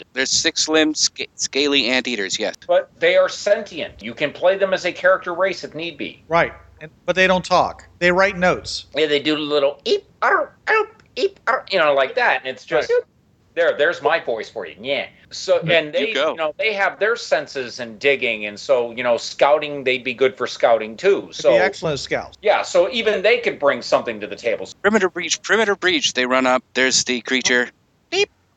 Pangolisk? 0.03 0.13
There's 0.13 0.31
six-limbed, 0.31 0.97
sca- 0.97 1.27
scaly 1.35 1.87
anteaters. 1.87 2.39
Yes. 2.39 2.55
But 2.67 2.91
they 2.99 3.17
are 3.17 3.29
sentient. 3.29 4.01
You 4.01 4.13
can 4.13 4.31
play 4.31 4.57
them 4.57 4.73
as 4.73 4.85
a 4.85 4.91
character 4.91 5.33
race 5.33 5.63
if 5.63 5.73
need 5.75 5.97
be. 5.97 6.23
Right. 6.27 6.53
And, 6.79 6.89
but 7.05 7.15
they 7.15 7.27
don't 7.27 7.45
talk. 7.45 7.87
They 7.99 8.11
write 8.11 8.37
notes. 8.37 8.85
Yeah, 8.95 9.05
they 9.07 9.19
do 9.19 9.35
little 9.37 9.79
eep, 9.85 10.03
arr, 10.21 10.55
oop, 10.71 11.03
eep, 11.15 11.39
arr, 11.47 11.65
you 11.71 11.77
know, 11.79 11.93
like 11.93 12.15
that, 12.15 12.39
and 12.39 12.47
it's 12.47 12.65
just 12.65 12.91
there. 13.53 13.77
There's 13.77 14.01
my 14.01 14.19
voice 14.19 14.49
for 14.49 14.65
you. 14.65 14.75
Yeah. 14.81 15.07
So 15.29 15.59
and 15.59 15.93
they, 15.93 16.07
You 16.09 16.13
go. 16.15 16.33
know, 16.33 16.53
they 16.57 16.73
have 16.73 16.99
their 16.99 17.15
senses 17.15 17.79
and 17.79 17.99
digging, 17.99 18.47
and 18.47 18.59
so 18.59 18.91
you 18.91 19.03
know, 19.03 19.17
scouting. 19.17 19.83
They'd 19.83 20.03
be 20.03 20.15
good 20.15 20.35
for 20.37 20.47
scouting 20.47 20.97
too. 20.97 21.29
So 21.31 21.51
be 21.51 21.57
excellent 21.57 21.99
scouts. 21.99 22.37
yeah, 22.41 22.63
so 22.63 22.89
even 22.89 23.21
they 23.21 23.37
could 23.37 23.59
bring 23.59 23.81
something 23.83 24.19
to 24.19 24.25
the 24.27 24.35
table. 24.35 24.67
Perimeter 24.81 25.09
breach. 25.09 25.41
Perimeter 25.43 25.75
breach. 25.75 26.13
They 26.13 26.25
run 26.25 26.47
up. 26.47 26.63
There's 26.73 27.03
the 27.03 27.21
creature. 27.21 27.69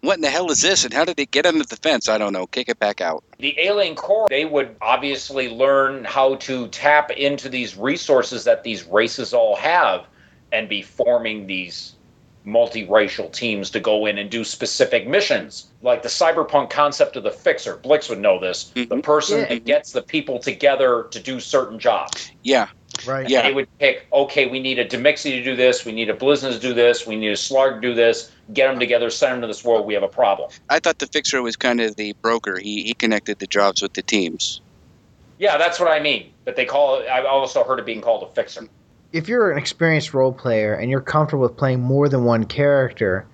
Beep. 0.04 0.08
What 0.08 0.16
in 0.16 0.22
the 0.22 0.30
hell 0.30 0.50
is 0.50 0.60
this? 0.60 0.84
And 0.84 0.92
how 0.92 1.04
did 1.04 1.18
it 1.18 1.30
get 1.30 1.46
under 1.46 1.64
the 1.64 1.76
fence? 1.76 2.08
I 2.08 2.18
don't 2.18 2.32
know. 2.32 2.46
Kick 2.46 2.68
it 2.68 2.78
back 2.78 3.00
out. 3.00 3.24
The 3.38 3.58
alien 3.58 3.94
corps, 3.96 4.26
they 4.28 4.44
would 4.44 4.76
obviously 4.82 5.48
learn 5.48 6.04
how 6.04 6.36
to 6.36 6.68
tap 6.68 7.10
into 7.10 7.48
these 7.48 7.76
resources 7.76 8.44
that 8.44 8.64
these 8.64 8.84
races 8.84 9.32
all 9.32 9.56
have, 9.56 10.06
and 10.52 10.68
be 10.68 10.82
forming 10.82 11.46
these 11.46 11.94
multiracial 12.46 13.32
teams 13.32 13.70
to 13.70 13.80
go 13.80 14.04
in 14.04 14.18
and 14.18 14.30
do 14.30 14.44
specific 14.44 15.08
missions. 15.08 15.66
Like 15.80 16.02
the 16.02 16.10
cyberpunk 16.10 16.68
concept 16.68 17.16
of 17.16 17.22
the 17.22 17.30
fixer. 17.30 17.76
Blix 17.76 18.10
would 18.10 18.20
know 18.20 18.38
this. 18.38 18.64
The 18.74 18.86
Mhm. 18.86 19.02
person 19.02 19.38
Yeah. 19.40 19.46
that 19.46 19.64
gets 19.64 19.92
the 19.92 20.02
people 20.02 20.38
together 20.38 21.06
to 21.10 21.18
do 21.18 21.40
certain 21.40 21.78
jobs. 21.78 22.30
Yeah. 22.42 22.68
Right. 23.06 23.28
Yeah. 23.28 23.42
They 23.42 23.52
would 23.52 23.68
pick, 23.78 24.06
okay, 24.12 24.46
we 24.46 24.60
need 24.60 24.78
a 24.78 24.84
Demixie 24.84 25.30
to 25.38 25.44
do 25.44 25.56
this, 25.56 25.84
we 25.84 25.92
need 25.92 26.08
a 26.08 26.14
Blizzard 26.14 26.52
to 26.52 26.58
do 26.58 26.72
this, 26.74 27.06
we 27.06 27.16
need 27.16 27.28
a 27.28 27.34
Slarg 27.34 27.76
to 27.76 27.80
do 27.80 27.94
this, 27.94 28.30
get 28.52 28.68
them 28.70 28.78
together, 28.78 29.10
send 29.10 29.34
them 29.34 29.40
to 29.42 29.46
this 29.46 29.64
world, 29.64 29.86
we 29.86 29.94
have 29.94 30.02
a 30.02 30.08
problem. 30.08 30.50
I 30.70 30.78
thought 30.78 30.98
the 30.98 31.06
fixer 31.06 31.42
was 31.42 31.56
kind 31.56 31.80
of 31.80 31.96
the 31.96 32.14
broker. 32.22 32.58
He 32.58 32.84
he 32.84 32.94
connected 32.94 33.38
the 33.38 33.46
jobs 33.46 33.82
with 33.82 33.92
the 33.94 34.02
teams. 34.02 34.60
Yeah, 35.38 35.58
that's 35.58 35.80
what 35.80 35.90
I 35.90 36.00
mean. 36.00 36.32
But 36.44 36.56
they 36.56 36.64
call 36.64 37.00
it, 37.00 37.08
I've 37.08 37.24
also 37.24 37.64
heard 37.64 37.78
it 37.78 37.86
being 37.86 38.00
called 38.00 38.22
a 38.22 38.34
fixer. 38.34 38.68
if 39.14 39.28
you're 39.28 39.50
an 39.52 39.58
experienced 39.58 40.12
role 40.12 40.32
player 40.32 40.74
and 40.74 40.90
you're 40.90 41.00
comfortable 41.00 41.42
with 41.42 41.56
playing 41.56 41.80
more 41.80 42.08
than 42.08 42.24
one 42.24 42.44
character, 42.44 43.26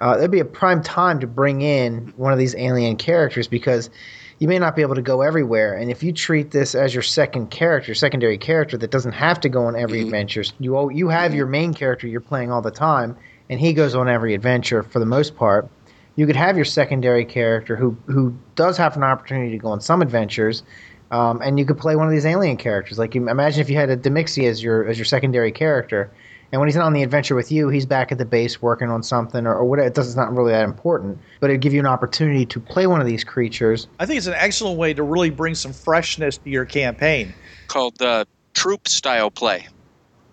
uh, 0.00 0.16
that'd 0.16 0.30
be 0.30 0.40
a 0.40 0.44
prime 0.44 0.82
time 0.82 1.20
to 1.20 1.26
bring 1.26 1.62
in 1.62 2.12
one 2.16 2.32
of 2.32 2.38
these 2.38 2.54
alien 2.56 2.96
characters 2.96 3.46
because 3.48 3.88
you 4.38 4.46
may 4.48 4.58
not 4.58 4.76
be 4.76 4.82
able 4.82 4.94
to 4.94 5.02
go 5.02 5.22
everywhere. 5.22 5.74
And 5.74 5.90
if 5.90 6.02
you 6.02 6.12
treat 6.12 6.50
this 6.50 6.74
as 6.74 6.94
your 6.94 7.02
second 7.02 7.50
character, 7.50 7.94
secondary 7.94 8.38
character 8.38 8.76
that 8.78 8.90
doesn't 8.90 9.12
have 9.12 9.40
to 9.40 9.48
go 9.48 9.64
on 9.66 9.74
every 9.76 10.00
Mhm. 10.00 10.04
adventure, 10.04 10.44
you 10.60 10.90
you 10.90 11.08
have 11.08 11.34
your 11.34 11.46
main 11.46 11.74
character 11.74 12.06
you're 12.06 12.20
playing 12.20 12.50
all 12.52 12.62
the 12.62 12.70
time, 12.70 13.16
and 13.50 13.58
he 13.60 13.72
goes 13.72 13.94
on 13.94 14.08
every 14.08 14.34
adventure 14.34 14.82
for 14.82 14.98
the 15.00 15.06
most 15.06 15.36
part. 15.36 15.68
You 16.16 16.26
could 16.26 16.36
have 16.36 16.56
your 16.56 16.64
secondary 16.64 17.24
character 17.24 17.76
who 17.76 17.96
who 18.06 18.34
does 18.54 18.76
have 18.76 18.96
an 18.96 19.02
opportunity 19.02 19.50
to 19.52 19.58
go 19.58 19.68
on 19.68 19.80
some 19.80 20.02
adventures, 20.02 20.62
um, 21.10 21.40
and 21.42 21.58
you 21.58 21.64
could 21.64 21.78
play 21.78 21.96
one 21.96 22.06
of 22.06 22.12
these 22.12 22.26
alien 22.26 22.56
characters. 22.56 22.98
Like 22.98 23.14
you- 23.14 23.28
imagine 23.28 23.60
if 23.60 23.70
you 23.70 23.76
had 23.76 23.90
a 23.90 23.96
Demixie 23.96 24.48
as 24.48 24.62
your 24.62 24.86
as 24.86 24.98
your 24.98 25.04
secondary 25.04 25.50
character, 25.52 26.10
and 26.50 26.60
when 26.60 26.68
he's 26.68 26.76
not 26.76 26.86
on 26.86 26.94
the 26.94 27.02
adventure 27.02 27.34
with 27.34 27.52
you, 27.52 27.68
he's 27.68 27.84
back 27.84 28.10
at 28.10 28.18
the 28.18 28.24
base 28.24 28.62
working 28.62 28.88
on 28.88 29.02
something 29.02 29.46
or, 29.46 29.54
or 29.54 29.64
whatever. 29.64 29.88
It 29.88 29.94
does, 29.94 30.06
it's 30.06 30.16
not 30.16 30.34
really 30.34 30.52
that 30.52 30.64
important, 30.64 31.18
but 31.40 31.50
it'd 31.50 31.60
give 31.60 31.74
you 31.74 31.80
an 31.80 31.86
opportunity 31.86 32.46
to 32.46 32.60
play 32.60 32.86
one 32.86 33.00
of 33.00 33.06
these 33.06 33.22
creatures. 33.22 33.86
I 33.98 34.06
think 34.06 34.18
it's 34.18 34.26
an 34.26 34.34
excellent 34.34 34.78
way 34.78 34.94
to 34.94 35.02
really 35.02 35.30
bring 35.30 35.54
some 35.54 35.72
freshness 35.72 36.38
to 36.38 36.50
your 36.50 36.64
campaign. 36.64 37.34
Called 37.66 38.00
uh, 38.00 38.24
troop 38.54 38.88
style 38.88 39.30
play. 39.30 39.66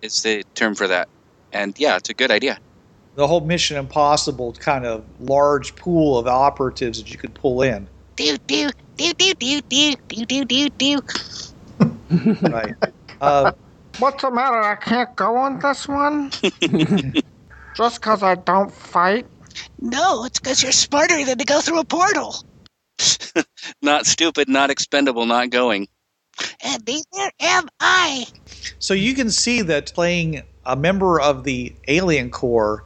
Is 0.01 0.21
the 0.21 0.43
term 0.56 0.75
for 0.75 0.88
that. 0.88 1.10
And 1.51 1.78
yeah, 1.78 1.97
it's 1.97 2.10
a 2.10 2.13
good 2.13 2.32
idea. 2.32 2.60
The 3.15 3.28
whole 3.28 3.41
Mission 3.41 3.78
Impossible 3.78 4.54
kind 4.54 4.86
of 4.86 5.04
large 5.19 5.75
pool 5.75 6.17
of 6.17 6.28
operatives 6.28 7.01
that 7.01 7.12
you 7.12 7.17
could 7.17 7.34
pull 7.34 7.62
in. 7.62 7.88
Do 8.15 8.38
do 8.47 8.69
do 8.95 9.13
do 9.13 9.34
do 9.34 9.62
do 9.62 9.95
do 10.08 10.25
do 10.25 10.45
do 10.45 10.69
do. 10.69 11.01
Right. 12.41 12.73
uh, 13.19 13.51
What's 13.99 14.21
the 14.21 14.31
matter? 14.31 14.60
I 14.60 14.75
can't 14.75 15.15
go 15.15 15.38
on 15.38 15.60
this 15.60 15.88
one? 15.88 16.31
Just 17.75 18.01
'cause 18.01 18.23
I 18.23 18.36
don't 18.36 18.71
fight? 18.71 19.25
No, 19.79 20.25
it's 20.25 20.39
because 20.39 20.63
you're 20.63 20.71
smarter 20.71 21.23
than 21.23 21.38
to 21.38 21.45
go 21.45 21.62
through 21.62 21.79
a 21.79 21.86
portal. 21.86 22.36
Not 23.81 24.05
stupid, 24.05 24.47
not 24.49 24.69
expendable, 24.69 25.25
not 25.25 25.49
going. 25.49 25.88
And 26.63 26.84
neither 26.88 27.31
am 27.39 27.67
I. 27.79 28.25
So 28.79 28.93
you 28.93 29.13
can 29.13 29.29
see 29.29 29.62
that 29.63 29.93
playing 29.93 30.43
a 30.65 30.75
member 30.75 31.19
of 31.19 31.43
the 31.43 31.73
Alien 31.88 32.29
Corps 32.31 32.84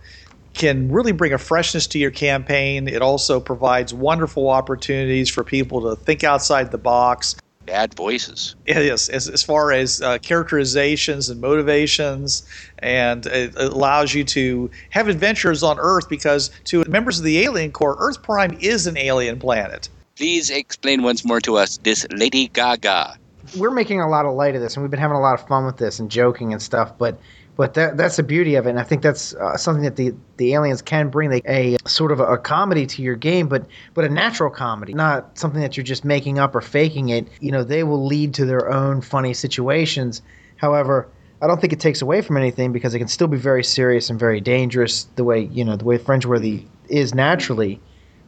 can 0.54 0.92
really 0.92 1.12
bring 1.12 1.34
a 1.34 1.38
freshness 1.38 1.88
to 1.88 2.00
your 2.00 2.12
campaign. 2.12 2.88
It 2.88 3.02
also 3.02 3.40
provides 3.40 3.94
wonderful 3.94 4.50
opportunities 4.50 5.30
for 5.30 5.44
people 5.44 5.82
to 5.90 5.96
think 6.02 6.24
outside 6.24 6.72
the 6.72 6.78
box. 6.78 7.36
Bad 7.70 7.94
voices. 7.94 8.56
Yes, 8.66 9.10
as, 9.10 9.30
as 9.30 9.44
far 9.44 9.72
as 9.72 10.02
uh, 10.02 10.18
characterizations 10.18 11.30
and 11.30 11.40
motivations, 11.40 12.44
and 12.80 13.28
it 13.28 13.54
allows 13.56 14.12
you 14.12 14.24
to 14.24 14.72
have 14.90 15.08
adventures 15.08 15.62
on 15.62 15.78
Earth 15.78 16.10
because 16.10 16.50
to 16.64 16.84
members 16.86 17.20
of 17.20 17.26
the 17.26 17.38
Alien 17.40 17.72
Corps, 17.72 17.96
Earth 18.00 18.24
Prime 18.24 18.58
is 18.60 18.88
an 18.88 18.98
alien 18.98 19.40
planet. 19.40 19.88
Please 20.16 20.50
explain 20.50 21.04
once 21.04 21.24
more 21.24 21.40
to 21.42 21.58
us 21.58 21.78
this 21.84 22.08
Lady 22.12 22.48
Gaga. 22.48 23.20
We're 23.56 23.70
making 23.70 24.02
a 24.02 24.10
lot 24.10 24.26
of 24.26 24.34
light 24.34 24.56
of 24.56 24.62
this, 24.62 24.76
and 24.76 24.84
we've 24.84 24.90
been 24.90 25.00
having 25.00 25.18
a 25.18 25.22
lot 25.22 25.40
of 25.40 25.48
fun 25.48 25.68
with 25.68 25.78
this 25.78 26.00
and 26.00 26.10
joking 26.10 26.54
and 26.54 26.62
stuff. 26.62 26.98
But 26.98 27.20
but 27.60 27.74
that 27.74 27.98
that's 27.98 28.16
the 28.16 28.24
beauty 28.24 28.56
of 28.56 28.68
it, 28.68 28.70
and 28.70 28.80
I 28.80 28.84
think 28.84 29.02
that's 29.02 29.34
uh, 29.34 29.58
something 29.58 29.84
that 29.84 29.98
the 29.98 30.14
the 30.38 30.54
aliens 30.54 30.82
can 30.82 31.10
bring 31.10 31.34
a, 31.34 31.42
a 31.46 31.90
sort 31.90 32.14
of 32.14 32.22
a, 32.22 32.24
a 32.24 32.38
comedy 32.38 32.86
to 32.86 33.02
your 33.02 33.18
game, 33.18 33.50
but 33.50 33.66
but 33.94 34.06
a 34.06 34.10
natural 34.10 34.50
comedy, 34.50 34.94
not 34.94 35.38
something 35.38 35.60
that 35.60 35.76
you're 35.76 35.84
just 35.84 36.06
making 36.06 36.40
up 36.40 36.56
or 36.56 36.62
faking 36.62 37.10
it. 37.10 37.28
You 37.42 37.52
know, 37.52 37.66
they 37.66 37.84
will 37.84 38.06
lead 38.06 38.34
to 38.36 38.46
their 38.46 38.72
own 38.72 39.02
funny 39.02 39.34
situations. 39.34 40.22
However, 40.56 41.10
I 41.42 41.48
don't 41.48 41.60
think 41.60 41.74
it 41.74 41.82
takes 41.82 42.02
away 42.02 42.22
from 42.22 42.38
anything 42.38 42.72
because 42.72 42.96
it 42.96 43.00
can 43.00 43.10
still 43.10 43.28
be 43.28 43.36
very 43.36 43.66
serious 43.66 44.10
and 44.10 44.18
very 44.18 44.40
dangerous 44.40 45.08
the 45.18 45.26
way 45.26 45.42
you 45.42 45.66
know 45.66 45.76
the 45.76 45.84
way 45.84 45.98
Fringeworthy 45.98 46.66
is 46.88 47.14
naturally, 47.14 47.82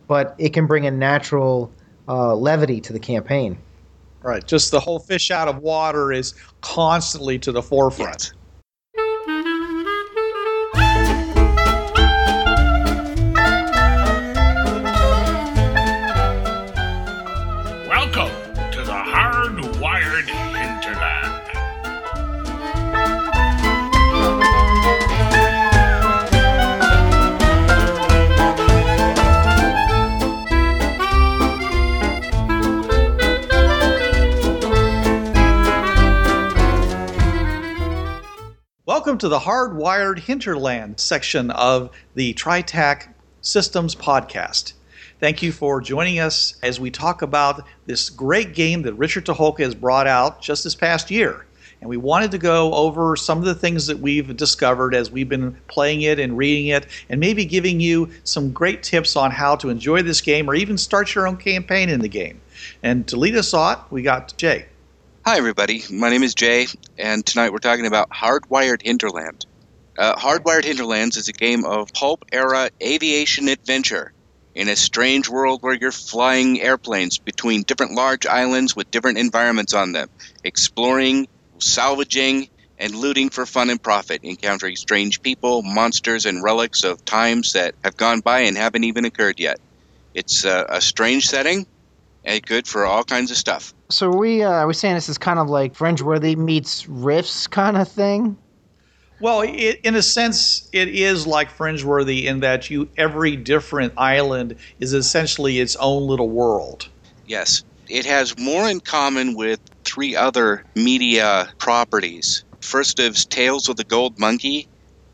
but 0.09 0.36
it 0.39 0.49
can 0.49 0.67
bring 0.67 0.86
a 0.86 0.91
natural 0.91 1.71
uh, 2.09 2.36
levity 2.36 2.82
to 2.82 2.91
the 2.91 2.99
campaign. 2.99 3.57
Right. 4.23 4.45
Just 4.45 4.71
the 4.71 4.82
whole 4.82 4.99
fish 4.99 5.32
out 5.32 5.47
of 5.47 5.59
water 5.59 6.11
is 6.11 6.36
constantly 6.59 7.39
to 7.39 7.53
the 7.53 7.61
forefront. 7.61 8.34
Welcome 8.34 8.40
Welcome 38.93 39.19
to 39.19 39.29
the 39.29 39.39
Hardwired 39.39 40.19
Hinterland 40.19 40.99
section 40.99 41.49
of 41.51 41.91
the 42.15 42.33
TriTac 42.33 43.07
Systems 43.39 43.95
podcast. 43.95 44.73
Thank 45.21 45.41
you 45.41 45.53
for 45.53 45.79
joining 45.79 46.19
us 46.19 46.55
as 46.61 46.77
we 46.77 46.91
talk 46.91 47.21
about 47.21 47.63
this 47.85 48.09
great 48.09 48.53
game 48.53 48.81
that 48.81 48.95
Richard 48.95 49.25
Tucholka 49.25 49.59
has 49.59 49.75
brought 49.75 50.07
out 50.07 50.41
just 50.41 50.65
this 50.65 50.75
past 50.75 51.09
year. 51.09 51.45
And 51.79 51.89
we 51.89 51.95
wanted 51.95 52.31
to 52.31 52.37
go 52.37 52.73
over 52.73 53.15
some 53.15 53.37
of 53.37 53.45
the 53.45 53.55
things 53.55 53.87
that 53.87 53.99
we've 53.99 54.35
discovered 54.35 54.93
as 54.93 55.09
we've 55.09 55.29
been 55.29 55.55
playing 55.67 56.01
it 56.01 56.19
and 56.19 56.37
reading 56.37 56.67
it, 56.67 56.85
and 57.07 57.17
maybe 57.17 57.45
giving 57.45 57.79
you 57.79 58.09
some 58.25 58.51
great 58.51 58.83
tips 58.83 59.15
on 59.15 59.31
how 59.31 59.55
to 59.55 59.69
enjoy 59.69 60.01
this 60.01 60.19
game 60.19 60.49
or 60.49 60.53
even 60.53 60.77
start 60.77 61.15
your 61.15 61.29
own 61.29 61.37
campaign 61.37 61.87
in 61.87 62.01
the 62.01 62.09
game. 62.09 62.41
And 62.83 63.07
to 63.07 63.15
lead 63.15 63.37
us 63.37 63.53
on, 63.53 63.81
we 63.89 64.01
got 64.01 64.33
Jay. 64.35 64.65
Hi, 65.24 65.38
everybody. 65.38 65.84
My 65.91 66.09
name 66.09 66.24
is 66.24 66.34
Jay, 66.34 66.65
and 66.97 67.24
tonight 67.24 67.53
we're 67.53 67.59
talking 67.59 67.86
about 67.86 68.09
Hardwired 68.09 68.82
Hinterland. 68.82 69.45
Uh, 69.95 70.15
Hardwired 70.15 70.63
Hinterlands 70.63 71.15
is 71.15 71.28
a 71.28 71.32
game 71.32 71.63
of 71.63 71.93
pulp 71.93 72.26
era 72.32 72.72
aviation 72.82 73.47
adventure 73.47 74.13
in 74.55 74.67
a 74.67 74.76
strange 74.76 75.30
world 75.30 75.61
where 75.61 75.76
you're 75.76 75.91
flying 75.91 76.59
airplanes 76.59 77.19
between 77.19 77.61
different 77.61 77.91
large 77.91 78.26
islands 78.26 78.76
with 78.76 78.89
different 78.89 79.19
environments 79.19 79.76
on 79.76 79.91
them, 79.91 80.09
exploring, 80.43 81.28
salvaging, 81.59 82.49
and 82.80 82.95
looting 82.95 83.30
for 83.30 83.45
fun 83.45 83.69
and 83.69 83.82
profit, 83.82 84.24
encountering 84.24 84.76
strange 84.76 85.22
people, 85.22 85.61
monsters, 85.61 86.26
and 86.26 86.41
relics 86.41 86.84
of 86.84 87.05
times 87.05 87.53
that 87.53 87.76
have 87.84 87.95
gone 87.95 88.22
by 88.22 88.39
and 88.39 88.57
haven't 88.57 88.86
even 88.86 89.05
occurred 89.05 89.39
yet. 89.39 89.59
It's 90.15 90.45
uh, 90.45 90.65
a 90.67 90.82
strange 90.82 91.28
setting 91.28 91.67
and 92.24 92.45
good 92.45 92.67
for 92.67 92.86
all 92.86 93.03
kinds 93.03 93.32
of 93.32 93.38
stuff. 93.38 93.74
So 93.89 94.07
are 94.11 94.17
we 94.17 94.43
uh, 94.43 94.51
are 94.51 94.67
we 94.67 94.74
saying 94.74 94.95
this 94.95 95.09
is 95.09 95.17
kind 95.17 95.39
of 95.39 95.49
like 95.49 95.74
Fringeworthy 95.74 96.36
meets 96.38 96.86
riffs 96.86 97.49
kind 97.49 97.78
of 97.78 97.88
thing? 97.88 98.38
Well, 99.19 99.41
it, 99.41 99.80
in 99.84 99.95
a 99.95 100.01
sense, 100.01 100.67
it 100.74 100.88
is 100.88 101.28
like 101.28 101.55
Fringeworthy 101.55 102.26
in 102.26 102.39
that 102.39 102.69
you 102.69 102.89
every 102.97 103.36
different 103.36 103.93
island 103.95 104.55
is 104.80 104.93
essentially 104.93 105.59
its 105.59 105.76
own 105.76 106.07
little 106.07 106.30
world. 106.30 106.89
Yes. 107.28 107.63
It 107.88 108.05
has 108.05 108.38
more 108.39 108.69
in 108.69 108.80
common 108.80 109.36
with 109.36 109.59
three 109.84 110.15
other 110.15 110.63
media 110.76 111.49
properties. 111.59 112.43
First 112.61 112.99
is 112.99 113.26
Tales 113.26 113.69
of 113.69 113.76
the 113.76 113.84
Gold 113.84 114.17
Monkey, 114.17 114.67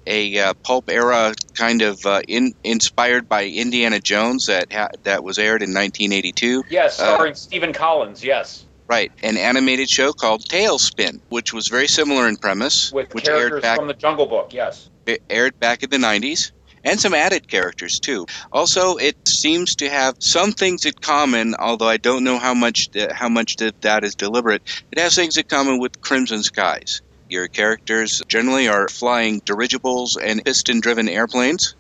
a 0.08 0.40
uh, 0.40 0.54
pulp 0.64 0.90
era 0.90 1.34
kind 1.56 1.82
of 1.82 2.00
uh, 2.06 2.22
in, 2.28 2.54
inspired 2.64 3.28
by 3.28 3.46
Indiana 3.46 4.00
Jones 4.00 4.46
that 4.46 4.72
ha- 4.72 4.90
that 5.04 5.24
was 5.24 5.38
aired 5.38 5.62
in 5.62 5.74
1982. 5.74 6.64
Yes, 6.70 7.00
Uh, 7.00 7.14
starring 7.16 7.36
Stephen 7.36 7.74
Collins. 7.74 8.24
Yes, 8.24 8.64
Right, 8.90 9.12
an 9.22 9.36
animated 9.36 9.90
show 9.90 10.14
called 10.14 10.44
TaleSpin, 10.50 11.20
which 11.28 11.52
was 11.52 11.68
very 11.68 11.88
similar 11.90 12.26
in 12.30 12.38
premise, 12.38 12.90
with 12.94 13.14
which 13.14 13.28
aired 13.28 13.38
characters 13.50 13.62
back 13.62 13.78
from 13.78 13.88
the 13.88 13.94
Jungle 13.94 14.26
Book. 14.28 14.54
Yes. 14.54 14.90
it 15.06 15.22
aired 15.30 15.60
back 15.60 15.84
in 15.84 15.90
the 15.90 15.98
90s 15.98 16.52
and 16.84 17.00
some 17.00 17.14
added 17.14 17.48
characters 17.50 18.00
too 18.00 18.26
also 18.52 18.96
it 18.98 19.16
seems 19.28 19.76
to 19.76 19.90
have 19.90 20.16
some 20.20 20.52
things 20.52 20.86
in 20.86 20.94
common 21.02 21.56
although 21.60 21.88
i 21.88 21.98
don't 21.98 22.24
know 22.24 22.38
how 22.38 22.54
much 22.54 22.92
th- 22.92 23.12
how 23.12 23.28
much 23.28 23.56
that 23.58 23.74
that 23.82 24.04
is 24.04 24.16
deliberate 24.16 24.62
it 24.92 25.00
has 25.00 25.16
things 25.16 25.38
in 25.38 25.44
common 25.50 25.80
with 25.80 26.00
crimson 26.02 26.44
skies 26.44 27.02
your 27.30 27.48
characters 27.48 28.22
generally 28.28 28.68
are 28.68 28.88
flying 28.90 29.42
dirigibles 29.46 30.16
and 30.18 30.44
piston 30.46 30.80
driven 30.80 31.10
airplanes 31.10 31.76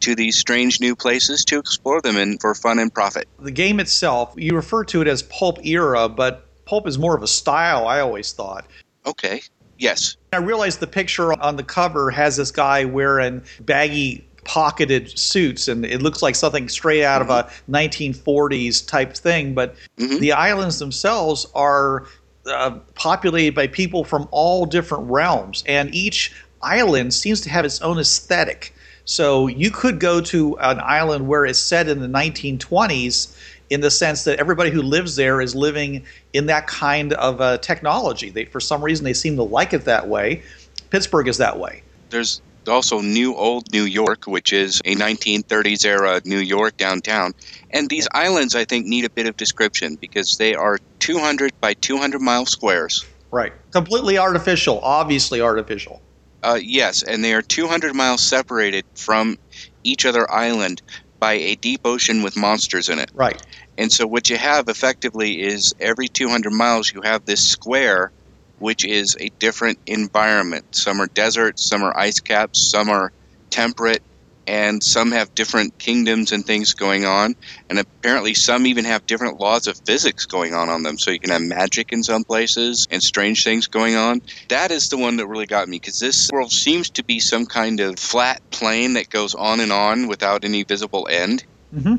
to 0.00 0.14
these 0.14 0.36
strange 0.38 0.80
new 0.80 0.94
places 0.94 1.44
to 1.44 1.58
explore 1.58 2.00
them 2.02 2.16
and 2.16 2.40
for 2.40 2.54
fun 2.54 2.78
and 2.78 2.92
profit 2.92 3.26
The 3.40 3.50
game 3.50 3.80
itself, 3.80 4.34
you 4.36 4.54
refer 4.54 4.84
to 4.84 5.00
it 5.00 5.08
as 5.08 5.22
pulp 5.24 5.64
era, 5.64 6.08
but 6.08 6.46
pulp 6.66 6.86
is 6.86 6.98
more 6.98 7.16
of 7.16 7.22
a 7.22 7.26
style, 7.28 7.86
I 7.88 8.00
always 8.00 8.32
thought. 8.32 8.66
okay 9.06 9.40
yes 9.78 10.16
I 10.32 10.38
realized 10.38 10.80
the 10.80 10.86
picture 10.86 11.32
on 11.40 11.56
the 11.56 11.62
cover 11.62 12.10
has 12.10 12.36
this 12.36 12.50
guy 12.50 12.84
wearing 12.84 13.42
baggy 13.60 14.26
pocketed 14.44 15.18
suits 15.18 15.66
and 15.66 15.84
it 15.84 16.00
looks 16.02 16.22
like 16.22 16.34
something 16.36 16.68
straight 16.68 17.02
out 17.02 17.20
of 17.20 17.30
a 17.30 17.50
1940s 17.68 18.86
type 18.86 19.14
thing 19.14 19.54
but 19.54 19.74
Mhm. 19.98 20.20
the 20.20 20.32
islands 20.32 20.78
themselves 20.78 21.46
are 21.54 22.06
uh, 22.46 22.78
populated 22.94 23.54
by 23.54 23.66
people 23.66 24.04
from 24.04 24.28
all 24.30 24.66
different 24.66 25.10
realms 25.10 25.64
and 25.66 25.94
each 25.94 26.34
island 26.62 27.12
seems 27.12 27.40
to 27.40 27.50
have 27.50 27.64
its 27.64 27.80
own 27.82 27.98
aesthetic 27.98 28.72
so 29.06 29.46
you 29.46 29.70
could 29.70 30.00
go 30.00 30.20
to 30.20 30.58
an 30.58 30.80
island 30.82 31.28
where 31.28 31.46
it's 31.46 31.60
set 31.60 31.88
in 31.88 32.00
the 32.00 32.08
1920s 32.08 33.36
in 33.70 33.80
the 33.80 33.90
sense 33.90 34.24
that 34.24 34.38
everybody 34.38 34.70
who 34.70 34.82
lives 34.82 35.16
there 35.16 35.40
is 35.40 35.54
living 35.54 36.04
in 36.32 36.46
that 36.46 36.66
kind 36.66 37.12
of 37.14 37.40
uh, 37.40 37.58
technology. 37.58 38.30
They, 38.30 38.44
for 38.44 38.60
some 38.60 38.82
reason, 38.82 39.04
they 39.04 39.12
seem 39.12 39.36
to 39.36 39.44
like 39.44 39.72
it 39.72 39.84
that 39.84 40.08
way. 40.08 40.42
Pittsburgh 40.90 41.28
is 41.28 41.38
that 41.38 41.58
way. 41.58 41.82
There's 42.10 42.42
also 42.68 43.00
New 43.00 43.34
Old 43.34 43.72
New 43.72 43.84
York, 43.84 44.26
which 44.26 44.52
is 44.52 44.80
a 44.84 44.94
1930s 44.94 45.84
era 45.84 46.20
New 46.24 46.38
York 46.38 46.76
downtown. 46.76 47.32
And 47.70 47.88
these 47.88 48.08
islands, 48.12 48.54
I 48.54 48.64
think, 48.64 48.86
need 48.86 49.04
a 49.04 49.10
bit 49.10 49.26
of 49.26 49.36
description 49.36 49.96
because 50.00 50.36
they 50.38 50.54
are 50.54 50.78
200 51.00 51.52
by 51.60 51.74
200 51.74 52.20
mile 52.20 52.46
squares. 52.46 53.04
Right. 53.30 53.52
Completely 53.72 54.18
artificial, 54.18 54.80
obviously 54.82 55.40
artificial. 55.40 56.00
Uh, 56.42 56.58
yes, 56.62 57.02
and 57.02 57.24
they 57.24 57.34
are 57.34 57.42
200 57.42 57.94
miles 57.94 58.22
separated 58.22 58.84
from 58.94 59.36
each 59.82 60.06
other 60.06 60.30
island 60.30 60.80
by 61.18 61.32
a 61.34 61.56
deep 61.56 61.80
ocean 61.84 62.22
with 62.22 62.36
monsters 62.36 62.88
in 62.88 62.98
it. 62.98 63.10
Right. 63.14 63.42
And 63.78 63.90
so 63.92 64.06
what 64.06 64.30
you 64.30 64.36
have 64.36 64.68
effectively 64.68 65.40
is 65.40 65.74
every 65.80 66.08
200 66.08 66.52
miles 66.52 66.92
you 66.92 67.02
have 67.02 67.24
this 67.24 67.44
square 67.44 68.12
which 68.58 68.84
is 68.84 69.16
a 69.20 69.30
different 69.38 69.78
environment. 69.86 70.64
Some 70.72 71.00
are 71.00 71.08
deserts, 71.14 71.68
some 71.68 71.82
are 71.82 71.96
ice 71.96 72.20
caps, 72.20 72.70
some 72.70 72.88
are 72.88 73.12
temperate, 73.50 74.02
and 74.46 74.82
some 74.82 75.10
have 75.12 75.34
different 75.34 75.76
kingdoms 75.78 76.32
and 76.32 76.44
things 76.44 76.72
going 76.72 77.04
on. 77.04 77.34
And 77.68 77.78
apparently 77.78 78.34
some 78.34 78.66
even 78.66 78.84
have 78.84 79.06
different 79.06 79.40
laws 79.40 79.66
of 79.66 79.80
physics 79.86 80.24
going 80.24 80.54
on 80.54 80.68
on 80.68 80.82
them. 80.82 80.98
So 80.98 81.10
you 81.10 81.18
can 81.18 81.30
have 81.30 81.42
magic 81.42 81.92
in 81.92 82.02
some 82.02 82.24
places 82.24 82.86
and 82.90 83.02
strange 83.02 83.42
things 83.42 83.66
going 83.66 83.96
on. 83.96 84.20
That 84.48 84.70
is 84.70 84.88
the 84.88 84.98
one 84.98 85.16
that 85.16 85.26
really 85.26 85.46
got 85.46 85.68
me 85.68 85.76
because 85.76 85.98
this 85.98 86.30
world 86.32 86.52
seems 86.52 86.90
to 86.90 87.04
be 87.04 87.18
some 87.18 87.46
kind 87.46 87.80
of 87.80 87.98
flat 87.98 88.40
plane 88.52 88.94
that 88.94 89.08
goes 89.10 89.34
on 89.34 89.60
and 89.60 89.72
on 89.72 90.06
without 90.08 90.44
any 90.44 90.64
visible 90.64 91.08
end 91.10 91.44
hmm 91.72 91.96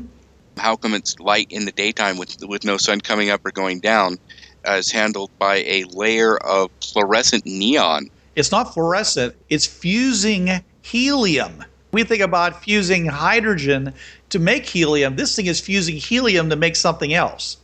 how 0.58 0.76
come 0.76 0.94
it's 0.94 1.14
light 1.20 1.46
in 1.50 1.64
the 1.64 1.72
daytime 1.72 2.18
with 2.18 2.34
with 2.42 2.64
no 2.64 2.76
sun 2.76 3.00
coming 3.00 3.30
up 3.30 3.40
or 3.44 3.52
going 3.52 3.80
down 3.80 4.16
is 4.76 4.90
handled 4.90 5.30
by 5.38 5.56
a 5.56 5.84
layer 5.92 6.36
of 6.38 6.70
fluorescent 6.82 7.46
neon. 7.46 8.10
It's 8.36 8.52
not 8.52 8.74
fluorescent, 8.74 9.34
it's 9.48 9.66
fusing 9.66 10.62
helium. 10.82 11.64
We 11.90 12.04
think 12.04 12.22
about 12.22 12.62
fusing 12.62 13.06
hydrogen 13.06 13.94
to 14.28 14.38
make 14.38 14.66
helium. 14.66 15.16
This 15.16 15.34
thing 15.34 15.46
is 15.46 15.58
fusing 15.60 15.96
helium 15.96 16.50
to 16.50 16.56
make 16.56 16.76
something 16.76 17.14
else. 17.14 17.56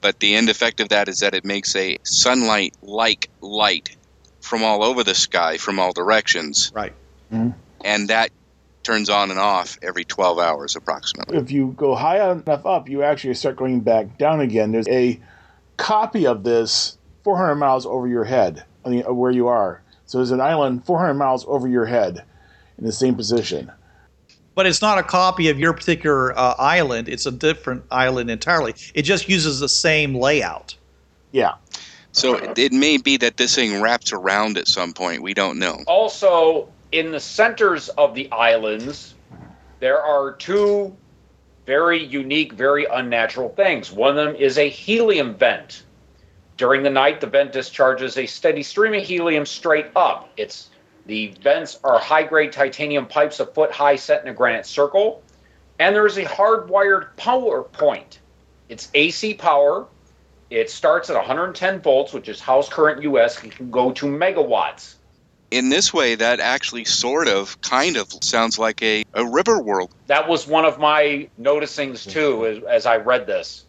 But 0.00 0.20
the 0.20 0.34
end 0.34 0.48
effect 0.48 0.80
of 0.80 0.88
that 0.90 1.08
is 1.08 1.18
that 1.20 1.34
it 1.34 1.44
makes 1.44 1.74
a 1.76 1.98
sunlight 2.02 2.74
like 2.82 3.30
light 3.40 3.96
from 4.40 4.62
all 4.62 4.82
over 4.82 5.04
the 5.04 5.14
sky 5.14 5.56
from 5.58 5.78
all 5.78 5.92
directions, 5.92 6.72
Right. 6.74 6.92
Mm-hmm. 7.32 7.50
and 7.84 8.08
that 8.08 8.30
turns 8.82 9.10
on 9.10 9.30
and 9.30 9.38
off 9.38 9.76
every 9.82 10.04
12 10.04 10.38
hours 10.38 10.74
approximately. 10.74 11.36
If 11.36 11.50
you 11.50 11.74
go 11.76 11.94
high 11.94 12.30
enough 12.32 12.64
up, 12.64 12.88
you 12.88 13.02
actually 13.02 13.34
start 13.34 13.56
going 13.56 13.80
back 13.80 14.16
down 14.18 14.40
again. 14.40 14.72
There's 14.72 14.88
a 14.88 15.20
copy 15.78 16.26
of 16.26 16.44
this 16.44 16.98
400 17.24 17.54
miles 17.54 17.86
over 17.86 18.06
your 18.06 18.24
head, 18.24 18.64
I 18.84 18.90
mean, 18.90 19.02
where 19.02 19.30
you 19.30 19.48
are. 19.48 19.80
So 20.04 20.18
there's 20.18 20.30
an 20.30 20.40
island 20.40 20.84
400 20.84 21.14
miles 21.14 21.46
over 21.48 21.66
your 21.66 21.86
head 21.86 22.22
in 22.76 22.84
the 22.84 22.92
same 22.92 23.14
position. 23.14 23.72
But 24.54 24.66
it's 24.66 24.82
not 24.82 24.98
a 24.98 25.02
copy 25.02 25.48
of 25.48 25.58
your 25.58 25.72
particular 25.72 26.36
uh, 26.36 26.54
island, 26.58 27.08
it's 27.08 27.26
a 27.26 27.30
different 27.30 27.84
island 27.90 28.30
entirely. 28.30 28.74
It 28.92 29.02
just 29.02 29.28
uses 29.28 29.60
the 29.60 29.68
same 29.68 30.14
layout. 30.14 30.76
Yeah. 31.32 31.54
So 32.12 32.34
it, 32.34 32.58
it 32.58 32.72
may 32.72 32.96
be 32.96 33.16
that 33.18 33.36
this 33.36 33.54
thing 33.54 33.80
wraps 33.80 34.12
around 34.12 34.58
at 34.58 34.66
some 34.66 34.92
point. 34.92 35.22
We 35.22 35.34
don't 35.34 35.58
know. 35.58 35.84
Also, 35.86 36.68
in 36.90 37.12
the 37.12 37.20
centers 37.20 37.88
of 37.90 38.14
the 38.14 38.30
islands, 38.32 39.14
there 39.78 40.02
are 40.02 40.32
two 40.32 40.96
very 41.68 42.02
unique, 42.02 42.54
very 42.54 42.86
unnatural 42.86 43.50
things. 43.50 43.92
One 43.92 44.16
of 44.16 44.16
them 44.16 44.34
is 44.36 44.56
a 44.56 44.70
helium 44.70 45.34
vent. 45.34 45.82
During 46.56 46.82
the 46.82 46.88
night, 46.88 47.20
the 47.20 47.26
vent 47.26 47.52
discharges 47.52 48.16
a 48.16 48.24
steady 48.24 48.62
stream 48.62 48.94
of 48.94 49.02
helium 49.02 49.44
straight 49.44 49.88
up. 49.94 50.30
It's 50.38 50.70
the 51.04 51.34
vents 51.42 51.78
are 51.84 51.98
high-grade 51.98 52.52
titanium 52.52 53.04
pipes 53.04 53.38
a 53.40 53.44
foot 53.44 53.70
high 53.70 53.96
set 53.96 54.22
in 54.22 54.28
a 54.28 54.34
granite 54.34 54.64
circle, 54.64 55.22
and 55.78 55.94
there 55.94 56.06
is 56.06 56.16
a 56.16 56.24
hardwired 56.24 57.14
power 57.16 57.64
point. 57.64 58.18
It's 58.70 58.88
AC 58.94 59.34
power. 59.34 59.86
It 60.48 60.70
starts 60.70 61.10
at 61.10 61.16
110 61.16 61.82
volts, 61.82 62.14
which 62.14 62.30
is 62.30 62.40
house 62.40 62.70
current 62.70 63.02
US. 63.02 63.44
It 63.44 63.50
can 63.50 63.70
go 63.70 63.92
to 63.92 64.06
megawatts. 64.06 64.94
In 65.50 65.70
this 65.70 65.94
way, 65.94 66.14
that 66.16 66.40
actually 66.40 66.84
sort 66.84 67.26
of, 67.26 67.60
kind 67.62 67.96
of 67.96 68.12
sounds 68.22 68.58
like 68.58 68.82
a, 68.82 69.04
a 69.14 69.24
river 69.24 69.60
world. 69.60 69.90
That 70.06 70.28
was 70.28 70.46
one 70.46 70.66
of 70.66 70.78
my 70.78 71.28
noticings 71.40 72.06
mm-hmm. 72.06 72.10
too, 72.10 72.46
as, 72.46 72.62
as 72.64 72.86
I 72.86 72.98
read 72.98 73.26
this. 73.26 73.64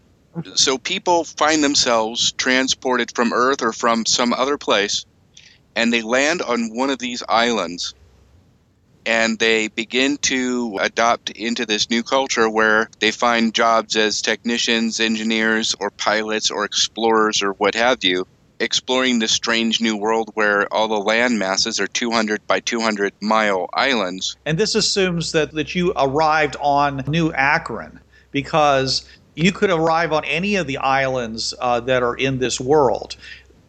So 0.56 0.78
people 0.78 1.24
find 1.24 1.64
themselves 1.64 2.34
transported 2.34 3.16
from 3.16 3.34
Earth 3.34 3.62
or 3.62 3.74
from 3.74 4.06
some 4.06 4.34
other 4.34 4.58
place, 4.58 5.06
and 5.76 5.92
they 5.92 6.02
land 6.02 6.42
on 6.42 6.76
one 6.76 6.90
of 6.90 7.00
these 7.00 7.24
islands, 7.28 7.96
and 9.06 9.40
they 9.40 9.70
begin 9.70 10.18
to 10.18 10.78
adopt 10.82 11.32
into 11.32 11.66
this 11.66 11.90
new 11.90 12.04
culture 12.04 12.50
where 12.50 12.90
they 13.00 13.12
find 13.12 13.56
jobs 13.56 13.96
as 13.96 14.22
technicians, 14.22 15.00
engineers, 15.00 15.76
or 15.80 15.90
pilots, 15.90 16.52
or 16.52 16.64
explorers, 16.66 17.42
or 17.42 17.54
what 17.54 17.74
have 17.76 18.04
you, 18.04 18.28
exploring 18.60 19.20
this 19.20 19.32
strange 19.32 19.82
new 19.82 19.96
world 19.96 20.30
where 20.34 20.72
all 20.74 20.88
the 20.88 21.00
land 21.00 21.40
masses 21.40 21.80
are 21.80 21.88
200 21.88 22.46
by 22.48 22.60
200 22.60 23.14
mile 23.22 23.70
islands. 23.74 24.38
And 24.46 24.58
this 24.58 24.76
assumes 24.76 25.32
that, 25.32 25.52
that 25.54 25.76
you 25.76 25.94
arrived 25.96 26.56
on 26.60 27.04
New 27.08 27.32
Akron 27.34 28.00
because 28.32 29.08
you 29.36 29.52
could 29.52 29.70
arrive 29.70 30.12
on 30.12 30.26
any 30.26 30.56
of 30.56 30.68
the 30.68 30.78
islands 30.78 31.54
uh, 31.60 31.80
that 31.82 32.04
are 32.04 32.16
in 32.16 32.40
this 32.40 32.60
world. 32.60 33.16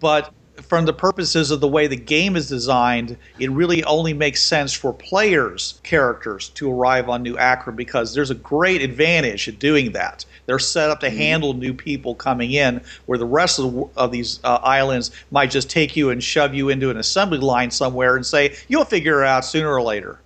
But 0.01 0.32
from 0.62 0.84
the 0.84 0.93
purposes 0.93 1.51
of 1.51 1.61
the 1.61 1.68
way 1.68 1.86
the 1.86 1.97
game 1.97 2.36
is 2.36 2.49
designed, 2.49 3.16
it 3.38 3.51
really 3.51 3.82
only 3.84 4.12
makes 4.12 4.43
sense 4.43 4.72
for 4.72 4.93
players' 4.93 5.80
characters 5.82 6.49
to 6.51 6.70
arrive 6.70 7.09
on 7.09 7.22
New 7.22 7.36
Akron 7.38 7.76
because 7.76 8.14
there's 8.14 8.30
a 8.30 8.34
great 8.34 8.82
advantage 8.82 9.49
in 9.49 9.57
doing 9.57 9.93
that. 9.93 10.24
They're 10.51 10.59
set 10.59 10.90
up 10.90 10.98
to 11.03 11.11
handle 11.11 11.55
new 11.55 11.72
people 11.72 12.16
coming 12.16 12.51
in, 12.51 12.80
where 13.07 13.18
the 13.18 13.24
rest 13.24 13.61
of, 13.61 13.72
the, 13.72 13.88
of 13.96 14.11
these 14.11 14.40
uh, 14.42 14.59
islands 14.64 15.12
might 15.30 15.48
just 15.53 15.70
take 15.70 15.94
you 15.94 16.11
and 16.11 16.20
shove 16.20 16.57
you 16.57 16.70
into 16.70 16.90
an 16.90 16.96
assembly 16.96 17.38
line 17.38 17.70
somewhere 17.70 18.16
and 18.16 18.26
say, 18.26 18.57
you'll 18.66 18.84
figure 18.84 19.22
it 19.22 19.28
out 19.28 19.44
sooner 19.44 19.72
or 19.72 19.80
later. 19.80 20.18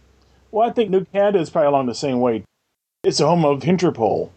Well, 0.50 0.66
I 0.66 0.72
think 0.72 0.88
New 0.88 1.04
Canada 1.04 1.40
is 1.40 1.50
probably 1.50 1.68
along 1.68 1.88
the 1.88 1.94
same 1.94 2.20
way. 2.20 2.42
It's 3.02 3.18
the 3.18 3.26
home 3.26 3.44
of 3.44 3.60
Interpol. 3.60 4.30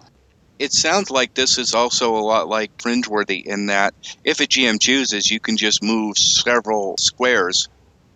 It 0.59 0.73
sounds 0.73 1.09
like 1.09 1.35
this 1.35 1.57
is 1.57 1.73
also 1.73 2.17
a 2.17 2.19
lot 2.19 2.49
like 2.49 2.77
Fringeworthy 2.79 3.45
in 3.45 3.67
that 3.67 3.93
if 4.25 4.41
a 4.41 4.43
GM 4.43 4.81
chooses, 4.81 5.31
you 5.31 5.39
can 5.39 5.55
just 5.55 5.81
move 5.81 6.17
several 6.17 6.97
squares 6.99 7.69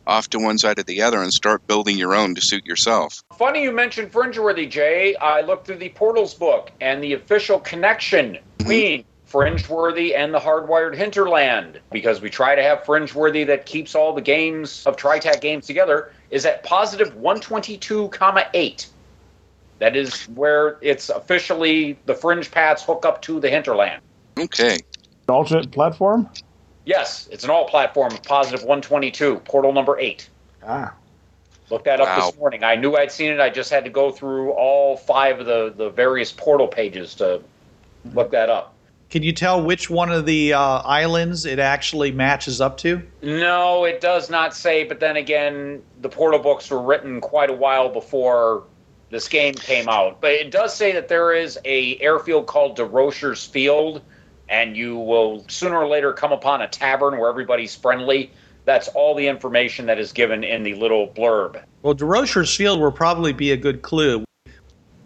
off 0.08 0.30
to 0.30 0.40
one 0.40 0.58
side 0.58 0.80
or 0.80 0.84
the 0.84 1.02
other 1.02 1.22
and 1.22 1.34
start 1.34 1.66
building 1.68 1.98
your 1.98 2.16
own 2.16 2.36
to 2.36 2.42
suit 2.42 2.66
yourself. 2.66 3.24
Funny 3.38 3.64
you 3.64 3.72
mentioned 3.72 4.12
Fringeworthy, 4.12 4.70
Jay. 4.70 5.16
I 5.16 5.42
looked 5.42 5.68
through 5.68 5.78
the 5.78 5.90
Portals 5.90 6.34
book 6.34 6.72
and 6.82 7.04
the 7.04 7.14
official 7.14 7.60
connection 7.60 8.34
mm-hmm. 8.34 8.58
between 8.58 9.06
Fringeworthy 9.32 10.16
and 10.16 10.34
the 10.34 10.40
hardwired 10.40 10.94
hinterland, 10.96 11.80
because 11.92 12.20
we 12.20 12.30
try 12.30 12.54
to 12.54 12.62
have 12.62 12.84
Fringeworthy 12.84 13.48
that 13.48 13.66
keeps 13.66 13.96
all 13.96 14.14
the 14.14 14.22
games 14.22 14.86
of 14.86 14.98
TriTac 14.98 15.40
games 15.40 15.66
together, 15.66 16.12
is 16.30 16.46
at 16.46 16.64
positive 16.64 17.16
122, 17.16 18.10
comma 18.10 18.46
8. 18.54 18.88
That 19.80 19.96
is 19.96 20.26
where 20.26 20.78
it's 20.82 21.10
officially 21.10 21.98
the 22.06 22.14
fringe 22.14 22.52
paths 22.52 22.84
hook 22.84 23.06
up 23.06 23.22
to 23.24 23.40
the 23.40 23.50
hinterland. 23.50 24.02
Okay. 24.38 24.80
Alternate 25.28 25.72
platform? 25.72 26.30
Yes, 26.86 27.28
it's 27.32 27.44
an 27.44 27.50
all 27.50 27.68
platform 27.68 28.12
positive 28.28 28.62
122, 28.62 29.38
portal 29.46 29.72
number 29.74 30.00
8. 30.00 30.30
Ah. 30.66 30.94
Looked 31.70 31.86
that 31.86 32.02
up 32.02 32.08
Wow. 32.08 32.26
this 32.28 32.38
morning. 32.38 32.64
I 32.64 32.76
knew 32.76 32.96
I'd 32.96 33.12
seen 33.12 33.32
it. 33.32 33.40
I 33.40 33.50
just 33.50 33.70
had 33.70 33.86
to 33.86 33.90
go 33.90 34.12
through 34.12 34.52
all 34.52 34.98
five 34.98 35.40
of 35.40 35.46
the, 35.46 35.74
the 35.76 35.90
various 35.90 36.32
portal 36.32 36.68
pages 36.68 37.16
to 37.16 37.42
look 38.14 38.32
that 38.32 38.50
up. 38.50 38.74
Can 39.10 39.24
you 39.24 39.34
tell 39.34 39.62
which 39.62 39.90
one 39.90 40.12
of 40.12 40.26
the 40.26 40.54
uh, 40.54 40.60
islands 40.60 41.46
it 41.46 41.60
actually 41.60 42.12
matches 42.12 42.62
up 42.62 42.78
to? 42.78 43.02
No, 43.22 43.84
it 43.84 44.00
does 44.02 44.30
not 44.30 44.56
say, 44.56 44.86
but 44.86 45.00
then 45.00 45.18
again, 45.18 45.82
the 46.02 46.10
portal 46.10 46.40
books 46.40 46.70
were 46.70 46.82
written 46.82 47.20
quite 47.22 47.50
a 47.50 47.54
while 47.54 47.90
before 47.90 48.64
this 49.10 49.28
game 49.28 49.54
came 49.54 49.90
out. 49.90 50.22
But 50.22 50.32
it 50.32 50.50
does 50.52 50.74
say 50.74 50.94
that 50.94 51.10
there 51.10 51.34
is 51.34 51.60
a 51.66 52.00
airfield 52.00 52.48
called 52.48 52.78
DeRocher's 52.78 53.46
Field, 53.46 54.02
and 54.52 54.76
you 54.76 54.98
will 54.98 55.44
sooner 55.48 55.78
or 55.78 55.88
later 55.88 56.12
come 56.14 56.34
upon 56.34 56.62
a 56.62 56.68
tavern 56.68 57.18
where 57.18 57.30
everybody's 57.30 57.74
friendly. 57.74 58.30
That's 58.66 58.90
all 58.90 59.16
the 59.16 59.28
information 59.28 59.88
that 59.88 59.98
is 59.98 60.12
given 60.12 60.44
in 60.44 60.62
the 60.62 60.76
little 60.76 61.08
blurb. 61.08 61.64
Well, 61.82 61.96
DeRocher's 61.96 62.56
Field 62.56 62.80
will 62.80 62.92
probably 62.92 63.34
be 63.34 63.52
a 63.52 63.58
good 63.58 63.82
clue. 63.82 64.24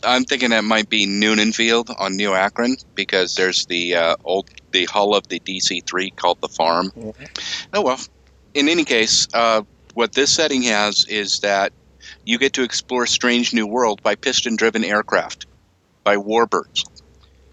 I'm 0.03 0.25
thinking 0.25 0.49
that 0.49 0.63
might 0.65 0.89
be 0.89 1.05
Noonan 1.05 1.53
Field 1.53 1.89
on 1.97 2.17
New 2.17 2.33
Akron 2.33 2.75
because 2.95 3.35
there's 3.35 3.65
the 3.67 3.95
uh, 3.95 4.15
old 4.23 4.49
the 4.71 4.85
hull 4.85 5.15
of 5.15 5.27
the 5.29 5.39
DC-3 5.39 6.15
called 6.15 6.41
the 6.41 6.49
Farm. 6.49 6.91
Oh 7.73 7.81
well. 7.81 7.99
In 8.53 8.67
any 8.67 8.83
case, 8.83 9.27
uh, 9.33 9.61
what 9.93 10.13
this 10.13 10.31
setting 10.33 10.63
has 10.63 11.05
is 11.05 11.39
that 11.39 11.71
you 12.25 12.37
get 12.37 12.53
to 12.53 12.63
explore 12.63 13.05
strange 13.05 13.53
new 13.53 13.67
world 13.67 14.01
by 14.01 14.15
piston-driven 14.15 14.83
aircraft, 14.83 15.45
by 16.03 16.17
warbirds. 16.17 16.83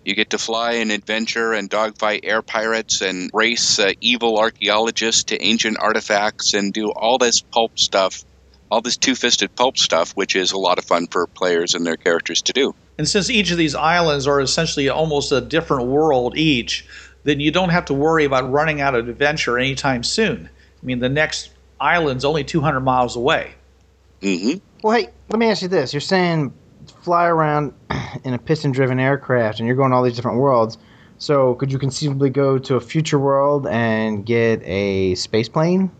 You 0.04 0.14
get 0.14 0.30
to 0.30 0.38
fly 0.38 0.72
and 0.72 0.90
adventure 0.90 1.52
and 1.52 1.70
dogfight 1.70 2.20
air 2.24 2.42
pirates 2.42 3.00
and 3.00 3.30
race 3.32 3.78
uh, 3.78 3.92
evil 4.00 4.38
archaeologists 4.38 5.24
to 5.24 5.40
ancient 5.42 5.78
artifacts 5.78 6.54
and 6.54 6.72
do 6.72 6.90
all 6.90 7.18
this 7.18 7.40
pulp 7.40 7.78
stuff, 7.78 8.24
all 8.70 8.80
this 8.80 8.96
two-fisted 8.96 9.54
pulp 9.54 9.78
stuff, 9.78 10.12
which 10.12 10.34
is 10.34 10.50
a 10.52 10.58
lot 10.58 10.78
of 10.78 10.84
fun 10.84 11.06
for 11.06 11.26
players 11.28 11.74
and 11.74 11.86
their 11.86 11.96
characters 11.96 12.42
to 12.42 12.52
do. 12.52 12.74
And 12.98 13.08
since 13.08 13.30
each 13.30 13.50
of 13.50 13.58
these 13.58 13.74
islands 13.74 14.26
are 14.26 14.40
essentially 14.40 14.88
almost 14.88 15.30
a 15.30 15.40
different 15.40 15.86
world 15.86 16.36
each, 16.36 16.84
then 17.24 17.38
you 17.38 17.50
don't 17.50 17.70
have 17.70 17.84
to 17.86 17.94
worry 17.94 18.24
about 18.24 18.50
running 18.50 18.80
out 18.80 18.94
of 18.94 19.08
adventure 19.08 19.58
anytime 19.58 20.02
soon. 20.02 20.48
I 20.82 20.86
mean, 20.86 20.98
the 20.98 21.08
next 21.08 21.50
island's 21.80 22.24
only 22.24 22.44
200 22.44 22.80
miles 22.80 23.14
away. 23.14 23.54
Mm-hmm. 24.20 24.58
Well, 24.82 24.98
hey, 24.98 25.08
let 25.28 25.38
me 25.38 25.46
ask 25.46 25.62
you 25.62 25.68
this: 25.68 25.92
You're 25.92 26.00
saying 26.00 26.52
fly 27.02 27.26
around 27.26 27.74
in 28.24 28.34
a 28.34 28.38
piston-driven 28.38 28.98
aircraft, 28.98 29.58
and 29.58 29.66
you're 29.66 29.76
going 29.76 29.92
all 29.92 30.02
these 30.02 30.16
different 30.16 30.38
worlds. 30.38 30.78
So, 31.18 31.54
could 31.54 31.70
you 31.70 31.78
conceivably 31.78 32.30
go 32.30 32.58
to 32.58 32.74
a 32.76 32.80
future 32.80 33.18
world 33.18 33.66
and 33.68 34.26
get 34.26 34.60
a 34.64 35.14
space 35.14 35.48
plane? 35.48 35.90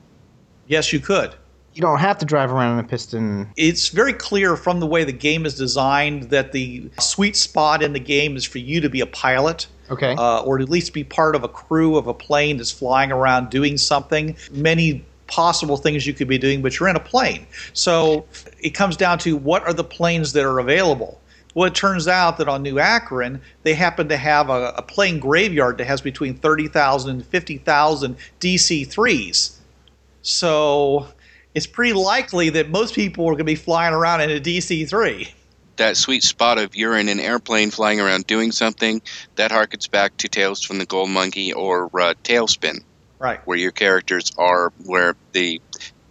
Yes, 0.66 0.92
you 0.92 1.00
could. 1.00 1.34
You 1.74 1.80
don't 1.80 2.00
have 2.00 2.18
to 2.18 2.26
drive 2.26 2.52
around 2.52 2.78
in 2.78 2.84
a 2.84 2.88
piston. 2.88 3.48
It's 3.56 3.88
very 3.88 4.12
clear 4.12 4.56
from 4.56 4.80
the 4.80 4.86
way 4.86 5.04
the 5.04 5.12
game 5.12 5.46
is 5.46 5.54
designed 5.54 6.24
that 6.24 6.52
the 6.52 6.90
sweet 6.98 7.36
spot 7.36 7.82
in 7.82 7.92
the 7.92 8.00
game 8.00 8.36
is 8.36 8.44
for 8.44 8.58
you 8.58 8.80
to 8.80 8.90
be 8.90 9.00
a 9.00 9.06
pilot. 9.06 9.66
Okay. 9.90 10.14
uh, 10.16 10.40
or 10.42 10.58
at 10.58 10.70
least 10.70 10.94
be 10.94 11.04
part 11.04 11.36
of 11.36 11.44
a 11.44 11.48
crew 11.48 11.96
of 11.96 12.06
a 12.06 12.14
plane 12.14 12.56
that's 12.56 12.70
flying 12.70 13.12
around 13.12 13.50
doing 13.50 13.76
something. 13.76 14.34
Many 14.50 15.04
possible 15.32 15.78
things 15.78 16.06
you 16.06 16.12
could 16.12 16.28
be 16.28 16.36
doing, 16.36 16.60
but 16.60 16.78
you're 16.78 16.90
in 16.90 16.96
a 16.96 17.00
plane. 17.00 17.46
So 17.72 18.26
it 18.60 18.70
comes 18.70 18.98
down 18.98 19.18
to 19.20 19.34
what 19.34 19.62
are 19.62 19.72
the 19.72 19.82
planes 19.82 20.34
that 20.34 20.44
are 20.44 20.58
available. 20.58 21.18
Well, 21.54 21.66
it 21.66 21.74
turns 21.74 22.06
out 22.06 22.36
that 22.36 22.48
on 22.48 22.62
New 22.62 22.78
Akron, 22.78 23.40
they 23.62 23.72
happen 23.72 24.08
to 24.10 24.16
have 24.18 24.50
a, 24.50 24.74
a 24.76 24.82
plane 24.82 25.18
graveyard 25.18 25.78
that 25.78 25.86
has 25.86 26.02
between 26.02 26.34
30,000 26.34 27.10
and 27.10 27.26
50,000 27.26 28.16
DC 28.40 28.86
3s. 28.86 29.56
So 30.20 31.06
it's 31.54 31.66
pretty 31.66 31.94
likely 31.94 32.50
that 32.50 32.68
most 32.68 32.94
people 32.94 33.24
are 33.24 33.32
going 33.32 33.38
to 33.38 33.44
be 33.44 33.54
flying 33.54 33.94
around 33.94 34.20
in 34.20 34.30
a 34.30 34.40
DC 34.40 34.86
3. 34.86 35.34
That 35.76 35.96
sweet 35.96 36.22
spot 36.22 36.58
of 36.58 36.76
you're 36.76 36.98
in 36.98 37.08
an 37.08 37.20
airplane 37.20 37.70
flying 37.70 38.00
around 38.00 38.26
doing 38.26 38.52
something 38.52 39.00
that 39.36 39.50
harkens 39.50 39.90
back 39.90 40.14
to 40.18 40.28
Tales 40.28 40.62
from 40.62 40.76
the 40.76 40.84
Gold 40.84 41.08
Monkey 41.08 41.54
or 41.54 41.86
uh, 41.98 42.14
TaleSpin, 42.22 42.82
Right. 43.22 43.40
where 43.46 43.56
your 43.56 43.70
characters 43.70 44.32
are 44.36 44.72
where 44.84 45.14
the 45.30 45.60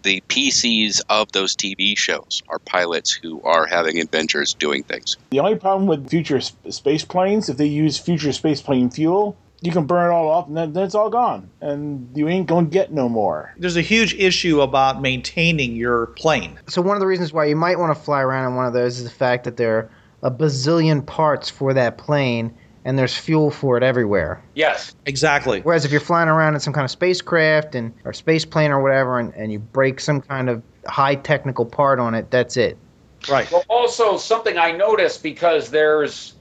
the 0.04 0.24
PCs 0.30 1.02
of 1.10 1.32
those 1.32 1.56
TV 1.56 1.98
shows 1.98 2.42
are 2.48 2.58
pilots 2.58 3.12
who 3.12 3.42
are 3.44 3.66
having 3.68 4.00
adventures 4.00 4.54
doing 4.54 4.82
things. 4.84 5.18
The 5.32 5.40
only 5.40 5.56
problem 5.56 5.88
with 5.88 6.10
future 6.10 6.42
space 6.42 7.06
planes, 7.06 7.50
if 7.50 7.58
they 7.58 7.68
use 7.68 7.98
future 7.98 8.32
space 8.32 8.62
plane 8.62 8.90
fuel, 8.90 9.38
you 9.62 9.72
can 9.72 9.86
burn 9.86 10.10
it 10.10 10.14
all 10.14 10.28
off 10.30 10.48
and 10.48 10.58
then, 10.58 10.74
then 10.74 10.86
it's 10.86 10.96
all 10.96 11.10
gone. 11.10 11.50
And 11.62 12.10
you 12.16 12.28
ain't 12.28 12.48
going 12.48 12.66
to 12.66 12.72
get 12.72 12.92
no 12.92 13.08
more. 13.08 13.54
There's 13.58 13.78
a 13.78 13.82
huge 13.82 14.16
issue 14.16 14.62
about 14.62 15.02
maintaining 15.02 15.76
your 15.76 16.08
plane. 16.08 16.58
So 16.68 16.82
one 16.82 16.96
of 16.96 17.00
the 17.02 17.08
reasons 17.08 17.32
why 17.32 17.46
you 17.46 17.56
might 17.56 17.78
want 17.78 17.96
to 17.96 18.02
fly 18.02 18.22
around 18.22 18.52
in 18.52 18.56
one 18.56 18.66
of 18.66 18.74
those 18.74 18.98
is 18.98 19.04
the 19.04 19.12
fact 19.12 19.44
that 19.44 19.58
there 19.58 19.78
are 19.78 19.92
a 20.24 20.32
bazillion 20.32 21.06
parts 21.06 21.50
for 21.50 21.74
that 21.74 21.98
plane, 21.98 22.54
and 22.84 22.98
there's 22.98 23.16
fuel 23.16 23.52
for 23.52 23.78
it 23.78 23.84
everywhere. 23.84 24.44
Yes. 24.56 24.96
Exactly. 25.06 25.62
Whereas 25.62 25.86
if 25.86 25.92
you're 25.92 26.02
flying 26.02 26.30
around 26.30 26.56
in 26.56 26.60
some 26.60 26.74
kind 26.74 26.86
of 26.86 26.92
spacecraft 26.92 27.76
and 27.76 27.94
or 28.04 28.14
space 28.14 28.46
plane 28.46 28.72
or 28.72 28.82
whatever, 28.82 29.20
and, 29.20 29.34
and 29.36 29.52
you 29.52 29.60
break 29.60 30.00
some 30.00 30.22
kind 30.22 30.50
of 30.50 30.64
high 30.86 31.16
technical 31.16 31.66
part 31.66 32.00
on 32.00 32.16
it, 32.16 32.32
that's 32.32 32.58
it. 32.58 32.78
Right. 33.30 33.50
Well, 33.52 33.64
also 33.70 34.18
something 34.18 34.58
I 34.58 34.72
noticed 34.72 35.22
because 35.22 35.70
there's 35.70 36.34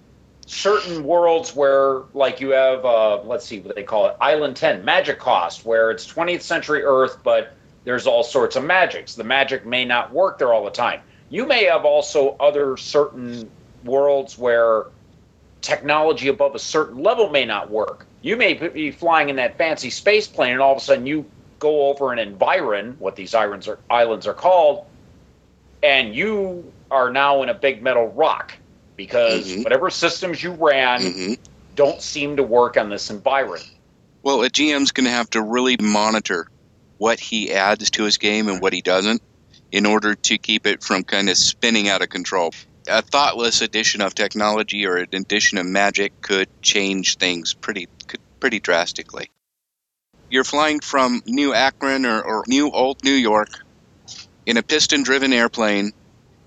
certain 0.47 1.05
worlds 1.05 1.55
where, 1.55 2.03
like, 2.15 2.41
you 2.41 2.51
have, 2.51 2.85
uh, 2.85 3.23
let's 3.23 3.45
see 3.45 3.61
what 3.61 3.77
they 3.77 3.83
call 3.83 4.07
it, 4.07 4.17
Island 4.21 4.57
10, 4.57 4.85
Magic 4.85 5.19
Cost, 5.19 5.65
where 5.65 5.91
it's 5.91 6.11
20th 6.11 6.43
century 6.43 6.83
Earth, 6.83 7.19
but 7.23 7.55
there's 7.85 8.07
all 8.07 8.25
sorts 8.25 8.57
of 8.57 8.65
magics. 8.65 9.15
The 9.15 9.25
magic 9.25 9.67
may 9.67 9.85
not 9.85 10.13
work 10.13 10.39
there 10.39 10.53
all 10.53 10.65
the 10.65 10.71
time. 10.71 11.03
You 11.29 11.47
may 11.47 11.65
have 11.65 11.85
also 11.85 12.37
other 12.41 12.77
certain 12.77 13.51
worlds 13.85 14.37
where 14.37 14.87
technology 15.63 16.29
above 16.29 16.55
a 16.55 16.59
certain 16.59 17.03
level 17.03 17.29
may 17.31 17.45
not 17.45 17.71
work. 17.71 18.07
You 18.23 18.37
may 18.37 18.55
be 18.55 18.91
flying 18.91 19.29
in 19.29 19.37
that 19.37 19.59
fancy 19.59 19.91
space 19.91 20.27
plane, 20.27 20.53
and 20.53 20.61
all 20.61 20.73
of 20.73 20.79
a 20.79 20.81
sudden 20.81 21.07
you 21.07 21.25
go 21.59 21.89
over 21.89 22.13
an 22.13 22.19
environ, 22.19 22.97
what 22.99 23.17
these 23.17 23.35
islands 23.35 23.69
are, 23.69 23.79
islands 23.91 24.27
are 24.27 24.35
called, 24.35 24.85
and 25.83 26.15
you 26.15 26.73
are 26.91 27.11
now 27.11 27.43
in 27.43 27.49
a 27.49 27.55
big 27.55 27.83
metal 27.83 28.09
rock 28.09 28.53
because 28.97 29.53
Mhm. 29.53 29.65
whatever 29.65 29.91
systems 29.91 30.43
you 30.43 30.53
ran 30.53 31.13
hmm 31.13 31.35
don't 31.77 32.03
seem 32.03 32.37
to 32.37 32.43
work 32.43 32.77
on 32.77 32.91
this 32.91 33.11
environ. 33.11 33.63
Well, 34.23 34.43
a 34.43 34.51
GM's 34.51 34.91
going 34.91 35.05
to 35.05 35.11
have 35.13 35.31
to 35.31 35.41
really 35.41 35.77
monitor 35.81 36.47
what 36.99 37.21
he 37.21 37.53
adds 37.53 37.91
to 37.93 38.03
his 38.03 38.19
game 38.19 38.49
and 38.49 38.61
what 38.61 38.73
he 38.73 38.83
doesn't 38.83 39.23
in 39.73 39.87
order 39.87 40.15
to 40.15 40.39
keep 40.39 40.67
it 40.67 40.83
from 40.83 41.05
kind 41.05 41.31
of 41.31 41.37
spinning 41.39 41.89
out 41.89 42.03
of 42.03 42.09
control. 42.11 42.53
A 42.91 43.03
thoughtless 43.03 43.63
addition 43.63 44.01
of 44.01 44.17
technology 44.17 44.85
or 44.85 44.97
an 44.97 45.09
addition 45.13 45.59
of 45.59 45.67
magic 45.67 46.21
could 46.23 46.49
change 46.61 47.19
things 47.19 47.55
pretty 47.55 47.89
pretty 48.41 48.59
drastically. 48.59 49.31
You're 50.29 50.43
flying 50.43 50.81
from 50.81 51.23
New 51.25 51.55
Akron 51.55 52.05
or, 52.05 52.21
or 52.21 52.45
New 52.49 52.69
Old 52.73 53.05
New 53.05 53.15
York 53.15 53.49
in 54.45 54.57
a 54.57 54.63
piston 54.65 55.05
driven 55.05 55.33
airplane 55.33 55.93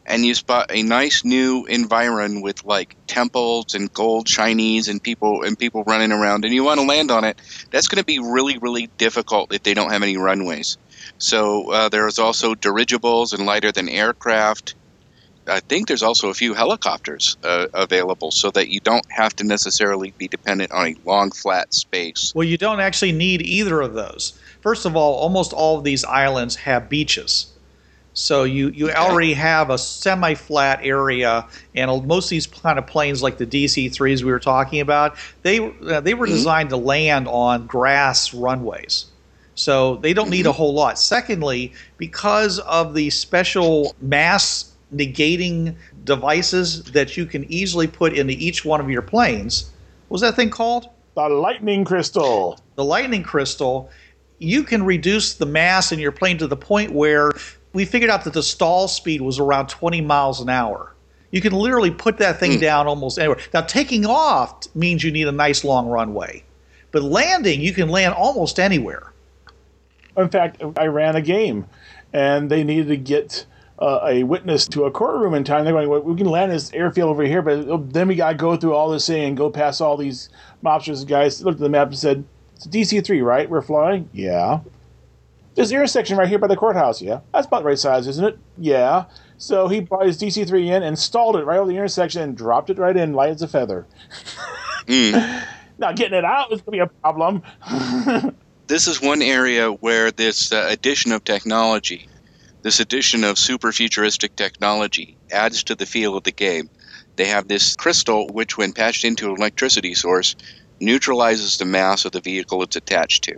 and 0.06 0.26
you 0.26 0.36
spot 0.36 0.70
a 0.70 0.84
nice 0.84 1.24
new 1.24 1.66
environ 1.66 2.41
with 2.41 2.66
like 2.66 2.98
temples 3.08 3.74
and 3.74 3.94
gold 3.94 4.28
shinies 4.28 4.89
and 4.89 5.02
people 5.02 5.44
and 5.44 5.58
people 5.58 5.86
running 5.86 6.12
around 6.12 6.44
and 6.44 6.54
you 6.54 6.66
want 6.66 6.82
to 6.82 6.86
land 6.86 7.10
on 7.10 7.24
it. 7.24 7.39
That's 7.72 7.88
going 7.88 8.02
to 8.02 8.06
be 8.06 8.20
really 8.20 8.58
really 8.58 8.88
difficult 8.98 9.54
if 9.54 9.64
they 9.64 9.74
don't 9.74 9.94
have 9.94 10.04
any 10.04 10.18
runways. 10.18 10.78
So 11.20 11.72
uh, 11.72 11.88
there's 11.88 12.20
also 12.20 12.54
dirigibles 12.54 13.32
and 13.32 13.46
lighter 13.46 13.72
than 13.72 13.88
aircraft 13.88 14.76
i 15.48 15.60
think 15.70 15.88
there's 15.88 16.04
also 16.04 16.30
a 16.30 16.34
few 16.34 16.54
helicopters 16.54 17.36
uh, 17.44 17.66
available 17.74 18.32
so 18.32 18.52
that 18.52 18.70
you 18.70 18.80
don't 18.82 19.06
have 19.12 19.34
to 19.36 19.44
necessarily 19.44 20.14
be 20.18 20.28
dependent 20.28 20.72
on 20.72 20.88
a 20.88 20.96
long 21.06 21.32
flat 21.32 21.74
space 21.74 22.32
Well, 22.36 22.44
you 22.48 22.58
don't 22.58 22.80
actually 22.80 23.12
need 23.12 23.41
either 23.41 23.82
of 23.82 23.94
those. 23.94 24.38
First 24.62 24.86
of 24.86 24.96
all, 24.96 25.16
almost 25.16 25.54
all 25.54 25.78
of 25.78 25.84
these 25.84 26.04
islands 26.06 26.56
have 26.58 26.89
beaches. 26.89 27.48
So 28.14 28.44
you, 28.44 28.70
you 28.70 28.91
already 28.91 29.34
have 29.34 29.70
a 29.72 29.78
semi-flat 29.78 30.82
area, 30.84 31.48
and 31.74 32.06
most 32.08 32.26
of 32.26 32.30
these 32.30 32.46
kind 32.48 32.78
of 32.78 32.86
planes, 32.86 33.24
like 33.24 33.38
the 33.39 33.46
DC-3s 33.48 34.24
we 34.24 34.32
were 34.32 34.39
talking 34.39 34.82
about, 34.82 35.18
they 35.44 35.60
uh, 35.60 36.00
they 36.02 36.14
were 36.14 36.28
Mhm. 36.28 36.30
designed 36.30 36.70
to 36.70 36.78
land 36.78 37.28
on 37.28 37.66
grass 37.68 38.34
runways. 38.34 39.08
So 39.56 39.98
they 39.98 40.14
don't 40.14 40.30
need 40.30 40.46
a 40.48 40.52
whole 40.52 40.74
lot. 40.74 41.00
Secondly, 41.00 41.74
because 41.98 42.60
of 42.60 42.94
the 42.96 43.10
special 43.12 43.96
mass 44.00 44.73
negating 44.94 45.76
devices 46.04 46.84
that 46.91 47.18
you 47.18 47.26
can 47.26 47.52
easily 47.52 47.88
put 47.88 48.14
into 48.14 48.34
each 48.34 48.64
one 48.64 48.80
of 48.80 48.89
your 48.89 49.02
planes, 49.02 49.72
what 50.08 50.16
was 50.16 50.22
that 50.22 50.36
thing 50.36 50.50
called? 50.50 50.89
The 51.16 51.30
lightning 51.30 51.86
crystal. 51.86 52.60
the 52.76 52.84
lightning 52.84 53.24
crystal, 53.24 53.89
you 54.39 54.64
can 54.64 54.84
reduce 54.84 55.36
the 55.36 55.46
mass 55.46 55.91
in 55.91 56.00
your 56.00 56.12
plane 56.12 56.38
to 56.39 56.48
the 56.48 56.58
point 56.58 56.91
where 56.91 57.32
we 57.74 57.86
figured 57.86 58.10
out 58.10 58.24
that 58.24 58.34
the 58.34 58.44
stall 58.44 58.88
speed 58.88 59.22
was 59.22 59.39
around 59.39 59.68
20 59.68 60.02
miles 60.02 60.41
an 60.41 60.50
hour. 60.50 60.94
You 61.32 61.41
can 61.41 61.54
literally 61.54 61.91
put 61.91 62.18
that 62.20 62.39
thing 62.39 62.54
hmm. 62.54 62.60
down 62.60 62.88
almost 62.88 63.18
anywhere. 63.18 63.39
Now, 63.54 63.62
taking 63.62 64.06
off 64.06 64.68
means 64.76 65.04
you 65.04 65.12
need 65.12 65.28
a 65.28 65.32
nice 65.32 65.64
long 65.64 65.88
runway, 65.88 66.44
but 66.91 67.02
landing, 67.02 67.62
you 67.62 67.74
can 67.74 67.89
land 67.89 68.14
almost 68.14 68.60
anywhere. 68.60 69.12
In 70.16 70.30
fact, 70.30 70.62
I 70.78 70.86
ran 70.86 71.16
a 71.16 71.22
game, 71.22 71.66
and 72.14 72.50
they 72.52 72.64
needed 72.64 72.89
to 72.89 72.98
get 72.98 73.48
uh, 73.84 74.08
a 74.08 74.24
witness 74.24 74.66
to 74.68 74.86
a 74.86 74.92
courtroom 74.92 75.34
in 75.34 75.44
time. 75.44 75.66
They're 75.66 75.74
going, 75.74 75.90
well, 75.90 76.02
we 76.02 76.16
can 76.16 76.28
land 76.28 76.52
this 76.54 76.72
airfield 76.72 77.10
over 77.10 77.24
here, 77.24 77.42
but 77.42 77.92
then 77.92 78.08
we 78.08 78.16
got 78.16 78.30
to 78.30 78.36
go 78.36 78.56
through 78.56 78.74
all 78.74 78.90
this 78.90 79.06
thing 79.06 79.24
and 79.24 79.38
go 79.38 79.50
past 79.50 79.82
all 79.82 79.98
these 79.98 80.30
mobsters. 80.64 81.06
Guys 81.06 81.44
looked 81.44 81.58
at 81.58 81.64
the 81.64 81.70
map 81.70 81.88
and 81.88 81.98
said, 81.98 82.24
"It's 82.56 82.66
DC 82.66 83.06
three, 83.06 83.22
right? 83.22 83.50
We're 83.50 83.62
flying. 83.62 84.10
Yeah. 84.14 84.62
This 85.56 85.72
intersection 85.72 86.18
right 86.18 86.30
here 86.30 86.40
by 86.40 86.48
the 86.48 86.56
courthouse. 86.56 87.02
Yeah, 87.02 87.20
that's 87.34 87.46
about 87.46 87.60
the 87.60 87.66
right 87.66 87.78
size, 87.80 88.08
isn't 88.08 88.26
it? 88.26 88.40
Yeah." 88.58 89.06
So 89.38 89.68
he 89.68 89.82
brought 89.82 90.06
his 90.06 90.18
DC 90.18 90.48
three 90.48 90.70
in 90.70 90.82
and 90.82 90.98
stalled 90.98 91.36
it 91.36 91.44
right 91.44 91.60
over 91.60 91.70
the 91.70 91.76
intersection 91.76 92.22
and 92.22 92.38
dropped 92.38 92.70
it 92.70 92.78
right 92.78 92.96
in, 92.96 93.12
light 93.12 93.32
as 93.32 93.42
a 93.42 93.48
feather. 93.48 93.86
Mm. 94.86 95.46
Not 95.78 95.96
getting 95.96 96.18
it 96.18 96.26
out 96.26 96.52
is 96.52 96.62
gonna 96.62 96.76
be 96.76 96.80
a 96.80 96.88
problem. 96.88 97.42
this 98.68 98.86
is 98.86 99.02
one 99.02 99.22
area 99.22 99.72
where 99.72 100.12
this 100.12 100.52
uh, 100.52 100.68
addition 100.70 101.14
of 101.14 101.24
technology, 101.24 102.06
this 102.64 102.80
addition 102.80 103.24
of 103.24 103.38
super 103.38 103.72
futuristic 103.72 104.36
technology, 104.36 105.18
adds 105.32 105.64
to 105.66 105.76
the 105.76 105.86
feel 105.86 106.18
of 106.18 106.24
the 106.24 106.32
game. 106.32 106.70
They 107.18 107.26
have 107.26 107.47
this 107.47 107.76
crystal, 107.76 108.28
which, 108.30 108.57
when 108.57 108.74
patched 108.74 109.05
into 109.05 109.30
an 109.30 109.36
electricity 109.38 109.93
source, 109.93 110.36
neutralizes 110.80 111.57
the 111.57 111.66
mass 111.66 112.05
of 112.05 112.14
the 112.14 112.22
vehicle 112.22 112.64
it's 112.64 112.76
attached 112.76 113.24
to. 113.26 113.36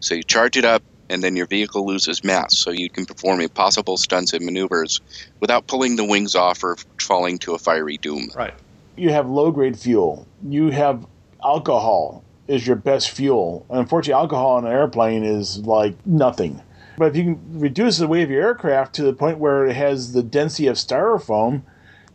So 0.00 0.14
you 0.14 0.22
charge 0.22 0.56
it 0.56 0.64
up, 0.64 0.82
and 1.10 1.22
then 1.22 1.36
your 1.36 1.46
vehicle 1.46 1.84
loses 1.84 2.24
mass, 2.24 2.56
so 2.56 2.70
you 2.70 2.88
can 2.88 3.04
perform 3.04 3.40
impossible 3.40 3.96
stunts 3.96 4.32
and 4.32 4.44
maneuvers 4.44 5.00
without 5.40 5.66
pulling 5.66 5.96
the 5.96 6.04
wings 6.04 6.34
off 6.34 6.62
or 6.62 6.76
falling 7.00 7.38
to 7.40 7.54
a 7.54 7.58
fiery 7.58 7.98
doom. 7.98 8.30
Right. 8.34 8.54
you 8.96 9.10
have 9.10 9.28
low 9.28 9.50
grade 9.50 9.78
fuel. 9.78 10.26
You 10.48 10.70
have 10.70 11.06
alcohol 11.44 12.22
is 12.46 12.66
your 12.66 12.76
best 12.76 13.10
fuel. 13.10 13.66
Unfortunately, 13.70 14.20
alcohol 14.20 14.56
on 14.56 14.66
an 14.66 14.72
airplane 14.72 15.24
is 15.24 15.58
like 15.58 15.94
nothing. 16.06 16.62
But 17.00 17.12
if 17.12 17.16
you 17.16 17.34
can 17.34 17.60
reduce 17.60 17.96
the 17.96 18.06
weight 18.06 18.24
of 18.24 18.30
your 18.30 18.42
aircraft 18.42 18.94
to 18.96 19.02
the 19.02 19.14
point 19.14 19.38
where 19.38 19.64
it 19.64 19.74
has 19.74 20.12
the 20.12 20.22
density 20.22 20.66
of 20.66 20.76
styrofoam, 20.76 21.62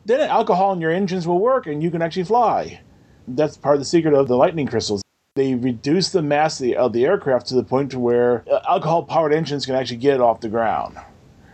then 0.06 0.22
alcohol 0.22 0.74
in 0.74 0.80
your 0.80 0.92
engines 0.92 1.26
will 1.26 1.40
work 1.40 1.66
and 1.66 1.82
you 1.82 1.90
can 1.90 2.04
actually 2.04 2.26
fly. 2.26 2.82
That's 3.28 3.58
part 3.58 3.78
of 3.78 3.82
the 3.82 3.86
secret 3.86 4.14
of 4.14 4.28
the 4.28 4.38
lightning 4.38 4.68
crystals. 4.68 5.02
They 5.38 5.56
reduce 5.56 6.10
the 6.10 6.22
mass 6.22 6.60
of 6.60 6.66
the, 6.66 6.76
of 6.76 6.94
the 6.94 7.04
aircraft 7.04 7.48
to 7.48 7.56
the 7.56 7.64
point 7.64 7.94
to 7.94 8.00
where 8.00 8.46
alcohol 8.70 9.02
powered 9.02 9.34
engines 9.34 9.66
can 9.66 9.74
actually 9.74 9.98
get 9.98 10.14
it 10.14 10.22
off 10.22 10.42
the 10.42 10.50
ground 10.50 11.00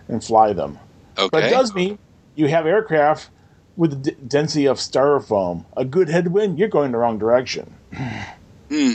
and 0.09 0.21
fly 0.21 0.51
them. 0.51 0.77
But 1.15 1.45
it 1.45 1.51
does 1.51 1.73
mean 1.73 1.99
you 2.35 2.49
have 2.49 2.65
aircraft 2.65 3.29
with 3.77 3.91
the 3.91 4.11
d- 4.11 4.17
density 4.27 4.65
of 4.65 4.75
styrofoam. 4.75 5.63
A 5.77 5.85
good 5.85 6.09
headwind, 6.09 6.59
you're 6.59 6.67
going 6.67 6.91
the 6.91 6.97
wrong 6.97 7.17
direction. 7.17 7.75
Hmm. 8.69 8.91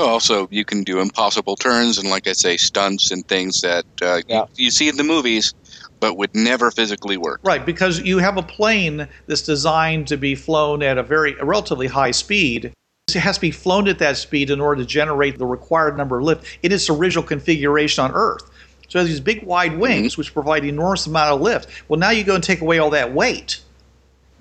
Well, 0.00 0.08
also, 0.08 0.48
you 0.50 0.64
can 0.64 0.82
do 0.82 0.98
impossible 0.98 1.56
turns 1.56 1.98
and, 1.98 2.08
like 2.08 2.26
I 2.26 2.32
say, 2.32 2.56
stunts 2.56 3.10
and 3.10 3.22
things 3.28 3.60
that 3.60 3.84
uh, 4.00 4.22
Yeah. 4.26 4.46
you, 4.56 4.64
you 4.64 4.70
see 4.70 4.88
in 4.88 4.96
the 4.96 5.04
movies, 5.04 5.52
but 6.00 6.16
would 6.16 6.34
never 6.34 6.70
physically 6.70 7.18
work. 7.18 7.40
Right, 7.42 7.66
because 7.66 8.00
you 8.00 8.16
have 8.16 8.38
a 8.38 8.42
plane 8.42 9.08
that's 9.26 9.42
designed 9.42 10.06
to 10.08 10.16
be 10.16 10.34
flown 10.34 10.82
at 10.82 10.96
a 10.96 11.02
very 11.02 11.36
a 11.38 11.44
relatively 11.44 11.86
high 11.86 12.12
speed. 12.12 12.72
It 13.08 13.16
has 13.16 13.34
to 13.34 13.42
be 13.42 13.50
flown 13.50 13.88
at 13.88 13.98
that 13.98 14.16
speed 14.16 14.48
in 14.48 14.58
order 14.58 14.80
to 14.80 14.86
generate 14.88 15.36
the 15.36 15.44
required 15.44 15.98
number 15.98 16.18
of 16.18 16.24
lift 16.24 16.46
in 16.62 16.72
its 16.72 16.88
original 16.88 17.22
configuration 17.22 18.02
on 18.02 18.12
Earth. 18.12 18.50
So 18.88 18.98
it 18.98 19.02
has 19.02 19.08
these 19.08 19.20
big 19.20 19.42
wide 19.42 19.76
wings 19.78 20.16
which 20.16 20.32
provide 20.32 20.64
enormous 20.64 21.06
amount 21.06 21.34
of 21.34 21.42
lift. 21.42 21.68
Well, 21.88 22.00
now 22.00 22.08
you 22.08 22.24
go 22.24 22.36
and 22.36 22.42
take 22.42 22.62
away 22.62 22.78
all 22.78 22.90
that 22.90 23.12
weight. 23.12 23.60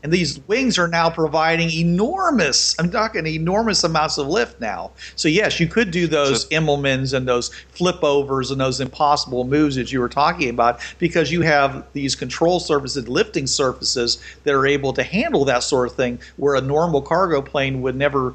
And 0.01 0.13
these 0.13 0.39
wings 0.47 0.77
are 0.77 0.87
now 0.87 1.09
providing 1.09 1.69
enormous, 1.71 2.75
I'm 2.79 2.89
talking 2.89 3.25
enormous 3.27 3.83
amounts 3.83 4.17
of 4.17 4.27
lift 4.27 4.61
now. 4.61 4.91
So, 5.15 5.27
yes, 5.27 5.59
you 5.59 5.67
could 5.67 5.91
do 5.91 6.07
those 6.07 6.43
So- 6.43 6.47
Immelmanns 6.49 7.13
and 7.13 7.27
those 7.27 7.49
flip 7.73 8.03
overs 8.03 8.51
and 8.51 8.61
those 8.61 8.79
impossible 8.79 9.43
moves 9.43 9.75
that 9.75 9.91
you 9.91 9.99
were 9.99 10.09
talking 10.09 10.49
about 10.49 10.79
because 10.99 11.31
you 11.31 11.41
have 11.41 11.83
these 11.93 12.15
control 12.15 12.59
surfaces, 12.59 13.07
lifting 13.07 13.47
surfaces 13.47 14.19
that 14.43 14.53
are 14.53 14.65
able 14.65 14.93
to 14.93 15.03
handle 15.03 15.45
that 15.45 15.63
sort 15.63 15.89
of 15.89 15.95
thing 15.95 16.19
where 16.37 16.55
a 16.55 16.61
normal 16.61 17.01
cargo 17.01 17.41
plane 17.41 17.81
would 17.81 17.95
never 17.95 18.33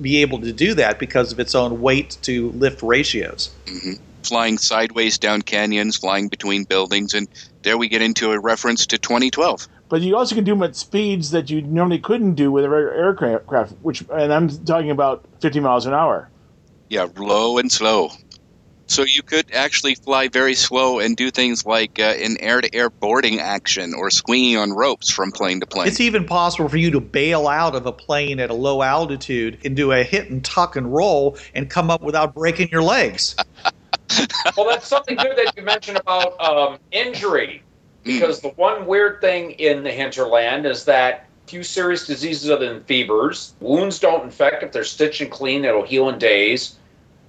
be 0.00 0.18
able 0.18 0.40
to 0.40 0.52
do 0.52 0.74
that 0.74 0.98
because 0.98 1.32
of 1.32 1.38
its 1.38 1.54
own 1.54 1.80
weight 1.80 2.16
to 2.22 2.50
lift 2.52 2.82
ratios. 2.82 3.50
Mm-hmm. 3.66 3.92
Flying 4.22 4.56
sideways 4.56 5.18
down 5.18 5.42
canyons, 5.42 5.98
flying 5.98 6.28
between 6.28 6.64
buildings, 6.64 7.12
and 7.12 7.28
there 7.62 7.76
we 7.76 7.88
get 7.88 8.00
into 8.00 8.32
a 8.32 8.40
reference 8.40 8.86
to 8.86 8.96
2012. 8.98 9.68
But 9.94 10.02
you 10.02 10.16
also 10.16 10.34
can 10.34 10.42
do 10.42 10.54
them 10.54 10.64
at 10.64 10.74
speeds 10.74 11.30
that 11.30 11.50
you 11.50 11.62
normally 11.62 12.00
couldn't 12.00 12.34
do 12.34 12.50
with 12.50 12.64
a 12.64 12.68
regular 12.68 12.92
aircraft, 12.94 13.74
which, 13.82 14.02
and 14.12 14.32
I'm 14.32 14.48
talking 14.48 14.90
about 14.90 15.24
50 15.38 15.60
miles 15.60 15.86
an 15.86 15.94
hour. 15.94 16.28
Yeah, 16.88 17.06
low 17.16 17.58
and 17.58 17.70
slow. 17.70 18.10
So 18.88 19.04
you 19.04 19.22
could 19.22 19.54
actually 19.54 19.94
fly 19.94 20.26
very 20.26 20.56
slow 20.56 20.98
and 20.98 21.16
do 21.16 21.30
things 21.30 21.64
like 21.64 22.00
uh, 22.00 22.14
an 22.20 22.38
air-to-air 22.40 22.90
boarding 22.90 23.38
action 23.38 23.94
or 23.94 24.10
swinging 24.10 24.56
on 24.56 24.72
ropes 24.72 25.12
from 25.12 25.30
plane 25.30 25.60
to 25.60 25.66
plane. 25.66 25.86
It's 25.86 26.00
even 26.00 26.26
possible 26.26 26.68
for 26.68 26.76
you 26.76 26.90
to 26.90 27.00
bail 27.00 27.46
out 27.46 27.76
of 27.76 27.86
a 27.86 27.92
plane 27.92 28.40
at 28.40 28.50
a 28.50 28.54
low 28.54 28.82
altitude 28.82 29.60
and 29.64 29.76
do 29.76 29.92
a 29.92 30.02
hit 30.02 30.28
and 30.28 30.44
tuck 30.44 30.74
and 30.74 30.92
roll 30.92 31.38
and 31.54 31.70
come 31.70 31.88
up 31.88 32.02
without 32.02 32.34
breaking 32.34 32.70
your 32.70 32.82
legs. 32.82 33.36
well, 34.56 34.66
that's 34.66 34.88
something 34.88 35.14
good 35.14 35.36
that 35.36 35.52
you 35.56 35.62
mentioned 35.62 35.98
about 35.98 36.40
um, 36.40 36.78
injury, 36.90 37.62
because 38.04 38.40
the 38.40 38.50
one 38.50 38.86
weird 38.86 39.20
thing 39.20 39.52
in 39.52 39.82
the 39.82 39.90
hinterland 39.90 40.66
is 40.66 40.84
that 40.84 41.26
few 41.46 41.62
serious 41.62 42.06
diseases 42.06 42.50
other 42.50 42.72
than 42.72 42.84
fevers. 42.84 43.54
Wounds 43.60 43.98
don't 43.98 44.24
infect 44.24 44.62
if 44.62 44.72
they're 44.72 44.84
stitched 44.84 45.20
and 45.20 45.30
clean, 45.30 45.64
it'll 45.64 45.82
heal 45.82 46.08
in 46.08 46.18
days. 46.18 46.76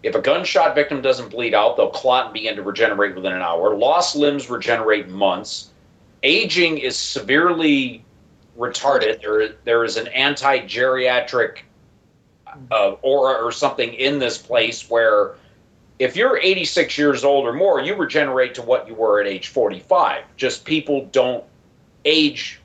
If 0.04 0.16
a 0.16 0.22
gunshot 0.22 0.76
victim 0.76 1.02
doesn't 1.02 1.30
bleed 1.30 1.54
out, 1.54 1.78
they'll 1.78 1.90
clot 1.90 2.26
and 2.26 2.34
begin 2.34 2.56
to 2.58 2.62
regenerate 2.62 3.16
within 3.16 3.34
an 3.34 3.42
hour. 3.42 3.76
Lost 3.76 4.16
limbs 4.16 4.50
regenerate 4.50 5.10
months. 5.10 5.72
Aging 6.22 6.78
is 6.78 6.96
severely 6.96 8.06
retarded. 8.58 9.22
There, 9.22 9.56
there 9.64 9.84
is 9.84 9.98
an 9.98 10.08
anti 10.10 10.60
geriatric 10.60 11.60
uh, 12.72 12.92
aura 13.02 13.44
or 13.44 13.52
something 13.52 13.94
in 13.94 14.20
this 14.20 14.38
place 14.38 14.90
where 14.90 15.36
if 16.00 16.16
you're 16.16 16.38
86 16.38 16.98
years 16.98 17.24
old 17.24 17.46
or 17.46 17.54
more, 17.54 17.82
you 17.82 17.96
regenerate 17.96 18.56
to 18.56 18.62
what 18.62 18.88
you 18.88 18.96
were 18.96 19.22
at 19.22 19.28
age 19.28 19.48
45. 19.48 20.24
Just 20.36 20.66
people 20.66 21.06
don't 21.12 21.44
age 22.04 22.60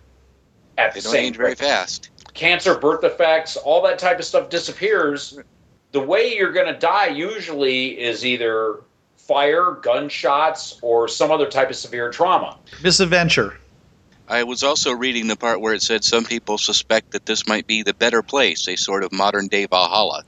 at 0.77 0.95
They 0.95 1.01
the 1.01 1.05
don't 1.05 1.13
same 1.13 1.25
age 1.27 1.37
very 1.37 1.55
fast. 1.55 2.11
Cancer, 2.35 2.77
birth 2.77 3.03
defects, 3.03 3.57
all 3.57 3.83
that 3.83 3.99
type 3.99 4.19
of 4.19 4.25
stuff 4.25 4.49
disappears. 4.51 5.39
The 5.93 6.01
way 6.01 6.35
you're 6.37 6.53
going 6.53 6.73
to 6.73 6.79
die 6.79 7.09
usually 7.09 8.01
is 8.01 8.25
either 8.25 8.81
fire, 9.17 9.79
gunshots, 9.81 10.79
or 10.83 11.09
some 11.09 11.31
other 11.31 11.47
type 11.47 11.71
of 11.71 11.77
severe 11.77 12.11
trauma. 12.11 12.59
Misadventure. 12.83 13.59
I 14.29 14.45
was 14.45 14.63
also 14.63 14.93
reading 14.93 15.27
the 15.27 15.37
part 15.37 15.61
where 15.61 15.75
it 15.75 15.83
said 15.83 16.05
some 16.05 16.25
people 16.25 16.57
suspect 16.57 17.13
that 17.13 17.27
this 17.27 17.49
might 17.49 17.67
be 17.67 17.83
the 17.83 17.95
better 17.95 18.23
place, 18.23 18.69
a 18.69 18.77
sort 18.77 19.03
of 19.03 19.13
modern 19.13 19.49
day 19.49 19.67
Valhalla. 19.67 20.23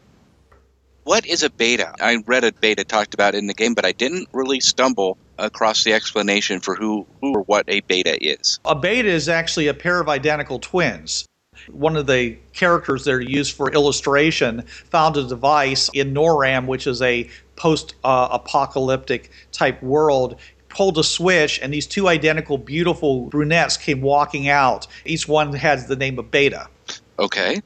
What 1.05 1.27
is 1.27 1.43
a 1.43 1.51
beta? 1.51 1.95
I 2.01 2.23
read 2.27 2.45
a 2.45 2.53
beta 2.53 2.85
talked 2.85 3.13
about 3.15 3.35
in 3.35 3.47
the 3.49 3.55
game, 3.55 3.75
but 3.75 3.85
I 3.85 3.93
didn't 3.93 4.29
really 4.33 4.61
stumble 4.61 5.19
across 5.39 5.83
the 5.83 5.93
explanation 5.93 6.61
for 6.61 6.77
who, 6.77 7.07
who 7.21 7.35
or 7.35 7.43
what 7.43 7.65
a 7.69 7.81
beta 7.81 8.23
is. 8.25 8.61
A 8.65 8.75
beta 8.75 9.09
is 9.09 9.29
actually 9.29 9.67
a 9.67 9.75
pair 9.75 10.01
of 10.01 10.09
identical 10.09 10.61
twins. 10.61 11.27
One 11.69 11.97
of 11.97 12.07
the 12.07 12.39
characters 12.53 13.05
that 13.05 13.13
are 13.13 13.21
used 13.21 13.57
for 13.57 13.71
illustration 13.73 14.63
found 14.63 15.17
a 15.17 15.25
device 15.25 15.91
in 15.93 16.15
Noram, 16.15 16.67
which 16.67 16.87
is 16.87 17.03
a 17.03 17.29
post 17.57 17.95
uh, 18.05 18.29
apocalyptic 18.31 19.31
type 19.51 19.83
world, 19.83 20.37
pulled 20.69 20.99
a 20.99 21.05
switch, 21.05 21.61
and 21.61 21.73
these 21.73 21.87
two 21.87 22.09
identical, 22.09 22.59
beautiful 22.59 23.27
brunettes 23.27 23.77
came 23.77 24.01
walking 24.01 24.49
out. 24.49 24.87
Each 25.05 25.29
one 25.29 25.53
has 25.53 25.87
the 25.87 25.97
name 25.97 26.19
of 26.19 26.31
Beta. 26.31 26.69
Okay. 27.19 27.61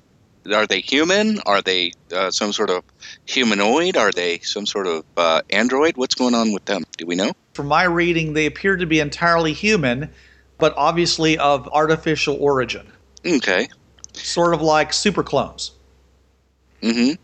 Are 0.53 0.67
they 0.67 0.81
human? 0.81 1.41
Are 1.47 1.63
they 1.63 1.93
uh, 2.15 2.31
some 2.31 2.53
sort 2.53 2.71
of 2.71 2.85
humanoid? 3.27 3.97
Are 3.97 4.13
they 4.13 4.39
some 4.39 4.67
sort 4.67 4.87
of 4.87 5.05
uh, 5.17 5.43
android? 5.51 5.97
What's 5.97 6.15
going 6.15 6.35
on 6.35 6.53
with 6.53 6.65
them? 6.65 6.85
Do 6.97 7.07
we 7.07 7.15
know? 7.15 7.33
From 7.55 7.67
my 7.67 7.85
reading, 7.85 8.33
they 8.35 8.47
appear 8.47 8.77
to 8.77 8.87
be 8.87 9.01
entirely 9.01 9.53
human, 9.53 10.11
but 10.59 10.75
obviously 10.77 11.39
of 11.39 11.69
artificial 11.69 12.37
origin, 12.41 12.91
Okay. 13.25 13.69
sort 14.13 14.55
of 14.55 14.61
like 14.63 14.93
super 14.93 15.23
clones. 15.23 15.73
Mm-hmm. 16.83 17.15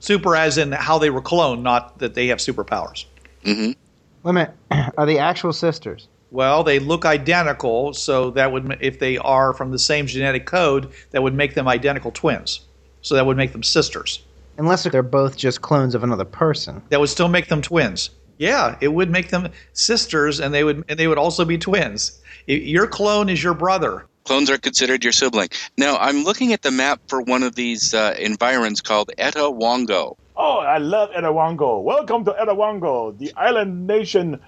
Super 0.00 0.36
as 0.36 0.58
in 0.58 0.72
how 0.72 0.98
they 0.98 1.10
were 1.10 1.22
cloned, 1.22 1.62
not 1.62 1.98
that 1.98 2.14
they 2.14 2.28
have 2.28 2.38
superpowers. 2.38 3.04
Mm-hmm. 3.44 3.66
Wait 3.66 3.76
a 4.24 4.32
minute. 4.32 4.54
Are 4.98 5.06
they 5.06 5.18
actual 5.18 5.52
sisters? 5.52 6.08
Well, 6.34 6.64
they 6.64 6.80
look 6.80 7.04
identical, 7.04 7.94
so 7.94 8.30
that 8.30 8.50
would, 8.50 8.78
if 8.80 8.98
they 8.98 9.18
are 9.18 9.52
from 9.52 9.70
the 9.70 9.78
same 9.78 10.08
genetic 10.08 10.46
code, 10.46 10.90
that 11.12 11.22
would 11.22 11.32
make 11.32 11.54
them 11.54 11.68
identical 11.68 12.10
twins. 12.10 12.62
So 13.02 13.14
that 13.14 13.24
would 13.24 13.36
make 13.36 13.52
them 13.52 13.62
sisters. 13.62 14.20
Unless 14.58 14.82
they're 14.82 15.04
both 15.04 15.36
just 15.36 15.62
clones 15.62 15.94
of 15.94 16.02
another 16.02 16.24
person. 16.24 16.82
That 16.88 16.98
would 16.98 17.08
still 17.08 17.28
make 17.28 17.46
them 17.46 17.62
twins. 17.62 18.10
Yeah, 18.38 18.74
it 18.80 18.88
would 18.88 19.10
make 19.10 19.28
them 19.28 19.48
sisters, 19.74 20.40
and 20.40 20.52
they 20.52 20.64
would, 20.64 20.82
and 20.88 20.98
they 20.98 21.06
would 21.06 21.18
also 21.18 21.44
be 21.44 21.56
twins. 21.56 22.20
Your 22.48 22.88
clone 22.88 23.28
is 23.28 23.40
your 23.40 23.54
brother. 23.54 24.06
Clones 24.24 24.50
are 24.50 24.58
considered 24.58 25.04
your 25.04 25.12
sibling. 25.12 25.50
Now, 25.78 25.98
I'm 25.98 26.24
looking 26.24 26.52
at 26.52 26.62
the 26.62 26.72
map 26.72 27.00
for 27.06 27.20
one 27.20 27.44
of 27.44 27.54
these 27.54 27.94
uh, 27.94 28.16
environs 28.18 28.80
called 28.80 29.12
Eta 29.18 29.38
Wongo. 29.38 30.16
Oh, 30.34 30.58
I 30.58 30.78
love 30.78 31.10
Erawango. 31.10 31.80
Welcome 31.80 32.24
to 32.24 32.32
Erawango, 32.32 33.16
the 33.16 33.32
island 33.36 33.86
nation. 33.86 34.40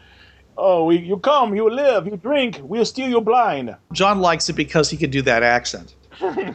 Oh, 0.58 0.84
we, 0.86 0.98
you 0.98 1.18
come, 1.18 1.54
you 1.54 1.68
live, 1.70 2.06
you 2.06 2.16
drink, 2.16 2.60
we'll 2.62 2.84
steal 2.86 3.08
you 3.08 3.20
blind. 3.20 3.76
John 3.92 4.20
likes 4.20 4.48
it 4.48 4.54
because 4.54 4.88
he 4.88 4.96
can 4.96 5.10
do 5.10 5.22
that 5.22 5.42
accent. 5.42 5.94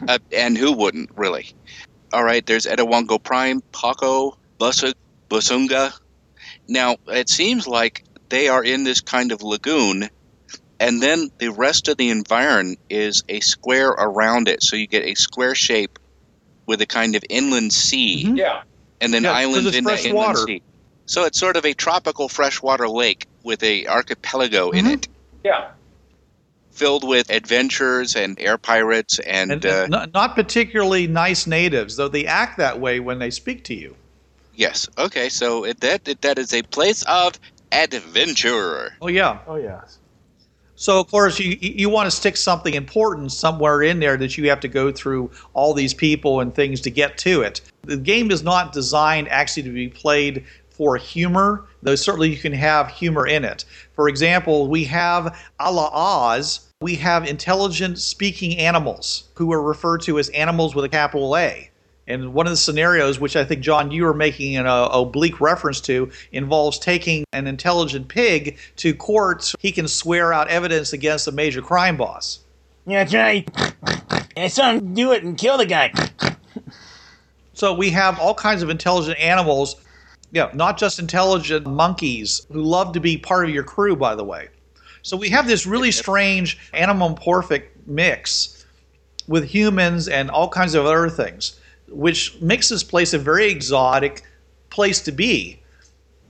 Uh, 0.08 0.18
and 0.32 0.58
who 0.58 0.72
wouldn't, 0.72 1.08
really? 1.16 1.46
All 2.12 2.24
right, 2.24 2.44
there's 2.44 2.66
Etowongo 2.66 3.22
Prime, 3.22 3.60
Paco, 3.72 4.36
Busa, 4.58 4.92
Busunga. 5.30 5.92
Now, 6.66 6.96
it 7.06 7.28
seems 7.30 7.68
like 7.68 8.02
they 8.28 8.48
are 8.48 8.64
in 8.64 8.82
this 8.82 9.00
kind 9.00 9.30
of 9.30 9.42
lagoon, 9.42 10.08
and 10.80 11.00
then 11.00 11.30
the 11.38 11.52
rest 11.52 11.86
of 11.86 11.96
the 11.96 12.10
environ 12.10 12.74
is 12.90 13.22
a 13.28 13.38
square 13.38 13.90
around 13.90 14.48
it. 14.48 14.64
So 14.64 14.74
you 14.74 14.88
get 14.88 15.04
a 15.04 15.14
square 15.14 15.54
shape 15.54 16.00
with 16.66 16.80
a 16.82 16.86
kind 16.86 17.14
of 17.14 17.22
inland 17.30 17.72
sea, 17.72 18.32
Yeah. 18.34 18.62
and 19.00 19.14
then 19.14 19.22
Yeah, 19.22 19.30
'cause 19.30 19.38
islands 19.38 19.76
in 19.76 19.84
the 19.84 19.90
fresh 19.90 20.04
inland 20.04 20.16
water. 20.16 20.44
sea. 20.44 20.62
So 21.06 21.24
it's 21.24 21.38
sort 21.38 21.56
of 21.56 21.64
a 21.64 21.72
tropical 21.72 22.28
freshwater 22.28 22.88
lake 22.88 23.26
with 23.44 23.62
a 23.62 23.86
archipelago 23.86 24.70
in 24.70 24.86
Mhm. 24.86 24.92
it, 24.94 25.08
Yeah. 25.44 25.68
filled 26.70 27.06
with 27.06 27.30
adventures 27.30 28.16
and 28.16 28.38
air 28.40 28.56
pirates 28.58 29.18
and, 29.18 29.52
And, 29.52 29.66
uh, 29.66 29.86
not, 29.88 30.12
not 30.14 30.34
particularly 30.34 31.06
nice 31.06 31.46
natives, 31.46 31.96
though 31.96 32.08
they 32.08 32.26
act 32.26 32.58
that 32.58 32.80
way 32.80 32.98
when 33.00 33.18
they 33.18 33.30
speak 33.30 33.64
to 33.64 33.74
you. 33.74 33.94
Yes. 34.54 34.88
Okay. 34.98 35.28
So 35.28 35.64
it, 35.64 35.80
that 35.80 36.06
it, 36.08 36.20
that 36.22 36.38
is 36.38 36.52
a 36.52 36.62
place 36.62 37.02
of 37.04 37.38
adventure. 37.72 38.94
Oh, 39.00 39.08
yeah. 39.08 39.38
Oh, 39.46 39.56
yes. 39.56 39.98
So 40.74 40.98
of 40.98 41.08
course 41.10 41.38
you 41.38 41.56
you 41.60 41.88
want 41.88 42.08
to 42.08 42.10
stick 42.10 42.36
something 42.36 42.74
important 42.74 43.30
somewhere 43.30 43.82
in 43.82 44.00
there 44.00 44.16
that 44.16 44.36
you 44.36 44.48
have 44.48 44.58
to 44.60 44.68
go 44.68 44.90
through 44.90 45.30
all 45.54 45.74
these 45.74 45.94
people 45.94 46.40
and 46.40 46.52
things 46.52 46.80
to 46.80 46.90
get 46.90 47.18
to 47.18 47.42
it. 47.42 47.60
The 47.82 47.96
game 47.96 48.30
is 48.32 48.42
not 48.42 48.72
designed 48.72 49.28
actually 49.28 49.62
to 49.64 49.70
be 49.70 49.88
played 49.88 50.44
for 50.82 50.96
humor, 50.96 51.64
though 51.80 51.94
certainly 51.94 52.28
you 52.28 52.36
can 52.36 52.52
have 52.52 52.88
humor 52.88 53.24
in 53.24 53.44
it. 53.44 53.64
For 53.94 54.08
example, 54.08 54.66
we 54.66 54.82
have 54.86 55.38
a 55.60 55.70
la 55.70 55.88
Oz, 55.92 56.72
we 56.80 56.96
have 56.96 57.24
intelligent 57.24 58.00
speaking 58.00 58.58
animals 58.58 59.28
who 59.36 59.52
are 59.52 59.62
referred 59.62 60.00
to 60.02 60.18
as 60.18 60.28
animals 60.30 60.74
with 60.74 60.84
a 60.84 60.88
capital 60.88 61.36
A. 61.36 61.70
And 62.08 62.34
one 62.34 62.48
of 62.48 62.50
the 62.50 62.56
scenarios, 62.56 63.20
which 63.20 63.36
I 63.36 63.44
think, 63.44 63.60
John, 63.60 63.92
you 63.92 64.02
were 64.02 64.12
making 64.12 64.56
an 64.56 64.66
uh, 64.66 64.86
oblique 64.86 65.40
reference 65.40 65.80
to, 65.82 66.10
involves 66.32 66.80
taking 66.80 67.22
an 67.32 67.46
intelligent 67.46 68.08
pig 68.08 68.58
to 68.78 68.92
court. 68.92 69.44
so 69.44 69.56
He 69.60 69.70
can 69.70 69.86
swear 69.86 70.32
out 70.32 70.48
evidence 70.48 70.92
against 70.92 71.28
a 71.28 71.32
major 71.32 71.62
crime 71.62 71.96
boss. 71.96 72.40
Yeah, 72.88 73.04
that's 73.04 73.14
right. 73.14 73.48
I 74.36 74.48
saw 74.48 74.72
him 74.72 74.94
do 74.94 75.12
it 75.12 75.22
and 75.22 75.38
kill 75.38 75.58
the 75.58 75.66
guy. 75.66 75.92
So 77.54 77.74
we 77.74 77.90
have 77.90 78.18
all 78.18 78.34
kinds 78.34 78.62
of 78.62 78.70
intelligent 78.70 79.18
animals, 79.20 79.76
yeah, 80.32 80.50
not 80.54 80.78
just 80.78 80.98
intelligent 80.98 81.66
monkeys 81.66 82.46
who 82.50 82.62
love 82.62 82.92
to 82.94 83.00
be 83.00 83.16
part 83.18 83.44
of 83.44 83.54
your 83.54 83.62
crew, 83.62 83.94
by 83.94 84.14
the 84.14 84.24
way. 84.24 84.48
So 85.02 85.16
we 85.16 85.28
have 85.28 85.46
this 85.46 85.66
really 85.66 85.92
strange 85.92 86.58
animomorphic 86.72 87.64
mix 87.86 88.64
with 89.28 89.44
humans 89.44 90.08
and 90.08 90.30
all 90.30 90.48
kinds 90.48 90.74
of 90.74 90.86
other 90.86 91.08
things, 91.10 91.60
which 91.88 92.40
makes 92.40 92.68
this 92.70 92.82
place 92.82 93.12
a 93.12 93.18
very 93.18 93.50
exotic 93.50 94.22
place 94.70 95.00
to 95.02 95.12
be. 95.12 95.60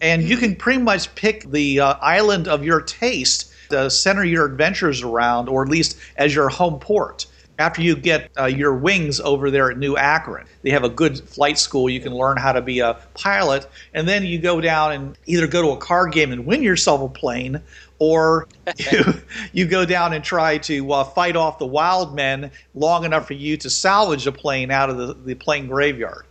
And 0.01 0.25
you 0.25 0.37
can 0.37 0.57
pretty 0.57 0.83
much 0.83 1.15
pick 1.15 1.49
the 1.51 1.79
uh, 1.79 1.95
island 2.01 2.49
of 2.49 2.65
your 2.65 2.81
taste 2.81 3.53
to 3.71 3.89
center 3.89 4.25
your 4.25 4.45
adventures 4.47 5.03
around, 5.03 5.49
or 5.49 5.63
at 5.63 5.69
least 5.69 5.97
as 6.17 6.35
your 6.35 6.49
home 6.49 6.81
port. 6.81 7.27
After 7.59 7.83
you 7.83 7.97
get 7.97 8.31
uh, 8.39 8.47
your 8.47 8.75
wings 8.75 9.21
over 9.21 9.51
there 9.51 9.71
at 9.71 9.79
New 9.79 9.97
Akron, 9.97 10.47
they 10.63 10.71
have 10.71 10.85
a 10.85 10.89
good 10.89 11.21
flight 11.21 11.59
school. 11.59 11.89
You 11.89 12.01
can 12.01 12.15
learn 12.15 12.37
how 12.37 12.53
to 12.53 12.63
be 12.63 12.81
a 12.81 12.95
pilot, 13.15 13.69
and 13.95 14.09
then 14.09 14.25
you 14.25 14.39
go 14.39 14.61
down 14.61 14.93
and 14.93 15.19
either 15.27 15.47
go 15.47 15.63
to 15.63 15.69
a 15.69 15.77
card 15.77 16.13
game 16.13 16.33
and 16.33 16.47
win 16.47 16.63
yourself 16.63 17.03
a 17.03 17.09
plane, 17.09 17.61
or 17.99 18.49
you, 18.79 19.15
you 19.53 19.67
go 19.67 19.85
down 19.85 20.13
and 20.13 20.25
try 20.25 20.59
to 20.59 20.93
uh, 20.93 21.05
fight 21.05 21.37
off 21.37 21.59
the 21.59 21.67
wild 21.67 22.15
men 22.17 22.51
long 22.75 23.05
enough 23.05 23.27
for 23.27 23.35
you 23.35 23.57
to 23.59 23.71
salvage 23.71 24.27
a 24.27 24.33
plane 24.33 24.71
out 24.71 24.91
of 24.91 24.97
the, 24.97 25.15
the 25.15 25.35
plane 25.35 25.69
graveyard. 25.69 26.25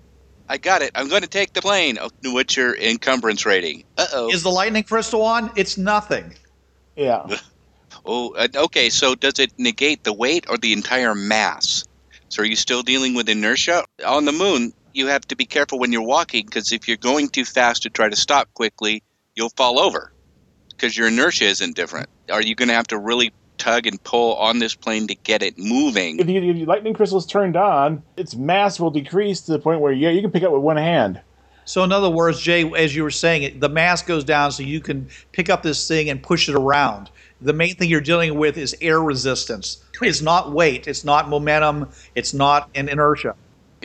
I 0.50 0.58
got 0.58 0.82
it. 0.82 0.92
I'm 0.96 1.08
going 1.08 1.22
to 1.22 1.30
take 1.30 1.54
the 1.54 1.62
plane. 1.62 1.98
Oh, 1.98 2.10
what's 2.26 2.58
your 2.58 2.76
encumbrance 2.76 3.46
rating? 3.46 3.86
Uh 3.98 4.08
oh. 4.12 4.30
Is 4.32 4.44
the 4.44 4.50
lightning 4.50 4.84
crystal 4.84 5.22
on? 5.22 5.50
It's 5.56 5.78
nothing. 5.78 6.34
Yeah. 6.98 7.26
Oh, 8.06 8.34
uh, 8.34 8.48
okay. 8.56 8.90
So 8.90 9.16
does 9.16 9.40
it 9.40 9.52
negate 9.58 10.04
the 10.04 10.14
weight 10.14 10.46
or 10.50 10.58
the 10.58 10.74
entire 10.74 11.16
mass? 11.16 11.86
So 12.30 12.44
are 12.44 12.46
you 12.46 12.56
still 12.56 12.82
dealing 12.82 13.14
with 13.14 13.30
inertia 13.30 13.84
on 14.06 14.26
the 14.26 14.32
moon? 14.32 14.74
You 14.94 15.08
have 15.08 15.28
to 15.28 15.36
be 15.36 15.46
careful 15.46 15.80
when 15.80 15.92
you're 15.92 16.02
walking 16.02 16.46
because 16.46 16.72
if 16.72 16.88
you're 16.88 16.98
going 16.98 17.30
too 17.30 17.46
fast 17.46 17.84
to 17.84 17.90
try 17.90 18.10
to 18.10 18.16
stop 18.16 18.54
quickly, 18.54 19.04
you'll 19.36 19.52
fall 19.56 19.80
over 19.80 20.12
because 20.70 20.98
your 20.98 21.08
inertia 21.08 21.46
isn't 21.46 21.76
different. 21.76 22.10
Are 22.32 22.42
you 22.42 22.56
going 22.56 22.70
to 22.70 22.76
have 22.76 22.88
to 22.88 22.98
really 22.98 23.32
tug 23.58 23.86
and 23.86 24.04
pull 24.04 24.36
on 24.36 24.60
this 24.60 24.74
plane 24.74 25.08
to 25.08 25.16
get 25.16 25.44
it 25.44 25.58
moving? 25.58 26.20
If, 26.20 26.28
you, 26.28 26.42
if 26.42 26.58
your 26.58 26.68
lightning 26.68 26.94
crystal's 26.94 27.26
turned 27.26 27.56
on, 27.56 28.04
its 28.18 28.36
mass 28.36 28.80
will 28.80 28.90
decrease 28.90 29.42
to 29.42 29.52
the 29.52 29.60
point 29.60 29.82
where, 29.82 29.94
yeah, 29.94 30.10
you 30.10 30.22
can 30.22 30.32
pick 30.32 30.44
up 30.44 30.52
with 30.52 30.62
one 30.62 30.78
hand. 30.78 31.22
So, 31.66 31.84
in 31.84 31.92
other 31.92 32.10
words, 32.10 32.42
Jay, 32.42 32.70
as 32.76 32.96
you 32.96 33.04
were 33.04 33.12
saying, 33.12 33.44
it, 33.44 33.60
the 33.60 33.70
mass 33.70 34.02
goes 34.02 34.24
down 34.24 34.52
so 34.52 34.64
you 34.64 34.82
can 34.82 35.08
pick 35.32 35.50
up 35.50 35.62
this 35.62 35.88
thing 35.88 36.10
and 36.10 36.22
push 36.22 36.50
it 36.50 36.56
around. 36.56 37.12
The 37.42 37.54
main 37.54 37.76
thing 37.76 37.90
you're 37.90 38.02
dealing 38.02 38.38
with 38.38 38.58
is 38.58 38.76
air 38.82 39.02
resistance. 39.02 39.84
It's 40.02 40.22
not 40.22 40.52
weight. 40.52 40.88
It's 40.88 41.04
not 41.04 41.28
momentum. 41.30 41.90
It's 42.16 42.34
not 42.34 42.70
an 42.76 42.88
inertia. 42.90 43.36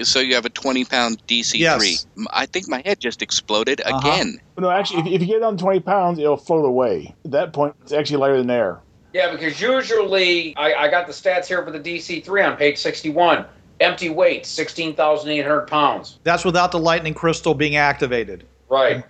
So 0.03 0.21
you 0.21 0.35
have 0.35 0.45
a 0.45 0.51
20 0.51 0.85
pound 0.85 1.27
DC3. 1.27 1.59
Yes. 1.59 2.07
M- 2.19 2.27
I 2.31 2.45
think 2.47 2.69
my 2.69 2.83
head 2.85 3.01
just 3.01 3.23
exploded 3.23 3.81
Uh-huh. 3.81 3.97
again. 3.99 4.39
No, 4.59 4.71
actually, 4.71 5.01
if, 5.01 5.07
if 5.07 5.21
you 5.23 5.27
get 5.29 5.41
down 5.41 5.57
20 5.57 5.81
pounds, 5.81 6.19
it'll 6.19 6.37
float 6.37 6.67
away. 6.67 7.15
At 7.25 7.31
that 7.31 7.53
point, 7.55 7.75
it's 7.83 7.93
actually 7.93 8.19
lighter 8.19 8.37
than 8.37 8.51
air. 8.51 8.81
Yeah, 9.15 9.31
because 9.31 9.59
usually 9.59 10.55
I, 10.57 10.75
I 10.75 10.89
got 10.91 11.07
the 11.07 11.15
stats 11.15 11.47
here 11.47 11.65
for 11.65 11.71
the 11.71 11.81
DC3 11.81 12.47
on 12.51 12.57
page 12.59 12.77
61. 12.77 13.47
Empty 13.81 14.09
weight, 14.11 14.45
16,800 14.47 15.67
pounds. 15.67 16.19
That's 16.25 16.45
without 16.45 16.73
the 16.73 16.79
lightning 16.79 17.15
crystal 17.15 17.55
being 17.55 17.77
activated. 17.77 18.45
Right. 18.69 19.05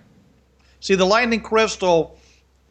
See, 0.79 0.95
the 0.95 1.05
lightning 1.05 1.41
crystal, 1.41 2.17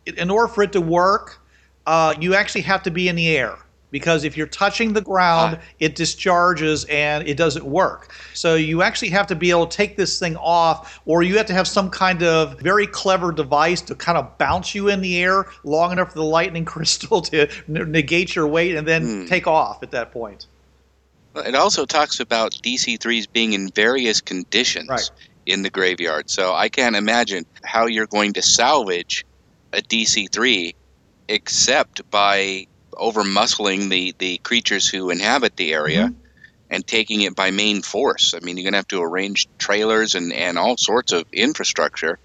in 0.07 0.31
order 0.31 0.47
for 0.53 0.62
it 0.62 0.72
to 0.72 0.81
work, 0.81 1.39
uh, 1.87 2.14
you 2.20 2.34
actually 2.34 2.62
have 2.62 2.82
to 2.84 2.91
be 2.91 3.09
in 3.09 3.16
the 3.16 3.28
air. 3.37 3.57
Because 3.93 4.24
if 4.24 4.37
you're 4.37 4.49
touching 4.49 4.93
the 4.95 5.01
ground, 5.01 5.59
Ah. 5.61 5.64
it 5.78 5.95
discharges 5.95 6.84
and 6.87 7.26
it 7.26 7.37
doesn't 7.37 7.64
work. 7.64 8.12
So 8.34 8.57
you 8.57 8.82
actually 8.82 9.11
have 9.11 9.28
to 9.28 9.37
be 9.37 9.51
able 9.51 9.68
to 9.68 9.74
take 9.76 9.97
this 9.97 10.18
thing 10.18 10.37
off, 10.37 10.99
or 11.07 11.22
you 11.22 11.37
have 11.37 11.47
to 11.47 11.55
have 11.55 11.68
some 11.68 11.89
kind 11.89 12.22
of 12.24 12.59
very 12.61 12.89
clever 12.89 13.30
device 13.30 13.80
to 13.82 13.95
kind 13.95 14.18
of 14.18 14.37
bounce 14.39 14.74
you 14.74 14.89
in 14.89 15.01
the 15.03 15.22
air 15.22 15.47
long 15.62 15.93
enough 15.93 16.09
for 16.11 16.18
the 16.18 16.24
lightning 16.24 16.64
crystal 16.74 17.22
to 17.22 17.49
negate 17.68 18.34
your 18.34 18.49
weight 18.49 18.74
and 18.74 18.89
then 18.89 19.03
Hmm. 19.22 19.26
take 19.26 19.47
off 19.47 19.82
at 19.84 19.93
that 19.93 20.11
point. 20.12 20.47
It 21.37 21.55
also 21.55 21.84
talks 21.87 22.18
about 22.18 22.57
DC3s 22.64 23.26
being 23.32 23.53
in 23.53 23.70
various 23.70 24.20
conditions 24.20 24.89
Right. 24.91 25.11
in 25.47 25.62
the 25.62 25.70
graveyard. 25.70 26.28
So 26.28 26.55
I 26.55 26.68
can't 26.68 26.97
imagine 26.97 27.47
how 27.62 27.87
you're 27.87 28.09
going 28.09 28.32
to 28.32 28.43
salvage 28.43 29.24
a 29.72 29.80
DC3 29.80 30.74
except 31.29 32.09
by 32.11 32.66
over 32.97 33.22
muscling 33.22 33.91
the, 33.91 34.14
the 34.18 34.39
creatures 34.39 34.89
who 34.89 35.11
inhabit 35.11 35.57
the 35.57 35.72
area 35.72 36.07
mm-hmm. 36.07 36.20
and 36.70 36.87
taking 36.87 37.22
it 37.22 37.37
by 37.37 37.51
main 37.51 37.83
force. 37.83 38.35
I 38.35 38.41
mean, 38.41 38.57
you're 38.57 38.64
going 38.64 38.72
to 38.72 38.79
have 38.79 38.89
to 38.89 39.03
arrange 39.03 39.47
trailers 39.59 40.14
and, 40.14 40.33
and 40.33 40.59
all 40.59 40.77
sorts 40.77 41.12
of 41.12 41.24
infrastructure 41.33 42.18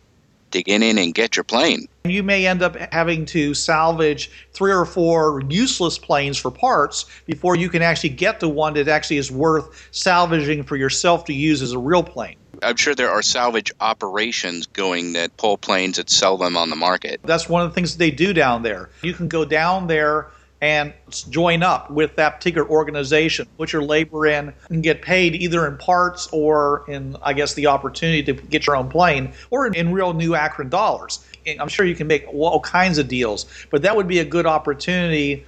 to 0.51 0.63
get 0.63 0.81
in 0.81 0.97
and 0.97 1.13
get 1.13 1.35
your 1.35 1.43
plane. 1.43 1.87
You 2.03 2.23
may 2.23 2.45
end 2.45 2.61
up 2.61 2.75
having 2.91 3.25
to 3.27 3.53
salvage 3.53 4.29
three 4.53 4.71
or 4.71 4.85
four 4.85 5.41
useless 5.49 5.97
planes 5.97 6.37
for 6.37 6.51
parts 6.51 7.05
before 7.25 7.55
you 7.55 7.69
can 7.69 7.81
actually 7.81 8.09
get 8.09 8.39
to 8.41 8.49
one 8.49 8.73
that 8.73 8.87
actually 8.87 9.17
is 9.17 9.31
worth 9.31 9.89
salvaging 9.91 10.63
for 10.63 10.75
yourself 10.75 11.25
to 11.25 11.33
use 11.33 11.61
as 11.61 11.71
a 11.71 11.79
real 11.79 12.03
plane. 12.03 12.35
I'm 12.61 12.75
sure 12.75 12.95
there 12.95 13.09
are 13.09 13.21
salvage 13.21 13.71
operations 13.79 14.67
going 14.67 15.13
that 15.13 15.35
pull 15.37 15.57
planes 15.57 15.97
that 15.97 16.09
sell 16.09 16.37
them 16.37 16.55
on 16.55 16.69
the 16.69 16.75
market. 16.75 17.19
That's 17.23 17.49
one 17.49 17.63
of 17.63 17.69
the 17.69 17.75
things 17.75 17.97
they 17.97 18.11
do 18.11 18.33
down 18.33 18.63
there. 18.63 18.89
You 19.01 19.13
can 19.13 19.27
go 19.27 19.45
down 19.45 19.87
there 19.87 20.27
and 20.61 20.93
join 21.31 21.63
up 21.63 21.89
with 21.89 22.15
that 22.17 22.35
particular 22.35 22.69
organization, 22.69 23.47
put 23.57 23.73
your 23.73 23.81
labor 23.81 24.27
in, 24.27 24.53
and 24.69 24.83
get 24.83 25.01
paid 25.01 25.33
either 25.33 25.65
in 25.65 25.75
parts 25.77 26.29
or 26.31 26.85
in, 26.87 27.17
I 27.23 27.33
guess, 27.33 27.55
the 27.55 27.65
opportunity 27.65 28.21
to 28.23 28.33
get 28.33 28.67
your 28.67 28.75
own 28.75 28.87
plane 28.87 29.33
or 29.49 29.65
in, 29.65 29.91
real 29.91 30.13
new 30.13 30.35
Akron 30.35 30.69
dollars. 30.69 31.25
I'm 31.59 31.67
sure 31.67 31.87
you 31.87 31.95
can 31.95 32.05
make 32.05 32.27
all 32.31 32.59
kinds 32.59 32.99
of 32.99 33.07
deals, 33.07 33.47
but 33.71 33.81
that 33.81 33.95
would 33.95 34.07
be 34.07 34.19
a 34.19 34.25
good 34.25 34.45
opportunity 34.45 35.43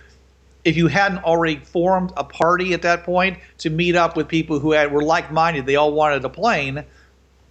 if 0.65 0.75
you 0.75 0.87
hadn't 0.87 1.23
already 1.23 1.57
formed 1.57 2.11
a 2.17 2.23
party 2.23 2.73
at 2.73 2.81
that 2.81 3.03
point 3.03 3.37
to 3.59 3.69
meet 3.69 3.95
up 3.95 4.15
with 4.17 4.27
people 4.27 4.57
who 4.57 4.71
had, 4.71 4.91
were 4.91 5.03
like-minded. 5.03 5.67
They 5.67 5.75
all 5.75 5.91
wanted 5.91 6.25
a 6.25 6.29
plane, 6.29 6.83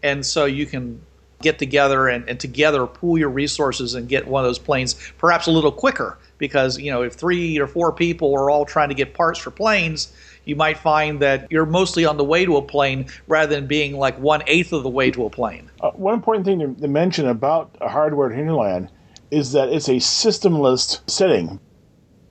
and 0.02 0.24
so 0.24 0.44
you 0.44 0.66
can 0.66 1.00
get 1.40 1.58
together 1.58 2.08
and, 2.08 2.28
and 2.28 2.38
together 2.38 2.86
pool 2.86 3.18
your 3.18 3.28
resources 3.28 3.94
and 3.94 4.08
get 4.08 4.26
one 4.26 4.44
of 4.44 4.48
those 4.48 4.58
planes 4.58 4.94
perhaps 5.18 5.46
a 5.46 5.50
little 5.50 5.72
quicker 5.72 6.18
because 6.38 6.78
you 6.78 6.90
know 6.90 7.02
if 7.02 7.14
three 7.14 7.58
or 7.58 7.66
four 7.66 7.92
people 7.92 8.34
are 8.34 8.48
all 8.48 8.64
trying 8.64 8.88
to 8.88 8.94
get 8.94 9.12
parts 9.12 9.38
for 9.38 9.50
planes 9.50 10.12
you 10.44 10.56
might 10.56 10.78
find 10.78 11.20
that 11.20 11.46
you're 11.50 11.66
mostly 11.66 12.04
on 12.04 12.16
the 12.16 12.24
way 12.24 12.44
to 12.44 12.56
a 12.56 12.62
plane 12.62 13.06
rather 13.26 13.54
than 13.54 13.66
being 13.66 13.96
like 13.96 14.16
one 14.18 14.42
eighth 14.46 14.72
of 14.72 14.84
the 14.84 14.88
way 14.88 15.10
to 15.10 15.24
a 15.24 15.30
plane 15.30 15.68
Uh, 15.80 15.90
one 15.90 16.14
important 16.14 16.44
thing 16.46 16.60
to, 16.60 16.80
to 16.80 16.88
mention 16.88 17.26
about 17.26 17.76
a 17.80 17.88
hardwired 17.88 18.34
hinterland 18.34 18.88
is 19.32 19.52
that 19.52 19.70
it's 19.70 19.88
a 19.88 19.94
systemless 19.94 21.00
setting. 21.10 21.58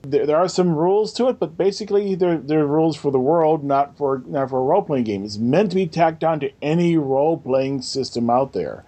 There, 0.02 0.26
there 0.26 0.36
are 0.36 0.48
some 0.48 0.74
rules 0.74 1.12
to 1.14 1.28
it, 1.28 1.38
but 1.38 1.56
basically 1.56 2.14
they're, 2.14 2.38
they're 2.38 2.66
rules 2.66 2.96
for 2.96 3.10
the 3.12 3.20
world, 3.20 3.62
not 3.64 3.96
for 3.96 4.22
not 4.26 4.50
for 4.50 4.58
a 4.58 4.62
role 4.62 4.82
playing 4.82 5.04
game. 5.04 5.24
It's 5.24 5.38
meant 5.38 5.70
to 5.70 5.76
be 5.76 5.86
tacked 5.86 6.24
on 6.24 6.40
to 6.40 6.50
any 6.60 6.96
role 6.96 7.38
playing 7.38 7.82
system 7.82 8.28
out 8.28 8.52
there. 8.52 8.84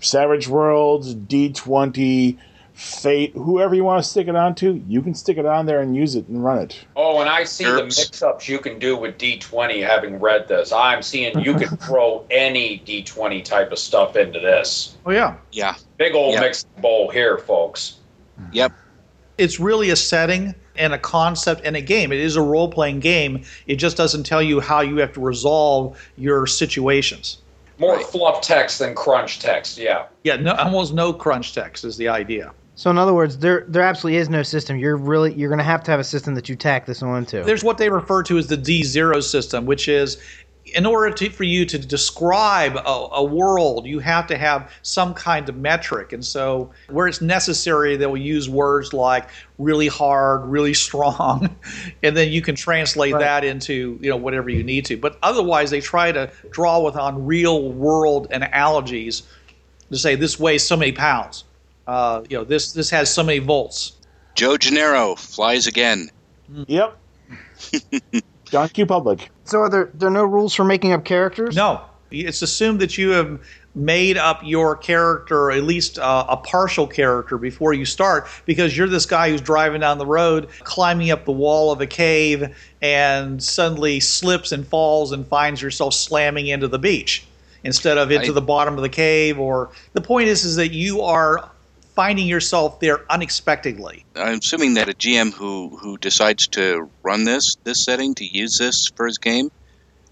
Savage 0.00 0.48
Worlds, 0.48 1.14
D20, 1.14 2.38
Fate, 2.74 3.32
whoever 3.34 3.74
you 3.74 3.84
want 3.84 4.02
to 4.02 4.08
stick 4.08 4.28
it 4.28 4.34
on 4.34 4.54
to, 4.56 4.82
you 4.88 5.02
can 5.02 5.14
stick 5.14 5.36
it 5.36 5.44
on 5.44 5.66
there 5.66 5.80
and 5.82 5.94
use 5.94 6.14
it 6.14 6.26
and 6.28 6.42
run 6.42 6.58
it. 6.58 6.84
Oh, 6.96 7.20
and 7.20 7.28
I 7.28 7.44
see 7.44 7.64
the 7.64 7.84
mix-ups 7.84 8.48
you 8.48 8.58
can 8.58 8.78
do 8.78 8.96
with 8.96 9.18
D20. 9.18 9.86
Having 9.86 10.20
read 10.20 10.48
this, 10.48 10.72
I'm 10.72 11.02
seeing 11.02 11.38
you 11.40 11.54
can 11.54 11.76
throw 11.76 12.24
any 12.30 12.82
D20 12.86 13.44
type 13.44 13.72
of 13.72 13.78
stuff 13.78 14.16
into 14.16 14.40
this. 14.40 14.96
oh 15.04 15.10
yeah 15.10 15.36
Yeah. 15.52 15.74
Big 15.98 16.14
old 16.14 16.32
Yeah. 16.34 16.40
mixed 16.40 16.74
bowl 16.80 17.10
here, 17.10 17.36
folks. 17.36 17.98
Yep. 18.52 18.72
It's 19.42 19.58
really 19.58 19.90
a 19.90 19.96
setting 19.96 20.54
and 20.76 20.92
a 20.94 20.98
concept 20.98 21.62
and 21.64 21.76
a 21.76 21.80
game. 21.80 22.12
It 22.12 22.20
is 22.20 22.36
a 22.36 22.40
role 22.42 22.68
playing 22.70 23.00
game. 23.00 23.42
It 23.66 23.76
just 23.76 23.96
doesn't 23.96 24.24
tell 24.24 24.40
you 24.42 24.60
how 24.60 24.80
you 24.80 24.96
have 24.98 25.12
to 25.14 25.20
resolve 25.20 25.98
your 26.16 26.46
situations. 26.46 27.38
More 27.78 27.96
Right. 27.96 28.06
fluff 28.06 28.40
text 28.40 28.78
than 28.78 28.94
crunch 28.94 29.40
text. 29.40 29.76
Yeah. 29.76 30.04
Yeah, 30.22 30.36
no, 30.36 30.52
almost 30.54 30.94
no 30.94 31.12
crunch 31.12 31.54
text 31.54 31.84
is 31.84 31.96
the 31.96 32.08
idea. 32.08 32.52
So 32.74 32.90
in 32.90 32.96
other 32.96 33.12
words, 33.12 33.36
there 33.38 33.64
there 33.68 33.82
absolutely 33.82 34.18
is 34.18 34.30
no 34.30 34.42
system. 34.42 34.78
You're 34.78 34.96
really 34.96 35.34
you're 35.34 35.50
going 35.50 35.58
to 35.58 35.64
have 35.64 35.82
to 35.84 35.90
have 35.90 36.00
a 36.00 36.04
system 36.04 36.34
that 36.36 36.48
you 36.48 36.56
tack 36.56 36.86
this 36.86 37.02
onto. 37.02 37.42
There's 37.44 37.62
what 37.62 37.76
they 37.78 37.90
refer 37.90 38.22
to 38.24 38.38
as 38.38 38.46
the 38.46 38.56
D0 38.56 39.22
system, 39.22 39.66
which 39.66 39.88
is 39.88 40.16
in 40.66 40.86
order 40.86 41.14
to, 41.14 41.28
for 41.28 41.44
you 41.44 41.66
to 41.66 41.78
describe 41.78 42.76
a, 42.76 43.08
a 43.12 43.22
world, 43.24 43.86
you 43.86 43.98
have 43.98 44.26
to 44.28 44.38
have 44.38 44.70
some 44.82 45.12
kind 45.12 45.48
of 45.48 45.56
metric. 45.56 46.12
And 46.12 46.24
so, 46.24 46.70
where 46.88 47.06
it's 47.08 47.20
necessary, 47.20 47.96
they 47.96 48.06
will 48.06 48.16
use 48.16 48.48
words 48.48 48.92
like 48.92 49.28
really 49.58 49.88
hard, 49.88 50.44
really 50.46 50.74
strong, 50.74 51.54
and 52.02 52.16
then 52.16 52.30
you 52.32 52.42
can 52.42 52.54
translate 52.54 53.12
Right. 53.14 53.20
that 53.20 53.44
into 53.44 53.98
you 54.00 54.08
know 54.10 54.16
whatever 54.16 54.50
you 54.50 54.62
need 54.62 54.84
to. 54.86 54.96
But 54.96 55.18
otherwise, 55.22 55.70
they 55.70 55.80
try 55.80 56.12
to 56.12 56.30
draw 56.50 56.80
with 56.80 56.96
on 56.96 57.26
real 57.26 57.70
world 57.70 58.28
analogies 58.30 59.22
to 59.90 59.98
say 59.98 60.14
this 60.14 60.38
weighs 60.40 60.66
so 60.66 60.76
many 60.76 60.92
pounds. 60.92 61.44
Uh, 61.86 62.22
you 62.30 62.36
know, 62.38 62.44
this 62.44 62.72
this 62.72 62.88
has 62.90 63.12
so 63.12 63.22
many 63.22 63.40
volts. 63.40 63.92
Joe 64.34 64.56
Gennaro 64.56 65.16
flies 65.16 65.66
again. 65.66 66.08
Yep. 66.66 66.96
John 68.52 68.68
Q. 68.68 68.84
Public. 68.84 69.30
so 69.44 69.60
are 69.60 69.70
there 69.70 69.90
there 69.94 70.08
are 70.08 70.12
no 70.12 70.24
rules 70.24 70.54
for 70.54 70.62
making 70.62 70.92
up 70.92 71.04
characters? 71.06 71.56
No, 71.56 71.80
it's 72.10 72.42
assumed 72.42 72.80
that 72.80 72.98
you 72.98 73.10
have 73.10 73.40
made 73.74 74.18
up 74.18 74.42
your 74.44 74.76
character, 74.76 75.50
at 75.50 75.64
least 75.64 75.98
uh, 75.98 76.26
a 76.28 76.36
partial 76.36 76.86
character, 76.86 77.38
before 77.38 77.72
you 77.72 77.86
start, 77.86 78.28
because 78.44 78.76
you're 78.76 78.86
this 78.86 79.06
guy 79.06 79.30
who's 79.30 79.40
driving 79.40 79.80
down 79.80 79.96
the 79.96 80.04
road, 80.04 80.50
climbing 80.60 81.10
up 81.10 81.24
the 81.24 81.32
wall 81.32 81.72
of 81.72 81.80
a 81.80 81.86
cave, 81.86 82.54
and 82.82 83.42
suddenly 83.42 83.98
slips 83.98 84.52
and 84.52 84.66
falls 84.66 85.12
and 85.12 85.26
finds 85.26 85.62
yourself 85.62 85.94
slamming 85.94 86.46
into 86.48 86.68
the 86.68 86.78
beach 86.78 87.24
instead 87.64 87.96
of 87.96 88.10
into 88.10 88.32
I- 88.32 88.34
the 88.34 88.42
bottom 88.42 88.74
of 88.74 88.82
the 88.82 88.90
cave. 88.90 89.38
Or 89.38 89.70
the 89.94 90.02
point 90.02 90.28
is, 90.28 90.44
is 90.44 90.56
that 90.56 90.72
you 90.72 91.00
are 91.00 91.48
finding 91.94 92.26
yourself 92.26 92.80
there 92.80 93.00
unexpectedly. 93.10 94.04
I'm 94.16 94.38
assuming 94.38 94.74
that 94.74 94.88
a 94.88 94.94
GM 94.94 95.32
who 95.32 95.76
who 95.76 95.98
decides 95.98 96.46
to 96.48 96.88
run 97.02 97.24
this 97.24 97.56
this 97.64 97.84
setting 97.84 98.14
to 98.16 98.24
use 98.24 98.58
this 98.58 98.88
for 98.96 99.06
his 99.06 99.18
game 99.18 99.50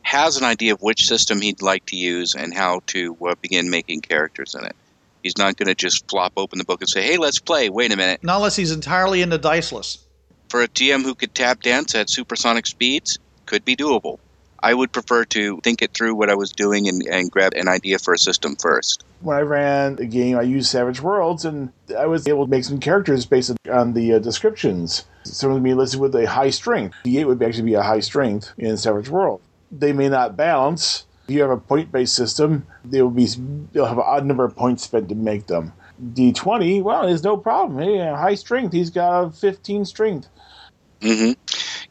has 0.02 0.36
an 0.36 0.44
idea 0.44 0.72
of 0.72 0.82
which 0.82 1.06
system 1.06 1.40
he'd 1.40 1.62
like 1.62 1.84
to 1.86 1.96
use 1.96 2.34
and 2.34 2.54
how 2.54 2.80
to 2.86 3.16
uh, 3.26 3.34
begin 3.42 3.70
making 3.70 4.00
characters 4.00 4.54
in 4.54 4.64
it. 4.64 4.74
He's 5.22 5.36
not 5.36 5.56
going 5.56 5.68
to 5.68 5.74
just 5.74 6.08
flop 6.08 6.32
open 6.36 6.58
the 6.58 6.64
book 6.64 6.80
and 6.80 6.88
say, 6.88 7.02
"Hey, 7.02 7.18
let's 7.18 7.38
play." 7.38 7.68
Wait 7.68 7.92
a 7.92 7.96
minute. 7.96 8.24
Not 8.24 8.36
unless 8.36 8.56
he's 8.56 8.72
entirely 8.72 9.22
into 9.22 9.38
diceless. 9.38 9.98
For 10.48 10.62
a 10.62 10.68
GM 10.68 11.02
who 11.02 11.14
could 11.14 11.34
tap 11.34 11.62
dance 11.62 11.94
at 11.94 12.10
supersonic 12.10 12.66
speeds, 12.66 13.18
could 13.46 13.64
be 13.64 13.76
doable. 13.76 14.18
I 14.62 14.74
would 14.74 14.92
prefer 14.92 15.24
to 15.26 15.60
think 15.62 15.82
it 15.82 15.92
through 15.94 16.14
what 16.14 16.30
I 16.30 16.34
was 16.34 16.50
doing 16.50 16.88
and, 16.88 17.02
and 17.06 17.30
grab 17.30 17.52
an 17.54 17.68
idea 17.68 17.98
for 17.98 18.14
a 18.14 18.18
system 18.18 18.56
first. 18.56 19.04
when 19.20 19.36
I 19.36 19.40
ran 19.40 19.98
a 19.98 20.06
game, 20.06 20.36
I 20.38 20.42
used 20.42 20.70
Savage 20.70 21.00
Worlds, 21.00 21.44
and 21.44 21.72
I 21.98 22.06
was 22.06 22.26
able 22.28 22.44
to 22.44 22.50
make 22.50 22.64
some 22.64 22.80
characters 22.80 23.26
based 23.26 23.52
on 23.70 23.92
the 23.94 24.14
uh, 24.14 24.18
descriptions. 24.18 25.04
Some 25.24 25.50
of 25.50 25.62
me 25.62 25.74
listed 25.74 26.00
with 26.00 26.14
a 26.14 26.26
high 26.26 26.50
strength. 26.50 26.96
D8 27.04 27.26
would 27.26 27.42
actually 27.42 27.64
be 27.64 27.74
a 27.74 27.82
high 27.82 28.00
strength 28.00 28.52
in 28.58 28.76
Savage 28.76 29.08
World. 29.08 29.40
They 29.70 29.92
may 29.92 30.08
not 30.08 30.36
balance. 30.36 31.04
If 31.28 31.34
you 31.34 31.42
have 31.42 31.50
a 31.50 31.56
point-based 31.58 32.14
system, 32.14 32.66
they 32.84 33.02
will 33.02 33.10
be 33.10 33.26
they'll 33.72 33.86
have 33.86 33.98
an 33.98 34.04
odd 34.06 34.26
number 34.26 34.44
of 34.44 34.56
points 34.56 34.82
spent 34.84 35.08
to 35.10 35.14
make 35.14 35.46
them. 35.46 35.72
D20, 36.02 36.82
well, 36.82 37.06
there's 37.06 37.22
no 37.22 37.36
problem. 37.36 37.78
Hey, 37.78 37.98
high 37.98 38.34
strength, 38.34 38.72
he's 38.72 38.90
got 38.90 39.20
a 39.24 39.30
15 39.30 39.84
strength. 39.84 40.28
hmm 41.02 41.32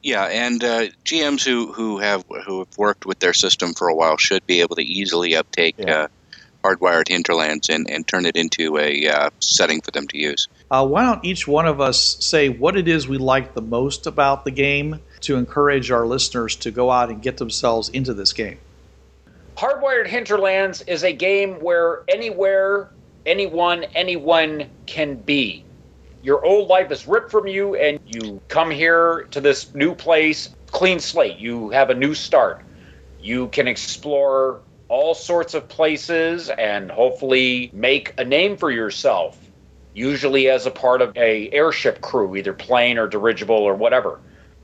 Yeah, 0.02 0.26
and 0.26 0.64
uh, 0.64 0.88
GMs 1.04 1.44
who, 1.44 1.74
who 1.74 1.98
have 1.98 2.24
who 2.46 2.60
have 2.60 2.78
worked 2.78 3.06
with 3.06 3.20
their 3.20 3.34
system 3.34 3.74
for 3.74 3.90
a 3.90 3.96
while 3.96 4.18
should 4.18 4.46
be 4.46 4.62
able 4.62 4.76
to 4.78 4.84
easily 4.84 5.36
uptake 5.36 5.76
Yeah. 5.78 6.04
uh, 6.04 6.08
hardwired 6.64 7.08
hinterlands 7.08 7.70
and, 7.70 7.90
and 7.90 8.08
turn 8.08 8.26
it 8.26 8.36
into 8.36 8.78
a 8.78 9.08
uh, 9.08 9.30
setting 9.40 9.82
for 9.82 9.92
them 9.92 10.08
to 10.08 10.18
use. 10.18 10.48
Uh, 10.70 10.86
why 10.86 11.04
don't 11.04 11.24
each 11.24 11.48
one 11.48 11.66
of 11.66 11.80
us 11.82 12.18
say 12.20 12.50
what 12.50 12.78
it 12.78 12.88
is 12.88 13.08
we 13.08 13.18
like 13.18 13.54
the 13.54 13.62
most 13.62 14.06
about 14.08 14.46
the 14.46 14.52
game 14.52 15.00
to 15.22 15.36
encourage 15.38 15.90
our 15.92 16.06
listeners 16.06 16.56
to 16.58 16.72
go 16.72 16.92
out 16.92 17.10
and 17.10 17.22
get 17.22 17.38
themselves 17.38 17.90
into 17.90 18.14
this 18.14 18.34
game? 18.34 18.58
Hardwired 19.56 20.08
Hinterlands 20.08 20.82
is 20.84 21.04
a 21.04 21.12
game 21.12 21.56
where 21.56 22.04
anywhere, 22.08 22.90
anyone, 23.26 23.84
anyone 23.96 24.70
can 24.86 25.16
be. 25.16 25.66
Your 26.22 26.44
old 26.44 26.68
life 26.68 26.92
is 26.92 27.08
ripped 27.08 27.32
from 27.32 27.48
you, 27.48 27.76
and 27.76 28.00
you 28.06 28.42
come 28.50 28.70
here 28.70 29.28
to 29.32 29.40
this 29.40 29.74
new 29.74 29.96
place, 29.96 30.50
clean 30.72 31.00
slate. 31.00 31.38
You 31.38 31.70
have 31.70 31.90
a 31.90 31.96
new 31.96 32.14
start. 32.14 32.62
You 33.22 33.48
can 33.48 33.68
explore 33.68 34.62
all 34.90 35.14
sorts 35.14 35.54
of 35.54 35.68
places 35.70 36.50
and 36.50 36.92
hopefully 36.92 37.70
make 37.74 38.14
a 38.18 38.26
name 38.26 38.58
for 38.58 38.72
yourself. 38.72 39.38
Usually 39.94 40.50
as 40.50 40.66
a 40.66 40.72
part 40.72 41.02
of 41.02 41.16
a 41.16 41.50
airship 41.52 42.02
crew, 42.02 42.36
either 42.36 42.54
plane 42.54 42.98
or 42.98 43.08
dirigible 43.08 43.56
or 43.56 43.76
whatever. 43.76 44.20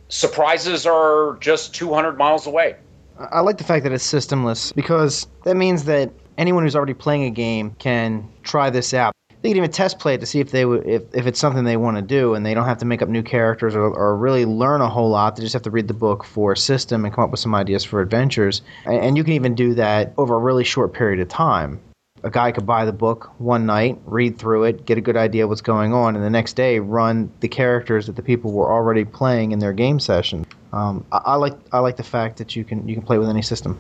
Surprises 0.10 0.86
are 0.86 1.38
just 1.40 1.74
200 1.74 2.18
miles 2.18 2.48
away. 2.48 2.76
I 3.18 3.40
like 3.40 3.58
the 3.58 3.64
fact 3.64 3.84
that 3.84 3.92
it's 3.94 4.06
systemless 4.06 4.76
because 4.76 5.28
that 5.46 5.56
means 5.56 5.86
that 5.86 6.12
anyone 6.38 6.64
who's 6.64 6.76
already 6.76 6.94
playing 6.94 7.24
a 7.24 7.30
game 7.32 7.76
can 7.80 8.30
try 8.44 8.70
this 8.70 8.94
out. 8.94 9.15
They 9.46 9.50
can 9.50 9.58
even 9.58 9.72
test 9.72 10.00
play 10.00 10.16
it 10.16 10.22
to 10.22 10.26
see 10.26 10.40
if 10.40 10.50
they 10.50 10.64
if, 10.64 11.04
if 11.14 11.28
it's 11.28 11.40
something 11.40 11.66
they 11.66 11.78
want 11.78 11.98
to 11.98 12.02
do, 12.02 12.34
and 12.34 12.44
they 12.44 12.56
don't 12.56 12.66
have 12.66 12.80
to 12.80 12.86
make 12.86 13.04
up 13.04 13.10
new 13.10 13.22
characters 13.22 13.76
or, 13.76 13.84
or 13.84 14.18
really 14.18 14.44
learn 14.44 14.82
a 14.82 14.90
whole 14.90 15.12
lot. 15.12 15.36
They 15.36 15.44
just 15.44 15.54
have 15.54 15.62
to 15.62 15.70
read 15.70 15.88
the 15.88 15.94
book 15.94 16.24
for 16.24 16.54
a 16.54 16.58
system 16.58 17.06
and 17.06 17.14
come 17.14 17.26
up 17.26 17.30
with 17.30 17.40
some 17.40 17.54
ideas 17.54 17.84
for 17.84 18.02
adventures. 18.02 18.64
And, 18.86 18.96
and 18.96 19.18
you 19.18 19.24
can 19.24 19.34
even 19.34 19.54
do 19.54 19.76
that 19.76 20.14
over 20.18 20.34
a 20.34 20.40
really 20.40 20.64
short 20.64 20.94
period 20.94 21.20
of 21.20 21.30
time. 21.30 21.80
A 22.24 22.32
guy 22.32 22.52
could 22.54 22.66
buy 22.66 22.86
the 22.86 22.92
book 22.92 23.30
one 23.38 23.68
night, 23.68 24.00
read 24.08 24.40
through 24.40 24.64
it, 24.64 24.84
get 24.84 24.98
a 24.98 25.02
good 25.02 25.16
idea 25.16 25.44
of 25.44 25.50
what's 25.50 25.62
going 25.62 25.94
on, 25.94 26.16
and 26.16 26.26
the 26.26 26.32
next 26.32 26.54
day 26.54 26.80
run 26.80 27.32
the 27.42 27.48
characters 27.48 28.08
that 28.08 28.16
the 28.16 28.24
people 28.24 28.52
were 28.52 28.72
already 28.72 29.06
playing 29.06 29.52
in 29.52 29.60
their 29.60 29.74
game 29.74 30.00
session. 30.00 30.48
Um, 30.74 31.06
I, 31.12 31.22
I 31.24 31.36
like 31.36 31.54
I 31.72 31.78
like 31.82 31.98
the 31.98 32.04
fact 32.04 32.38
that 32.38 32.56
you 32.56 32.64
can 32.64 32.88
you 32.88 32.96
can 32.96 33.04
play 33.04 33.20
with 33.20 33.30
any 33.30 33.44
system. 33.44 33.78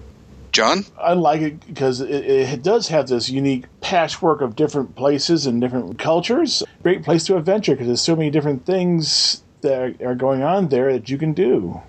John? 0.55 0.85
I 0.97 1.11
like 1.15 1.41
it 1.41 1.67
because 1.67 1.99
it, 1.99 2.09
it 2.09 2.63
does 2.63 2.87
have 2.87 3.09
this 3.09 3.29
unique 3.29 3.65
patchwork 3.81 4.39
of 4.39 4.55
different 4.55 4.95
places 4.95 5.45
and 5.45 5.59
different 5.59 5.99
cultures. 5.99 6.63
Great 6.81 7.03
place 7.03 7.25
to 7.25 7.35
adventure 7.35 7.73
because 7.73 7.87
there's 7.87 8.01
so 8.01 8.15
many 8.15 8.29
different 8.29 8.65
things 8.65 9.43
that 9.59 10.01
are 10.01 10.15
going 10.15 10.43
on 10.43 10.69
there 10.69 10.93
that 10.93 11.09
you 11.09 11.17
can 11.17 11.33
do. 11.33 11.81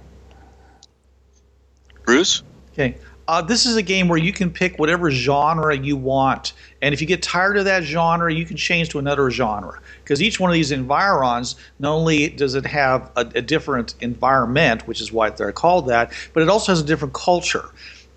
Bruce? 2.05 2.43
Okay. 2.73 2.97
Uh, 3.29 3.41
this 3.41 3.67
is 3.67 3.77
a 3.77 3.83
game 3.83 4.09
where 4.09 4.19
you 4.19 4.33
can 4.33 4.51
pick 4.51 4.81
whatever 4.81 5.13
genre 5.13 5.77
you 5.77 5.97
want, 5.97 6.53
and 6.83 6.93
if 6.93 7.01
you 7.01 7.07
get 7.07 7.23
tired 7.23 7.57
of 7.57 7.67
that 7.67 7.85
genre, 7.85 8.33
you 8.33 8.45
can 8.45 8.57
change 8.57 8.89
to 8.89 8.99
another 8.99 9.31
genre. 9.31 9.81
Because 10.03 10.21
each 10.21 10.41
one 10.41 10.51
of 10.51 10.55
these 10.55 10.73
environs, 10.73 11.55
not 11.79 11.93
only 11.93 12.29
does 12.29 12.57
it 12.57 12.67
have 12.67 13.11
a, 13.17 13.21
a 13.21 13.43
different 13.43 13.95
environment, 14.01 14.87
which 14.89 15.01
is 15.01 15.13
why 15.13 15.31
they're 15.31 15.53
called 15.53 15.89
that, 15.89 16.13
but 16.33 16.43
it 16.43 16.49
also 16.49 16.73
has 16.73 16.81
a 16.81 16.85
different 16.85 17.15
culture. 17.15 17.71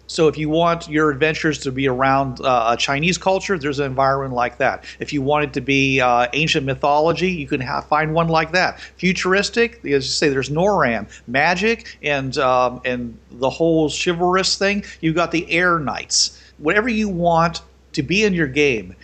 So 0.09 0.27
if 0.27 0.39
you 0.39 0.49
want 0.49 0.89
your 0.89 1.11
adventures 1.11 1.59
to 1.59 1.71
be 1.71 1.87
around 1.87 2.41
uh, 2.43 2.75
Chinese 2.75 3.17
culture, 3.17 3.59
there's 3.59 3.77
an 3.77 3.85
environment 3.85 4.33
like 4.33 4.57
that. 4.57 4.83
If 4.99 5.13
you 5.13 5.21
want 5.21 5.45
it 5.45 5.53
to 5.53 5.61
be 5.61 6.01
uh, 6.01 6.27
ancient 6.33 6.65
mythology, 6.65 7.29
you 7.29 7.47
can 7.47 7.61
have, 7.61 7.85
find 7.85 8.15
one 8.15 8.27
like 8.27 8.51
that. 8.53 8.79
Futuristic, 8.97 9.75
as 9.85 9.85
you 9.85 10.01
say, 10.01 10.29
there's 10.29 10.49
NORAM, 10.49 11.07
magic, 11.27 11.99
and 12.01 12.35
um, 12.39 12.81
and 12.85 13.15
the 13.33 13.51
whole 13.51 13.87
chivalrous 13.89 14.57
thing. 14.57 14.83
You've 14.99 15.15
got 15.15 15.31
the 15.31 15.49
Air 15.51 15.77
Knights. 15.77 16.41
Whatever 16.57 16.89
you 16.89 17.07
want 17.07 17.61
to 17.93 18.01
be 18.01 18.23
in 18.23 18.33
your 18.33 18.47
game, 18.47 18.95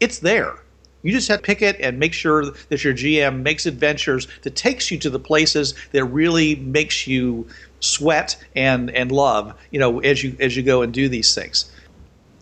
it's 0.00 0.18
there. 0.18 0.54
You 1.02 1.12
just 1.12 1.28
have 1.28 1.40
to 1.40 1.42
pick 1.42 1.62
it 1.62 1.78
and 1.80 1.98
make 1.98 2.14
sure 2.14 2.52
that 2.68 2.84
your 2.84 2.94
GM 2.94 3.42
makes 3.42 3.66
adventures 3.66 4.28
that 4.42 4.56
takes 4.56 4.90
you 4.90 4.98
to 4.98 5.10
the 5.10 5.18
places 5.18 5.74
that 5.90 6.04
really 6.04 6.54
makes 6.54 7.06
you 7.06 7.46
sweat 7.82 8.42
and 8.56 8.90
and 8.90 9.12
love. 9.12 9.54
You 9.70 9.80
know, 9.80 10.00
as 10.00 10.24
you 10.24 10.34
as 10.40 10.56
you 10.56 10.62
go 10.62 10.80
and 10.80 10.92
do 10.94 11.10
these 11.10 11.34
things. 11.34 11.70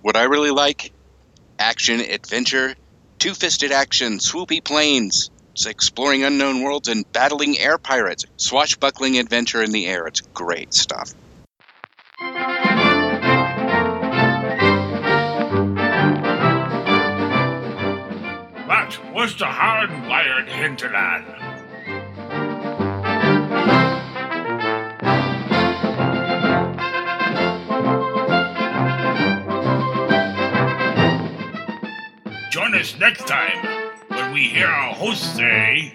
What 0.02 0.16
I 0.16 0.24
really 0.24 0.52
like 0.52 0.92
action, 1.58 2.00
adventure, 2.00 2.74
two 3.18 3.34
fisted 3.34 3.72
action, 3.72 4.18
swoopy 4.18 4.62
planes. 4.62 5.30
Exploring 5.66 6.24
unknown 6.24 6.62
worlds 6.62 6.88
and 6.88 7.04
battling 7.12 7.58
air 7.58 7.76
pirates. 7.76 8.24
Swashbuckling 8.38 9.18
adventure 9.18 9.62
in 9.62 9.72
the 9.72 9.86
air. 9.86 10.06
It's 10.06 10.22
great 10.32 10.72
stuff. 10.72 11.12
That 18.68 18.98
was 19.12 19.36
the 19.36 19.44
hardwired 19.44 20.48
hinterland. 20.48 21.49
Join 32.70 32.80
us 32.80 32.98
next 33.00 33.26
time 33.26 33.90
when 34.06 34.32
we 34.32 34.44
hear 34.44 34.68
our 34.68 34.94
host 34.94 35.34
say. 35.34 35.92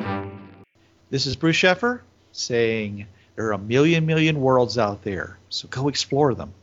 This 1.09 1.26
is 1.26 1.38
Bruce 1.38 1.55
Sheffer 1.55 2.01
saying 2.34 3.07
there 3.36 3.45
are 3.45 3.53
a 3.53 3.57
million 3.57 4.05
million 4.05 4.41
worlds 4.41 4.78
out 4.78 5.01
there, 5.03 5.38
so 5.47 5.69
go 5.69 5.88
explore 5.88 6.36
them. 6.36 6.53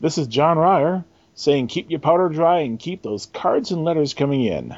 This 0.00 0.18
is 0.18 0.26
John 0.26 0.58
Ryer 0.58 1.02
saying 1.34 1.68
keep 1.68 1.90
your 1.90 2.00
powder 2.00 2.28
dry 2.28 2.58
and 2.58 2.78
keep 2.78 3.00
those 3.00 3.24
cards 3.24 3.70
and 3.70 3.84
letters 3.84 4.12
coming 4.12 4.44
in. 4.44 4.76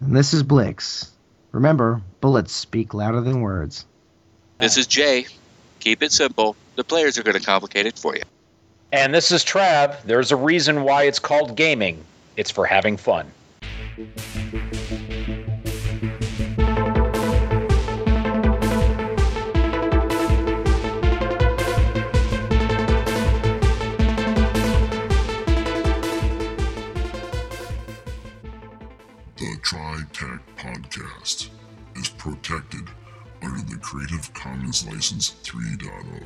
And 0.00 0.14
this 0.14 0.34
is 0.34 0.42
Blix. 0.42 1.10
Remember, 1.50 2.02
bullets 2.20 2.52
speak 2.52 2.92
louder 2.92 3.22
than 3.22 3.40
words. 3.40 3.86
This 4.58 4.76
is 4.76 4.86
Jay. 4.86 5.24
Keep 5.80 6.02
it 6.02 6.12
simple. 6.12 6.56
The 6.76 6.84
players 6.84 7.16
are 7.16 7.22
going 7.22 7.38
to 7.38 7.46
complicate 7.46 7.86
it 7.86 7.98
for 7.98 8.14
you. 8.14 8.24
And 8.92 9.14
this 9.14 9.32
is 9.32 9.46
Trav. 9.46 10.02
There's 10.02 10.30
a 10.30 10.36
reason 10.36 10.82
why 10.82 11.04
it's 11.04 11.20
called 11.20 11.56
gaming. 11.56 12.04
It's 12.38 12.52
for 12.52 12.66
having 12.66 12.96
fun. 12.96 13.32
The 13.96 14.04
TriTech 29.62 30.40
Podcast 30.56 31.48
is 31.96 32.08
protected 32.08 32.88
under 33.42 33.62
the 33.62 33.78
Creative 33.82 34.32
Commons 34.34 34.86
License 34.86 35.34
3.0. 35.42 36.22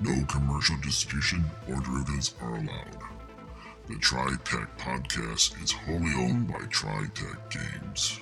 No 0.00 0.24
commercial 0.24 0.76
distribution 0.78 1.44
or 1.68 1.76
derivatives 1.76 2.34
are 2.42 2.56
allowed. 2.56 3.11
The 3.88 3.94
TriTech 3.94 4.68
Podcast 4.78 5.60
is 5.62 5.72
wholly 5.72 6.12
owned 6.14 6.48
by 6.48 6.60
TriTech 6.70 7.50
Games. 7.50 8.20